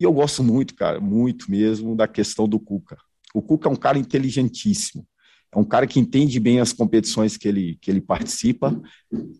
E 0.00 0.04
eu 0.04 0.12
gosto 0.12 0.42
muito, 0.42 0.74
cara, 0.74 1.00
muito 1.00 1.48
mesmo 1.48 1.94
da 1.94 2.08
questão 2.08 2.48
do 2.48 2.58
Cuca. 2.58 2.98
O 3.32 3.40
Cuca 3.40 3.68
é 3.68 3.72
um 3.72 3.76
cara 3.76 3.96
inteligentíssimo, 3.96 5.06
é 5.54 5.56
um 5.56 5.64
cara 5.64 5.86
que 5.86 6.00
entende 6.00 6.40
bem 6.40 6.58
as 6.58 6.72
competições 6.72 7.36
que 7.36 7.46
ele, 7.46 7.78
que 7.80 7.88
ele 7.88 8.00
participa, 8.00 8.82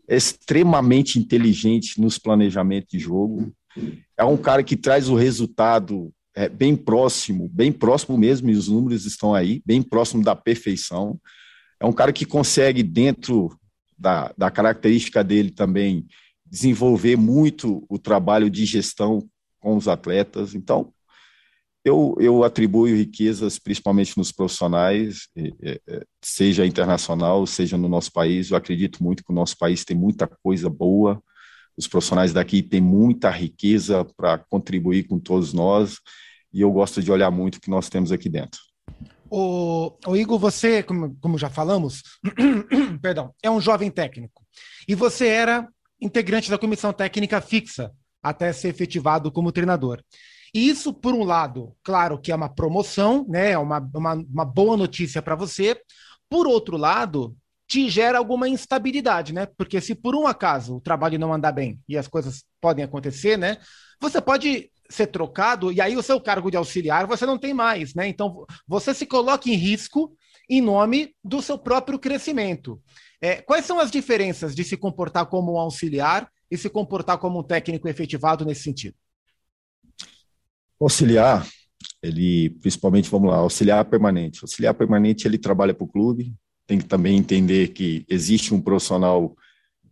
é 0.08 0.16
extremamente 0.16 1.18
inteligente 1.18 2.00
nos 2.00 2.16
planejamentos 2.16 2.90
de 2.92 3.00
jogo, 3.00 3.52
é 4.16 4.24
um 4.24 4.36
cara 4.36 4.62
que 4.62 4.76
traz 4.76 5.08
o 5.08 5.16
resultado 5.16 6.12
é, 6.36 6.48
bem 6.48 6.76
próximo, 6.76 7.48
bem 7.48 7.72
próximo 7.72 8.16
mesmo, 8.16 8.50
e 8.50 8.54
os 8.54 8.68
números 8.68 9.04
estão 9.04 9.34
aí, 9.34 9.60
bem 9.66 9.82
próximo 9.82 10.22
da 10.22 10.36
perfeição. 10.36 11.20
É 11.80 11.86
um 11.86 11.92
cara 11.92 12.12
que 12.12 12.24
consegue, 12.24 12.84
dentro 12.84 13.50
da, 14.00 14.32
da 14.36 14.50
característica 14.50 15.22
dele 15.22 15.50
também 15.50 16.06
desenvolver 16.46 17.16
muito 17.16 17.84
o 17.88 17.98
trabalho 17.98 18.50
de 18.50 18.64
gestão 18.64 19.28
com 19.60 19.76
os 19.76 19.86
atletas. 19.86 20.54
Então, 20.54 20.92
eu, 21.84 22.16
eu 22.18 22.42
atribuo 22.42 22.86
riquezas 22.86 23.58
principalmente 23.58 24.16
nos 24.16 24.32
profissionais, 24.32 25.28
seja 26.22 26.66
internacional, 26.66 27.46
seja 27.46 27.76
no 27.76 27.88
nosso 27.88 28.10
país. 28.12 28.50
Eu 28.50 28.56
acredito 28.56 29.02
muito 29.02 29.22
que 29.22 29.30
o 29.30 29.34
nosso 29.34 29.56
país 29.56 29.84
tem 29.84 29.96
muita 29.96 30.26
coisa 30.26 30.68
boa, 30.68 31.22
os 31.76 31.86
profissionais 31.86 32.32
daqui 32.32 32.62
têm 32.62 32.80
muita 32.80 33.30
riqueza 33.30 34.04
para 34.16 34.38
contribuir 34.38 35.04
com 35.04 35.18
todos 35.18 35.52
nós, 35.52 35.98
e 36.52 36.60
eu 36.60 36.72
gosto 36.72 37.02
de 37.02 37.12
olhar 37.12 37.30
muito 37.30 37.56
o 37.56 37.60
que 37.60 37.70
nós 37.70 37.88
temos 37.88 38.10
aqui 38.10 38.28
dentro. 38.28 38.60
O, 39.30 39.96
o 40.06 40.16
Igor, 40.16 40.38
você, 40.38 40.82
como, 40.82 41.16
como 41.20 41.38
já 41.38 41.48
falamos, 41.48 42.02
perdão, 43.00 43.32
é 43.42 43.50
um 43.50 43.60
jovem 43.60 43.90
técnico. 43.90 44.44
E 44.88 44.94
você 44.94 45.28
era 45.28 45.68
integrante 46.00 46.50
da 46.50 46.58
comissão 46.58 46.92
técnica 46.92 47.40
fixa 47.40 47.92
até 48.22 48.52
ser 48.52 48.68
efetivado 48.68 49.30
como 49.30 49.52
treinador. 49.52 50.02
E 50.52 50.68
isso, 50.68 50.92
por 50.92 51.14
um 51.14 51.22
lado, 51.22 51.74
claro 51.82 52.18
que 52.20 52.32
é 52.32 52.34
uma 52.34 52.48
promoção, 52.48 53.24
né? 53.28 53.52
É 53.52 53.58
uma, 53.58 53.78
uma, 53.94 54.14
uma 54.14 54.44
boa 54.44 54.76
notícia 54.76 55.22
para 55.22 55.36
você. 55.36 55.80
Por 56.28 56.46
outro 56.46 56.76
lado, 56.76 57.36
te 57.68 57.88
gera 57.88 58.18
alguma 58.18 58.48
instabilidade, 58.48 59.32
né? 59.32 59.46
Porque 59.46 59.80
se 59.80 59.94
por 59.94 60.16
um 60.16 60.26
acaso 60.26 60.76
o 60.76 60.80
trabalho 60.80 61.20
não 61.20 61.32
andar 61.32 61.52
bem 61.52 61.78
e 61.88 61.96
as 61.96 62.08
coisas 62.08 62.44
podem 62.60 62.84
acontecer, 62.84 63.38
né? 63.38 63.58
Você 64.00 64.20
pode 64.20 64.70
ser 64.90 65.06
trocado 65.06 65.72
e 65.72 65.80
aí 65.80 65.96
o 65.96 66.02
seu 66.02 66.20
cargo 66.20 66.50
de 66.50 66.56
auxiliar 66.56 67.06
você 67.06 67.24
não 67.24 67.38
tem 67.38 67.54
mais, 67.54 67.94
né? 67.94 68.08
Então 68.08 68.44
você 68.66 68.92
se 68.92 69.06
coloca 69.06 69.48
em 69.48 69.54
risco 69.54 70.14
em 70.48 70.60
nome 70.60 71.14
do 71.22 71.40
seu 71.40 71.56
próprio 71.56 71.98
crescimento. 71.98 72.82
É, 73.20 73.40
quais 73.40 73.64
são 73.64 73.78
as 73.78 73.90
diferenças 73.90 74.54
de 74.54 74.64
se 74.64 74.76
comportar 74.76 75.26
como 75.26 75.54
um 75.54 75.58
auxiliar 75.58 76.28
e 76.50 76.56
se 76.56 76.68
comportar 76.68 77.18
como 77.18 77.38
um 77.38 77.42
técnico 77.42 77.88
efetivado 77.88 78.44
nesse 78.44 78.64
sentido? 78.64 78.96
Auxiliar, 80.80 81.46
ele, 82.02 82.50
principalmente, 82.60 83.10
vamos 83.10 83.30
lá, 83.30 83.36
auxiliar 83.36 83.84
permanente. 83.84 84.40
Auxiliar 84.42 84.74
permanente, 84.74 85.28
ele 85.28 85.38
trabalha 85.38 85.74
para 85.74 85.84
o 85.84 85.88
clube, 85.88 86.34
tem 86.66 86.78
que 86.78 86.86
também 86.86 87.16
entender 87.16 87.68
que 87.68 88.04
existe 88.08 88.54
um 88.54 88.60
profissional 88.60 89.36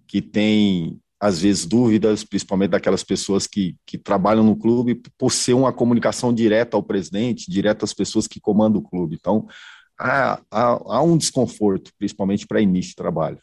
que 0.07 0.22
tem, 0.22 0.99
às 1.21 1.41
vezes, 1.41 1.66
dúvidas, 1.66 2.23
principalmente 2.23 2.71
daquelas 2.71 3.03
pessoas 3.03 3.47
que, 3.47 3.77
que 3.85 3.99
trabalham 3.99 4.45
no 4.45 4.57
clube, 4.57 5.03
por 5.16 5.33
ser 5.33 5.55
uma 5.55 5.73
comunicação 5.73 6.33
direta 6.33 6.77
ao 6.77 6.83
presidente, 6.83 7.51
direta 7.51 7.85
às 7.85 7.93
pessoas 7.93 8.29
que 8.29 8.41
comandam 8.41 8.81
o 8.81 8.89
clube. 8.89 9.16
Então, 9.19 9.47
há, 9.99 10.41
há, 10.51 10.97
há 10.97 11.03
um 11.03 11.16
desconforto, 11.16 11.93
principalmente 11.99 12.47
para 12.47 12.61
início 12.61 12.91
de 12.91 12.97
trabalho. 12.97 13.41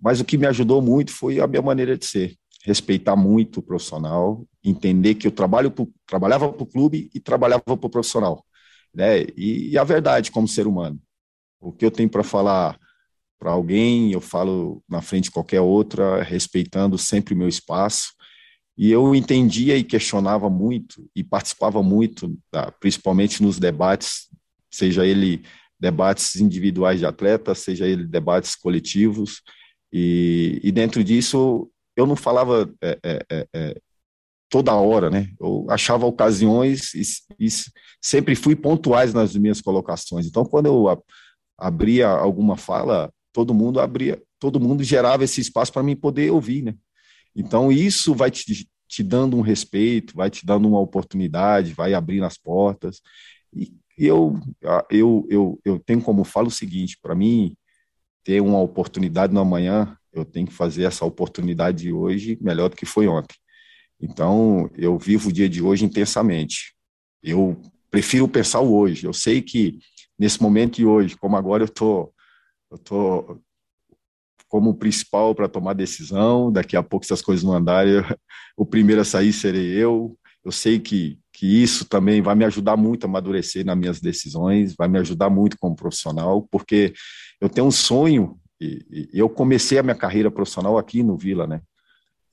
Mas 0.00 0.20
o 0.20 0.24
que 0.24 0.36
me 0.36 0.46
ajudou 0.46 0.82
muito 0.82 1.12
foi 1.12 1.40
a 1.40 1.46
minha 1.46 1.62
maneira 1.62 1.96
de 1.96 2.04
ser 2.04 2.36
respeitar 2.64 3.16
muito 3.16 3.58
o 3.58 3.62
profissional, 3.62 4.46
entender 4.62 5.16
que 5.16 5.26
eu 5.26 5.32
trabalho 5.32 5.70
pro, 5.70 5.92
trabalhava 6.06 6.52
para 6.52 6.62
o 6.62 6.66
clube 6.66 7.10
e 7.12 7.20
trabalhava 7.20 7.62
para 7.62 7.74
o 7.74 7.90
profissional, 7.90 8.44
né? 8.94 9.22
E, 9.36 9.70
e, 9.70 9.78
a 9.78 9.84
verdade 9.84 10.30
como 10.30 10.46
ser 10.46 10.66
humano. 10.66 11.00
O 11.60 11.72
que 11.72 11.84
eu 11.84 11.90
tenho 11.90 12.08
para 12.08 12.22
falar 12.22 12.78
para 13.42 13.50
alguém, 13.50 14.12
eu 14.12 14.20
falo 14.20 14.80
na 14.88 15.02
frente 15.02 15.24
de 15.24 15.32
qualquer 15.32 15.60
outra, 15.60 16.22
respeitando 16.22 16.96
sempre 16.96 17.34
o 17.34 17.36
meu 17.36 17.48
espaço. 17.48 18.12
E 18.78 18.88
eu 18.88 19.16
entendia 19.16 19.76
e 19.76 19.82
questionava 19.82 20.48
muito 20.48 21.10
e 21.14 21.24
participava 21.24 21.82
muito, 21.82 22.38
tá? 22.52 22.70
principalmente 22.70 23.42
nos 23.42 23.58
debates, 23.58 24.28
seja 24.70 25.04
ele 25.04 25.42
debates 25.78 26.36
individuais 26.36 27.00
de 27.00 27.06
atletas, 27.06 27.58
seja 27.58 27.84
ele 27.84 28.06
debates 28.06 28.54
coletivos. 28.54 29.42
E, 29.92 30.60
e 30.62 30.70
dentro 30.70 31.02
disso, 31.02 31.68
eu 31.96 32.06
não 32.06 32.14
falava 32.14 32.72
é, 32.80 32.98
é, 33.02 33.26
é, 33.28 33.46
é, 33.52 33.80
toda 34.48 34.72
hora, 34.72 35.10
né? 35.10 35.32
Eu 35.40 35.66
achava 35.68 36.06
ocasiões 36.06 36.94
e, 36.94 37.02
e, 37.40 37.48
sempre 38.00 38.36
fui 38.36 38.54
pontuais 38.54 39.12
nas 39.12 39.34
minhas 39.34 39.60
colocações. 39.60 40.26
Então, 40.26 40.44
quando 40.44 40.66
eu 40.66 41.02
abria 41.58 42.06
alguma 42.06 42.56
fala, 42.56 43.12
todo 43.32 43.54
mundo 43.54 43.80
abria, 43.80 44.22
todo 44.38 44.60
mundo 44.60 44.82
gerava 44.82 45.24
esse 45.24 45.40
espaço 45.40 45.72
para 45.72 45.82
mim 45.82 45.96
poder 45.96 46.30
ouvir, 46.30 46.62
né? 46.62 46.74
Então, 47.34 47.72
isso 47.72 48.14
vai 48.14 48.30
te, 48.30 48.68
te 48.86 49.02
dando 49.02 49.36
um 49.36 49.40
respeito, 49.40 50.14
vai 50.14 50.28
te 50.28 50.44
dando 50.44 50.68
uma 50.68 50.80
oportunidade, 50.80 51.72
vai 51.72 51.94
abrindo 51.94 52.24
as 52.24 52.36
portas. 52.36 53.00
E 53.54 53.72
eu, 53.96 54.38
eu, 54.90 55.26
eu, 55.30 55.60
eu 55.64 55.78
tenho 55.78 56.02
como 56.02 56.24
falo 56.24 56.48
o 56.48 56.50
seguinte: 56.50 56.98
para 57.00 57.14
mim, 57.14 57.56
ter 58.22 58.40
uma 58.40 58.60
oportunidade 58.60 59.32
no 59.32 59.40
amanhã 59.40 59.96
eu 60.12 60.24
tenho 60.24 60.46
que 60.46 60.52
fazer 60.52 60.84
essa 60.84 61.04
oportunidade 61.04 61.84
de 61.84 61.92
hoje 61.92 62.38
melhor 62.40 62.68
do 62.68 62.76
que 62.76 62.84
foi 62.84 63.08
ontem. 63.08 63.34
Então, 64.00 64.70
eu 64.76 64.98
vivo 64.98 65.30
o 65.30 65.32
dia 65.32 65.48
de 65.48 65.62
hoje 65.62 65.84
intensamente. 65.84 66.74
Eu 67.22 67.58
prefiro 67.90 68.28
pensar 68.28 68.60
o 68.60 68.74
hoje. 68.74 69.06
Eu 69.06 69.12
sei 69.12 69.40
que 69.40 69.78
nesse 70.18 70.42
momento 70.42 70.76
de 70.76 70.84
hoje, 70.86 71.16
como 71.16 71.36
agora 71.36 71.64
eu 71.64 71.68
tô, 71.68 72.11
eu 72.72 72.78
tô 72.78 73.38
como 74.48 74.74
principal 74.74 75.34
para 75.34 75.48
tomar 75.48 75.74
decisão. 75.74 76.50
Daqui 76.50 76.76
a 76.76 76.82
pouco, 76.82 77.06
se 77.06 77.12
as 77.12 77.22
coisas 77.22 77.44
não 77.44 77.54
andarem, 77.54 77.94
eu, 77.94 78.02
o 78.56 78.66
primeiro 78.66 79.00
a 79.00 79.04
sair 79.04 79.32
serei 79.32 79.70
eu. 79.72 80.16
Eu 80.44 80.50
sei 80.50 80.80
que, 80.80 81.18
que 81.32 81.46
isso 81.46 81.84
também 81.84 82.20
vai 82.20 82.34
me 82.34 82.44
ajudar 82.44 82.76
muito 82.76 83.04
a 83.04 83.08
amadurecer 83.08 83.64
nas 83.64 83.78
minhas 83.78 84.00
decisões, 84.00 84.74
vai 84.74 84.88
me 84.88 84.98
ajudar 84.98 85.30
muito 85.30 85.56
como 85.58 85.76
profissional, 85.76 86.48
porque 86.50 86.92
eu 87.40 87.48
tenho 87.48 87.68
um 87.68 87.70
sonho 87.70 88.36
e, 88.60 89.08
e 89.12 89.18
eu 89.18 89.28
comecei 89.28 89.78
a 89.78 89.82
minha 89.82 89.94
carreira 89.94 90.30
profissional 90.30 90.76
aqui 90.76 91.02
no 91.02 91.16
Vila, 91.16 91.46
né? 91.46 91.60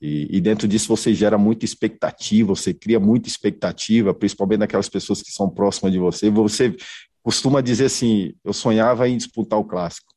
E, 0.02 0.38
e, 0.38 0.40
dentro 0.40 0.66
disso 0.66 0.88
você 0.88 1.12
gera 1.12 1.36
muita 1.36 1.64
expectativa, 1.64 2.54
você 2.54 2.72
cria 2.72 2.98
muita 2.98 3.28
expectativa, 3.28 4.14
principalmente 4.14 4.60
daquelas 4.60 4.88
pessoas 4.88 5.22
que 5.22 5.30
são 5.30 5.48
próximas 5.48 5.92
de 5.92 5.98
você. 5.98 6.30
Você 6.30 6.74
costuma 7.22 7.60
dizer 7.60 7.86
assim: 7.86 8.34
eu 8.42 8.52
sonhava 8.52 9.08
em 9.08 9.16
disputar 9.16 9.58
o 9.58 9.64
clássico, 9.64 10.09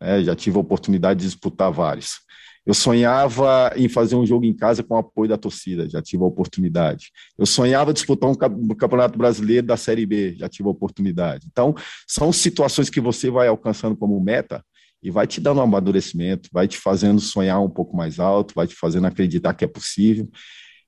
né? 0.00 0.22
já 0.22 0.34
tive 0.34 0.56
a 0.56 0.60
oportunidade 0.60 1.20
de 1.20 1.26
disputar 1.26 1.70
vários. 1.72 2.26
Eu 2.66 2.74
sonhava 2.74 3.72
em 3.76 3.88
fazer 3.88 4.16
um 4.16 4.26
jogo 4.26 4.44
em 4.44 4.52
casa 4.52 4.82
com 4.82 4.94
o 4.94 4.98
apoio 4.98 5.28
da 5.28 5.38
torcida, 5.38 5.88
já 5.88 6.02
tive 6.02 6.24
a 6.24 6.26
oportunidade. 6.26 7.12
Eu 7.38 7.46
sonhava 7.46 7.92
disputar 7.92 8.28
um 8.28 8.34
campeonato 8.34 9.16
brasileiro 9.16 9.64
da 9.64 9.76
Série 9.76 10.04
B, 10.04 10.34
já 10.36 10.48
tive 10.48 10.68
a 10.68 10.72
oportunidade. 10.72 11.46
Então, 11.48 11.76
são 12.08 12.32
situações 12.32 12.90
que 12.90 13.00
você 13.00 13.30
vai 13.30 13.46
alcançando 13.46 13.96
como 13.96 14.20
meta 14.20 14.64
e 15.00 15.12
vai 15.12 15.28
te 15.28 15.40
dando 15.40 15.58
um 15.58 15.62
amadurecimento, 15.62 16.48
vai 16.52 16.66
te 16.66 16.76
fazendo 16.76 17.20
sonhar 17.20 17.62
um 17.62 17.70
pouco 17.70 17.96
mais 17.96 18.18
alto, 18.18 18.52
vai 18.52 18.66
te 18.66 18.74
fazendo 18.74 19.06
acreditar 19.06 19.54
que 19.54 19.64
é 19.64 19.68
possível. 19.68 20.28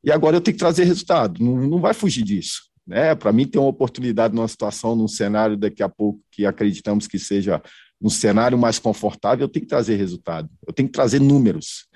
E 0.03 0.11
agora 0.11 0.37
eu 0.37 0.41
tenho 0.41 0.57
que 0.57 0.61
trazer 0.61 0.83
resultado, 0.83 1.41
não, 1.41 1.57
não 1.69 1.81
vai 1.81 1.95
fugir 1.95 2.25
disso. 2.25 2.63
Né? 2.85 3.15
Para 3.15 3.31
mim, 3.33 3.47
ter 3.47 3.59
uma 3.59 3.69
oportunidade 3.69 4.35
numa 4.35 4.49
situação, 4.49 4.97
num 4.97 5.07
cenário 5.07 5.57
daqui 5.57 5.83
a 5.83 5.89
pouco 5.89 6.21
que 6.33 6.45
acreditamos 6.45 7.07
que 7.07 7.19
seja 7.19 7.63
um 8.01 8.11
cenário 8.11 8.57
mais 8.57 8.79
confortável, 8.79 9.45
eu 9.45 9.49
tenho 9.49 9.65
que 9.65 9.71
trazer 9.71 9.97
resultado, 9.97 10.49
eu 10.67 10.73
tenho 10.73 10.89
que 10.89 10.93
trazer 10.93 11.21
números. 11.21 11.89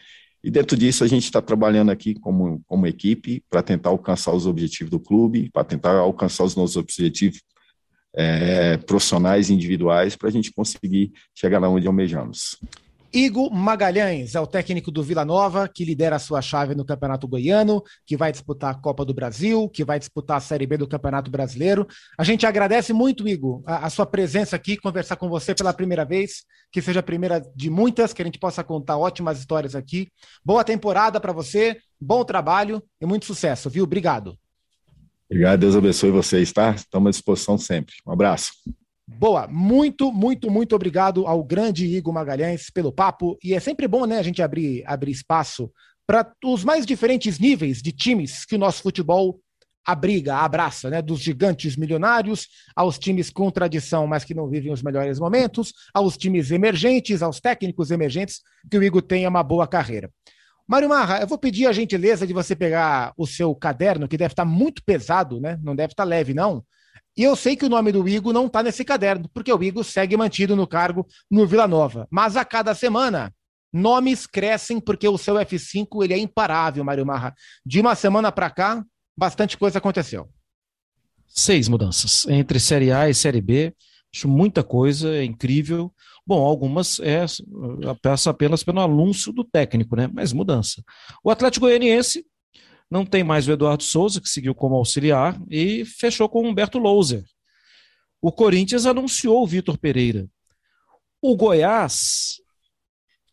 E 0.45 0.51
dentro 0.51 0.77
disso, 0.77 1.05
a 1.05 1.07
gente 1.07 1.25
está 1.25 1.41
trabalhando 1.41 1.91
aqui 1.91 2.15
como, 2.15 2.61
como 2.67 2.87
equipe 2.87 3.45
para 3.49 3.63
tentar 3.63 3.91
alcançar 3.91 4.33
os 4.35 4.47
objetivos 4.47 4.91
do 4.91 4.99
clube, 4.99 5.51
para 5.53 5.63
tentar 5.63 5.95
alcançar 5.95 6.43
os 6.43 6.57
nossos 6.57 6.77
objetivos 6.77 7.41
é, 8.15 8.77
profissionais 8.79 9.51
individuais 9.51 10.17
para 10.17 10.29
a 10.29 10.33
gente 10.33 10.53
conseguir 10.53 11.13
chegar 11.35 11.61
lá 11.61 11.69
onde 11.69 11.87
almejamos. 11.87 12.59
Igor 13.15 13.53
Magalhães 13.53 14.35
é 14.35 14.41
o 14.41 14.47
técnico 14.47 14.91
do 14.91 15.03
Vila 15.03 15.23
Nova, 15.23 15.69
que 15.69 15.85
lidera 15.85 16.17
a 16.17 16.19
sua 16.19 16.41
chave 16.41 16.75
no 16.75 16.83
Campeonato 16.83 17.29
Goiano, 17.29 17.83
que 18.07 18.17
vai 18.17 18.33
disputar 18.33 18.71
a 18.71 18.75
Copa 18.75 19.05
do 19.05 19.13
Brasil, 19.13 19.69
que 19.69 19.85
vai 19.85 19.99
disputar 19.99 20.39
a 20.39 20.41
Série 20.41 20.67
B 20.67 20.79
do 20.79 20.89
Campeonato 20.89 21.31
Brasileiro. 21.31 21.87
A 22.17 22.25
gente 22.25 22.47
agradece 22.47 22.95
muito, 22.95 23.29
Igor, 23.29 23.63
a, 23.67 23.87
a, 23.87 23.91
sua 23.91 24.07
presença 24.07 24.57
aqui, 24.57 24.79
conversar 24.79 25.17
com 25.17 25.29
você 25.29 25.55
pela 25.55 25.75
primeira 25.75 26.07
vez, 26.07 26.45
que 26.71 26.81
seja 26.81 27.01
a 27.01 27.03
primeira 27.03 27.43
de 27.55 27.69
muitas, 27.69 28.15
que 28.15 28.23
a 28.23 28.25
gente 28.25 28.39
possa 28.39 28.65
contar 28.65 28.97
ótimas 28.97 29.39
histórias 29.39 29.75
aqui. 29.75 30.09
Boa 30.43 30.65
temporada 30.65 31.21
para 31.21 31.33
você, 31.33 31.77
bom 32.01 32.25
trabalho 32.25 32.83
e 32.99 33.05
muito 33.05 33.27
sucesso, 33.27 33.69
viu? 33.69 33.85
Obrigado. 33.85 34.39
Obrigado, 35.31 35.61
Deus 35.61 35.77
abençoe 35.77 36.11
vocês, 36.11 36.51
tá? 36.51 36.71
Estamos 36.71 37.09
à 37.09 37.11
disposição 37.11 37.59
sempre. 37.59 37.95
Um 38.07 38.13
abraço. 38.13 38.53
Boa, 39.19 39.47
muito, 39.47 40.13
muito, 40.13 40.51
muito 40.51 40.75
obrigado 40.75 41.27
ao 41.27 41.45
grande 41.45 41.87
Igor 41.87 42.13
Magalhães 42.13 42.71
pelo 42.71 42.93
papo. 42.93 43.39
E 43.43 43.55
é 43.55 43.61
sempre 43.61 43.87
bom, 43.87 44.05
né, 44.05 44.19
a 44.19 44.23
gente 44.23 44.43
abrir, 44.43 44.83
abrir 44.87 45.13
espaço 45.13 45.71
para 46.07 46.31
os 46.45 46.65
mais 46.65 46.85
diferentes 46.85 47.39
níveis 47.39 47.81
de 47.81 47.93
times 47.93 48.45
que 48.45 48.57
o 48.57 48.59
nosso 48.59 48.83
futebol 48.83 49.41
abriga, 49.85 50.37
abraça, 50.37 50.89
né? 50.89 51.03
Dos 51.03 51.21
gigantes 51.21 51.77
milionários 51.77 52.49
aos 52.75 52.99
times 52.99 53.31
com 53.31 53.51
tradição, 53.51 54.07
mas 54.07 54.25
que 54.25 54.35
não 54.35 54.49
vivem 54.49 54.73
os 54.73 54.83
melhores 54.83 55.19
momentos, 55.19 55.73
aos 55.93 56.17
times 56.17 56.51
emergentes, 56.51 57.23
aos 57.23 57.41
técnicos 57.41 57.91
emergentes, 57.91 58.41
que 58.71 58.79
o 58.79 58.83
Igor 58.83 59.03
tenha 59.03 59.29
uma 59.29 59.43
boa 59.43 59.67
carreira. 59.67 60.11
Mário 60.67 60.89
Marra, 60.89 61.21
eu 61.21 61.27
vou 61.27 61.37
pedir 61.37 61.67
a 61.67 61.73
gentileza 61.73 62.27
de 62.27 62.33
você 62.33 62.55
pegar 62.55 63.13
o 63.17 63.27
seu 63.27 63.55
caderno, 63.55 64.07
que 64.07 64.17
deve 64.17 64.33
estar 64.33 64.45
muito 64.45 64.83
pesado, 64.85 65.41
né? 65.41 65.59
Não 65.63 65.75
deve 65.75 65.93
estar 65.93 66.05
leve, 66.05 66.33
não. 66.33 66.65
E 67.17 67.23
eu 67.23 67.37
sei 67.37 67.57
que 67.57 67.67
o 67.67 67.69
nome 67.69 67.93
do 67.93 68.09
Igor 68.09 68.33
não 68.33 68.47
está 68.47 68.63
nesse 68.63 68.85
caderno, 68.85 69.29
porque 69.35 69.53
o 69.53 69.63
Igor 69.63 69.85
segue 69.85 70.17
mantido 70.17 70.57
no 70.57 70.67
cargo 70.67 71.07
no 71.31 71.47
Vila 71.47 71.69
Nova. 71.69 72.09
Mas 72.11 72.37
a 72.37 72.45
cada 72.45 72.75
semana, 72.75 73.35
nomes 73.73 74.27
crescem 74.27 74.81
porque 74.81 75.07
o 75.07 75.19
seu 75.19 75.35
F5 75.35 76.05
ele 76.05 76.15
é 76.15 76.19
imparável, 76.19 76.83
Mário 76.83 77.05
Marra. 77.05 77.35
De 77.65 77.81
uma 77.81 77.95
semana 77.95 78.33
para 78.33 78.49
cá, 78.51 78.85
bastante 79.17 79.59
coisa 79.59 79.79
aconteceu. 79.79 80.29
Seis 81.27 81.69
mudanças 81.69 82.27
entre 82.29 82.59
Série 82.59 82.93
A 82.93 83.09
e 83.09 83.15
Série 83.15 83.41
B. 83.41 83.75
Acho 84.15 84.29
muita 84.29 84.63
coisa, 84.63 85.15
é 85.15 85.25
incrível. 85.25 85.93
Bom, 86.27 86.45
algumas 86.45 87.01
é 87.01 87.25
peça 88.01 88.31
apenas 88.31 88.63
pelo 88.63 88.81
anúncio 88.81 89.33
do 89.33 89.43
técnico, 89.43 89.97
né? 89.97 90.09
Mas 90.13 90.33
mudança. 90.33 90.83
O 91.25 91.31
Atlético 91.31 91.67
Goianiense 91.67 92.25
não 92.93 93.07
tem 93.07 93.25
mais 93.25 93.49
o 93.49 93.53
Eduardo 93.53 93.83
Souza, 93.83 94.21
que 94.21 94.29
seguiu 94.29 94.55
como 94.55 94.77
auxiliar, 94.77 95.41
e 95.51 95.83
fechou 95.83 96.29
com 96.29 96.43
o 96.43 96.47
Humberto 96.47 96.79
Louser. 96.79 97.25
O 98.21 98.31
Corinthians 98.31 98.85
anunciou 98.85 99.43
o 99.43 99.47
Vitor 99.47 99.79
Pereira. 99.79 100.29
O 101.19 101.35
Goiás, 101.35 102.35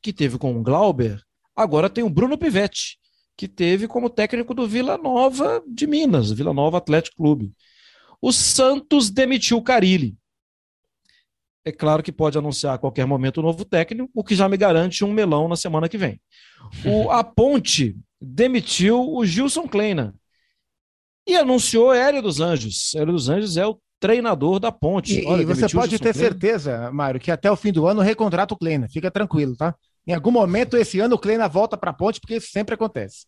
que 0.02 0.14
teve 0.14 0.38
com 0.38 0.58
o 0.58 0.64
Glauber, 0.64 1.22
agora 1.54 1.90
tem 1.90 2.06
o 2.06 2.10
Bruno 2.10 2.38
Pivetti, 2.38 2.98
que 3.36 3.50
teve 3.50 3.86
como 3.86 4.10
técnico 4.10 4.54
do 4.54 4.66
Vila 4.66 4.98
Nova 4.98 5.62
de 5.68 5.86
Minas, 5.86 6.32
Vila 6.32 6.54
Nova 6.54 6.78
Atlético 6.78 7.18
Clube. 7.18 7.54
O 8.22 8.32
Santos 8.32 9.10
demitiu 9.10 9.58
o 9.58 9.62
Carilli. 9.62 10.18
é 11.66 11.72
claro 11.74 12.02
que 12.02 12.14
pode 12.14 12.38
anunciar 12.38 12.76
a 12.76 12.78
qualquer 12.78 13.06
momento 13.06 13.42
um 13.42 13.44
novo 13.44 13.66
técnico, 13.66 14.10
o 14.16 14.24
que 14.24 14.36
já 14.36 14.48
me 14.48 14.56
garante 14.56 15.04
um 15.04 15.12
melão 15.12 15.50
na 15.50 15.58
semana 15.58 15.90
que 15.90 15.98
vem. 15.98 16.22
O, 16.86 17.12
a 17.12 17.26
Ponte 17.26 17.98
demitiu 18.22 19.14
o 19.14 19.26
Gilson 19.26 19.68
Kleina 19.68 20.14
e 21.28 21.36
anunciou 21.36 21.94
Hélio 21.94 22.22
dos 22.22 22.40
Anjos. 22.40 22.94
Hélio 22.96 23.14
dos 23.14 23.30
Anjos 23.30 23.58
é 23.58 23.66
o 23.66 23.80
treinador 24.00 24.60
da 24.60 24.72
Ponte. 24.72 25.20
E, 25.22 25.26
Olha, 25.26 25.42
e 25.42 25.46
você 25.46 25.68
pode 25.70 26.00
ter 26.00 26.14
Kleina. 26.14 26.30
certeza, 26.30 26.92
Mário, 26.92 27.20
que 27.20 27.32
até 27.32 27.52
o 27.52 27.56
fim 27.56 27.72
do 27.72 27.86
ano 27.86 28.02
recontrata 28.02 28.54
o 28.54 28.58
Kleina. 28.58 28.88
Fica 28.90 29.12
tranquilo, 29.12 29.56
tá? 29.56 29.76
Em 30.08 30.14
algum 30.14 30.32
momento 30.32 30.76
esse 30.76 31.00
ano 31.00 31.16
o 31.16 31.20
Kleina 31.20 31.48
volta 31.48 31.78
para 31.78 31.92
a 31.92 31.94
Ponte, 31.94 32.20
porque 32.20 32.38
isso 32.38 32.50
sempre 32.52 32.74
acontece. 32.74 33.26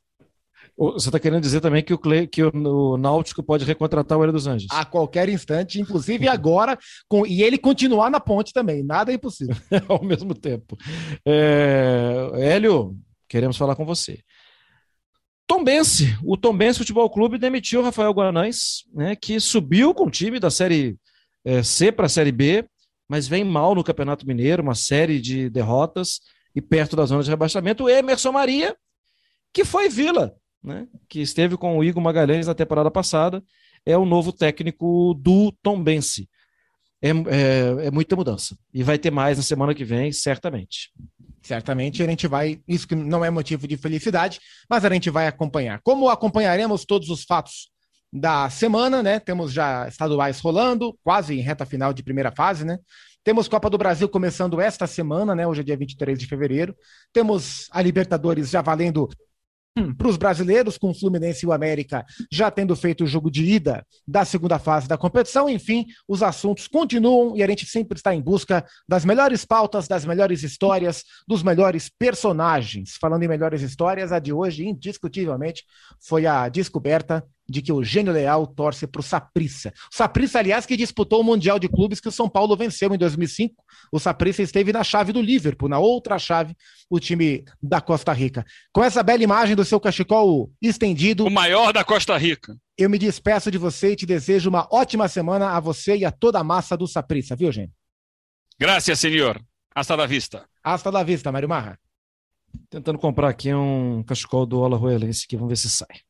Você 0.77 1.09
está 1.09 1.19
querendo 1.19 1.41
dizer 1.41 1.59
também 1.59 1.83
que 1.83 1.93
o, 1.93 1.97
Cle... 1.97 2.27
que 2.27 2.43
o 2.43 2.97
Náutico 2.97 3.43
pode 3.43 3.65
recontratar 3.65 4.17
o 4.17 4.23
Hélio 4.23 4.33
dos 4.33 4.47
Anjos? 4.47 4.67
A 4.71 4.85
qualquer 4.85 5.27
instante, 5.29 5.79
inclusive 5.79 6.27
agora, 6.27 6.77
com... 7.07 7.25
e 7.25 7.43
ele 7.43 7.57
continuar 7.57 8.09
na 8.09 8.19
ponte 8.19 8.53
também, 8.53 8.83
nada 8.83 9.11
é 9.11 9.15
impossível. 9.15 9.55
Ao 9.87 10.03
mesmo 10.03 10.33
tempo. 10.33 10.77
É... 11.25 12.29
Hélio, 12.35 12.95
queremos 13.27 13.57
falar 13.57 13.75
com 13.75 13.85
você. 13.85 14.19
Tombense, 15.51 16.17
o 16.23 16.37
Tombense 16.37 16.79
Futebol 16.79 17.09
Clube 17.09 17.37
demitiu 17.37 17.81
o 17.81 17.83
Rafael 17.83 18.13
Guanães, 18.13 18.85
né, 18.93 19.17
que 19.17 19.37
subiu 19.37 19.93
com 19.93 20.05
o 20.05 20.09
time 20.09 20.39
da 20.39 20.49
Série 20.49 20.97
é, 21.43 21.61
C 21.61 21.91
para 21.91 22.05
a 22.05 22.09
Série 22.09 22.31
B, 22.31 22.65
mas 23.05 23.27
vem 23.27 23.43
mal 23.43 23.75
no 23.75 23.83
Campeonato 23.83 24.25
Mineiro, 24.25 24.63
uma 24.63 24.75
série 24.75 25.19
de 25.19 25.49
derrotas 25.49 26.21
e 26.55 26.61
perto 26.61 26.95
da 26.95 27.05
zona 27.05 27.21
de 27.21 27.29
rebaixamento. 27.29 27.83
O 27.83 27.89
Emerson 27.89 28.31
Maria, 28.31 28.77
que 29.53 29.65
foi 29.65 29.89
Vila, 29.89 30.33
né, 30.63 30.87
que 31.09 31.19
esteve 31.19 31.57
com 31.57 31.77
o 31.77 31.83
Igor 31.83 32.01
Magalhães 32.01 32.47
na 32.47 32.55
temporada 32.55 32.89
passada, 32.89 33.43
é 33.85 33.97
o 33.97 34.05
novo 34.05 34.31
técnico 34.31 35.13
do 35.15 35.51
Tombense. 35.61 36.29
É, 37.01 37.09
é, 37.09 37.87
é, 37.87 37.91
muita 37.91 38.15
mudança. 38.15 38.57
E 38.73 38.83
vai 38.83 38.97
ter 38.97 39.11
mais 39.11 39.37
na 39.37 39.43
semana 39.43 39.75
que 39.75 39.83
vem, 39.83 40.13
certamente. 40.13 40.93
Certamente 41.41 42.03
a 42.03 42.07
gente 42.07 42.27
vai. 42.27 42.61
Isso 42.67 42.87
que 42.87 42.95
não 42.95 43.25
é 43.25 43.29
motivo 43.29 43.67
de 43.67 43.77
felicidade, 43.77 44.39
mas 44.69 44.85
a 44.85 44.89
gente 44.89 45.09
vai 45.09 45.27
acompanhar. 45.27 45.81
Como 45.83 46.09
acompanharemos 46.09 46.85
todos 46.85 47.09
os 47.09 47.23
fatos 47.23 47.69
da 48.13 48.49
semana, 48.49 49.01
né? 49.01 49.19
Temos 49.19 49.51
já 49.51 49.87
estaduais 49.87 50.39
rolando, 50.39 50.97
quase 51.03 51.33
em 51.33 51.41
reta 51.41 51.65
final 51.65 51.93
de 51.93 52.03
primeira 52.03 52.31
fase, 52.31 52.65
né? 52.65 52.77
Temos 53.23 53.47
Copa 53.47 53.69
do 53.69 53.77
Brasil 53.77 54.09
começando 54.09 54.59
esta 54.59 54.87
semana, 54.87 55.35
né? 55.35 55.45
Hoje 55.47 55.61
é 55.61 55.63
dia 55.63 55.77
23 55.77 56.17
de 56.17 56.25
fevereiro. 56.25 56.75
Temos 57.13 57.67
a 57.71 57.81
Libertadores 57.81 58.49
já 58.49 58.61
valendo 58.61 59.07
para 59.97 60.07
os 60.07 60.17
brasileiros, 60.17 60.77
com 60.77 60.89
o 60.89 60.93
Fluminense 60.93 61.45
e 61.45 61.47
o 61.47 61.53
América 61.53 62.05
já 62.31 62.51
tendo 62.51 62.75
feito 62.75 63.03
o 63.03 63.07
jogo 63.07 63.31
de 63.31 63.43
ida 63.45 63.85
da 64.07 64.25
segunda 64.25 64.59
fase 64.59 64.87
da 64.87 64.97
competição. 64.97 65.49
Enfim, 65.49 65.85
os 66.07 66.21
assuntos 66.21 66.67
continuam 66.67 67.35
e 67.37 67.43
a 67.43 67.47
gente 67.47 67.65
sempre 67.65 67.97
está 67.97 68.13
em 68.13 68.21
busca 68.21 68.65
das 68.87 69.05
melhores 69.05 69.45
pautas, 69.45 69.87
das 69.87 70.05
melhores 70.05 70.43
histórias, 70.43 71.03
dos 71.27 71.41
melhores 71.41 71.89
personagens. 71.89 72.97
Falando 72.99 73.23
em 73.23 73.27
melhores 73.27 73.61
histórias, 73.61 74.11
a 74.11 74.19
de 74.19 74.33
hoje, 74.33 74.67
indiscutivelmente, 74.67 75.63
foi 75.99 76.25
a 76.25 76.49
descoberta 76.49 77.23
de 77.51 77.61
que 77.61 77.71
o 77.71 77.83
Gênio 77.83 78.13
Leal 78.13 78.47
torce 78.47 78.87
para 78.87 79.01
o 79.01 79.03
Saprissa. 79.03 79.73
O 79.91 79.95
Saprissa, 79.95 80.39
aliás, 80.39 80.65
que 80.65 80.77
disputou 80.77 81.21
o 81.21 81.23
Mundial 81.23 81.59
de 81.59 81.67
Clubes 81.67 81.99
que 81.99 82.07
o 82.07 82.11
São 82.11 82.29
Paulo 82.29 82.55
venceu 82.55 82.93
em 82.93 82.97
2005. 82.97 83.53
O 83.91 83.99
Saprissa 83.99 84.41
esteve 84.41 84.71
na 84.71 84.83
chave 84.83 85.11
do 85.11 85.21
Liverpool, 85.21 85.69
na 85.69 85.77
outra 85.77 86.17
chave, 86.17 86.55
o 86.89 86.99
time 86.99 87.43
da 87.61 87.81
Costa 87.81 88.13
Rica. 88.13 88.45
Com 88.73 88.83
essa 88.83 89.03
bela 89.03 89.21
imagem 89.21 89.55
do 89.55 89.65
seu 89.65 89.79
cachecol 89.79 90.51
estendido. 90.61 91.25
O 91.25 91.29
maior 91.29 91.73
da 91.73 91.83
Costa 91.83 92.17
Rica. 92.17 92.55
Eu 92.77 92.89
me 92.89 92.97
despeço 92.97 93.51
de 93.51 93.57
você 93.57 93.91
e 93.91 93.95
te 93.95 94.05
desejo 94.05 94.49
uma 94.49 94.67
ótima 94.71 95.07
semana 95.07 95.49
a 95.49 95.59
você 95.59 95.97
e 95.97 96.05
a 96.05 96.11
toda 96.11 96.39
a 96.39 96.43
massa 96.43 96.75
do 96.77 96.87
Saprissa, 96.87 97.35
viu, 97.35 97.51
gente? 97.51 97.73
Graças, 98.57 98.99
senhor. 98.99 99.41
Hasta 99.75 99.95
la 99.95 100.05
vista. 100.05 100.45
Hasta 100.63 100.89
la 100.89 101.03
vista, 101.03 101.31
Mário 101.31 101.49
Marra. 101.49 101.79
Tentando 102.69 102.99
comprar 102.99 103.29
aqui 103.29 103.53
um 103.53 104.03
cachecol 104.03 104.45
do 104.45 104.63
Alajuelense 104.63 105.25
aqui, 105.25 105.35
vamos 105.35 105.49
ver 105.49 105.57
se 105.57 105.69
sai. 105.69 106.01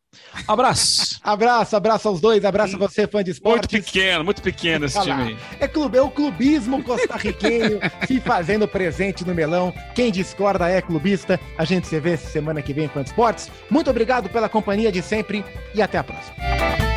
Abraço. 0.48 1.20
abraço, 1.24 1.76
abraço 1.76 2.08
aos 2.08 2.22
dois, 2.22 2.44
abraço 2.46 2.76
a 2.76 2.80
você, 2.80 3.08
fã 3.08 3.24
de 3.24 3.32
esporte. 3.32 3.74
Muito 3.74 3.86
pequeno, 3.86 4.24
muito 4.24 4.42
pequeno 4.42 4.86
esse 4.86 5.02
time. 5.02 5.38
É, 5.60 5.68
clube, 5.68 5.98
é 5.98 6.02
o 6.02 6.10
clubismo 6.10 6.84
costarriquenho 6.84 7.80
se 8.08 8.20
fazendo 8.20 8.68
presente 8.68 9.26
no 9.26 9.34
melão. 9.34 9.74
Quem 9.96 10.12
discorda 10.12 10.70
é 10.70 10.82
clubista. 10.82 11.40
A 11.58 11.66
gente 11.66 11.88
se 11.88 12.00
vê 12.00 12.18
semana 12.18 12.62
que 12.62 12.74
vem 12.74 12.88
com 12.88 13.02
Esportes. 13.02 13.50
Muito 13.70 13.90
obrigado 13.90 14.30
pela 14.30 14.48
companhia 14.48 14.92
de 14.92 15.02
sempre 15.02 15.44
e 15.74 15.82
até 15.82 15.98
a 15.98 16.04
próxima. 16.04 16.91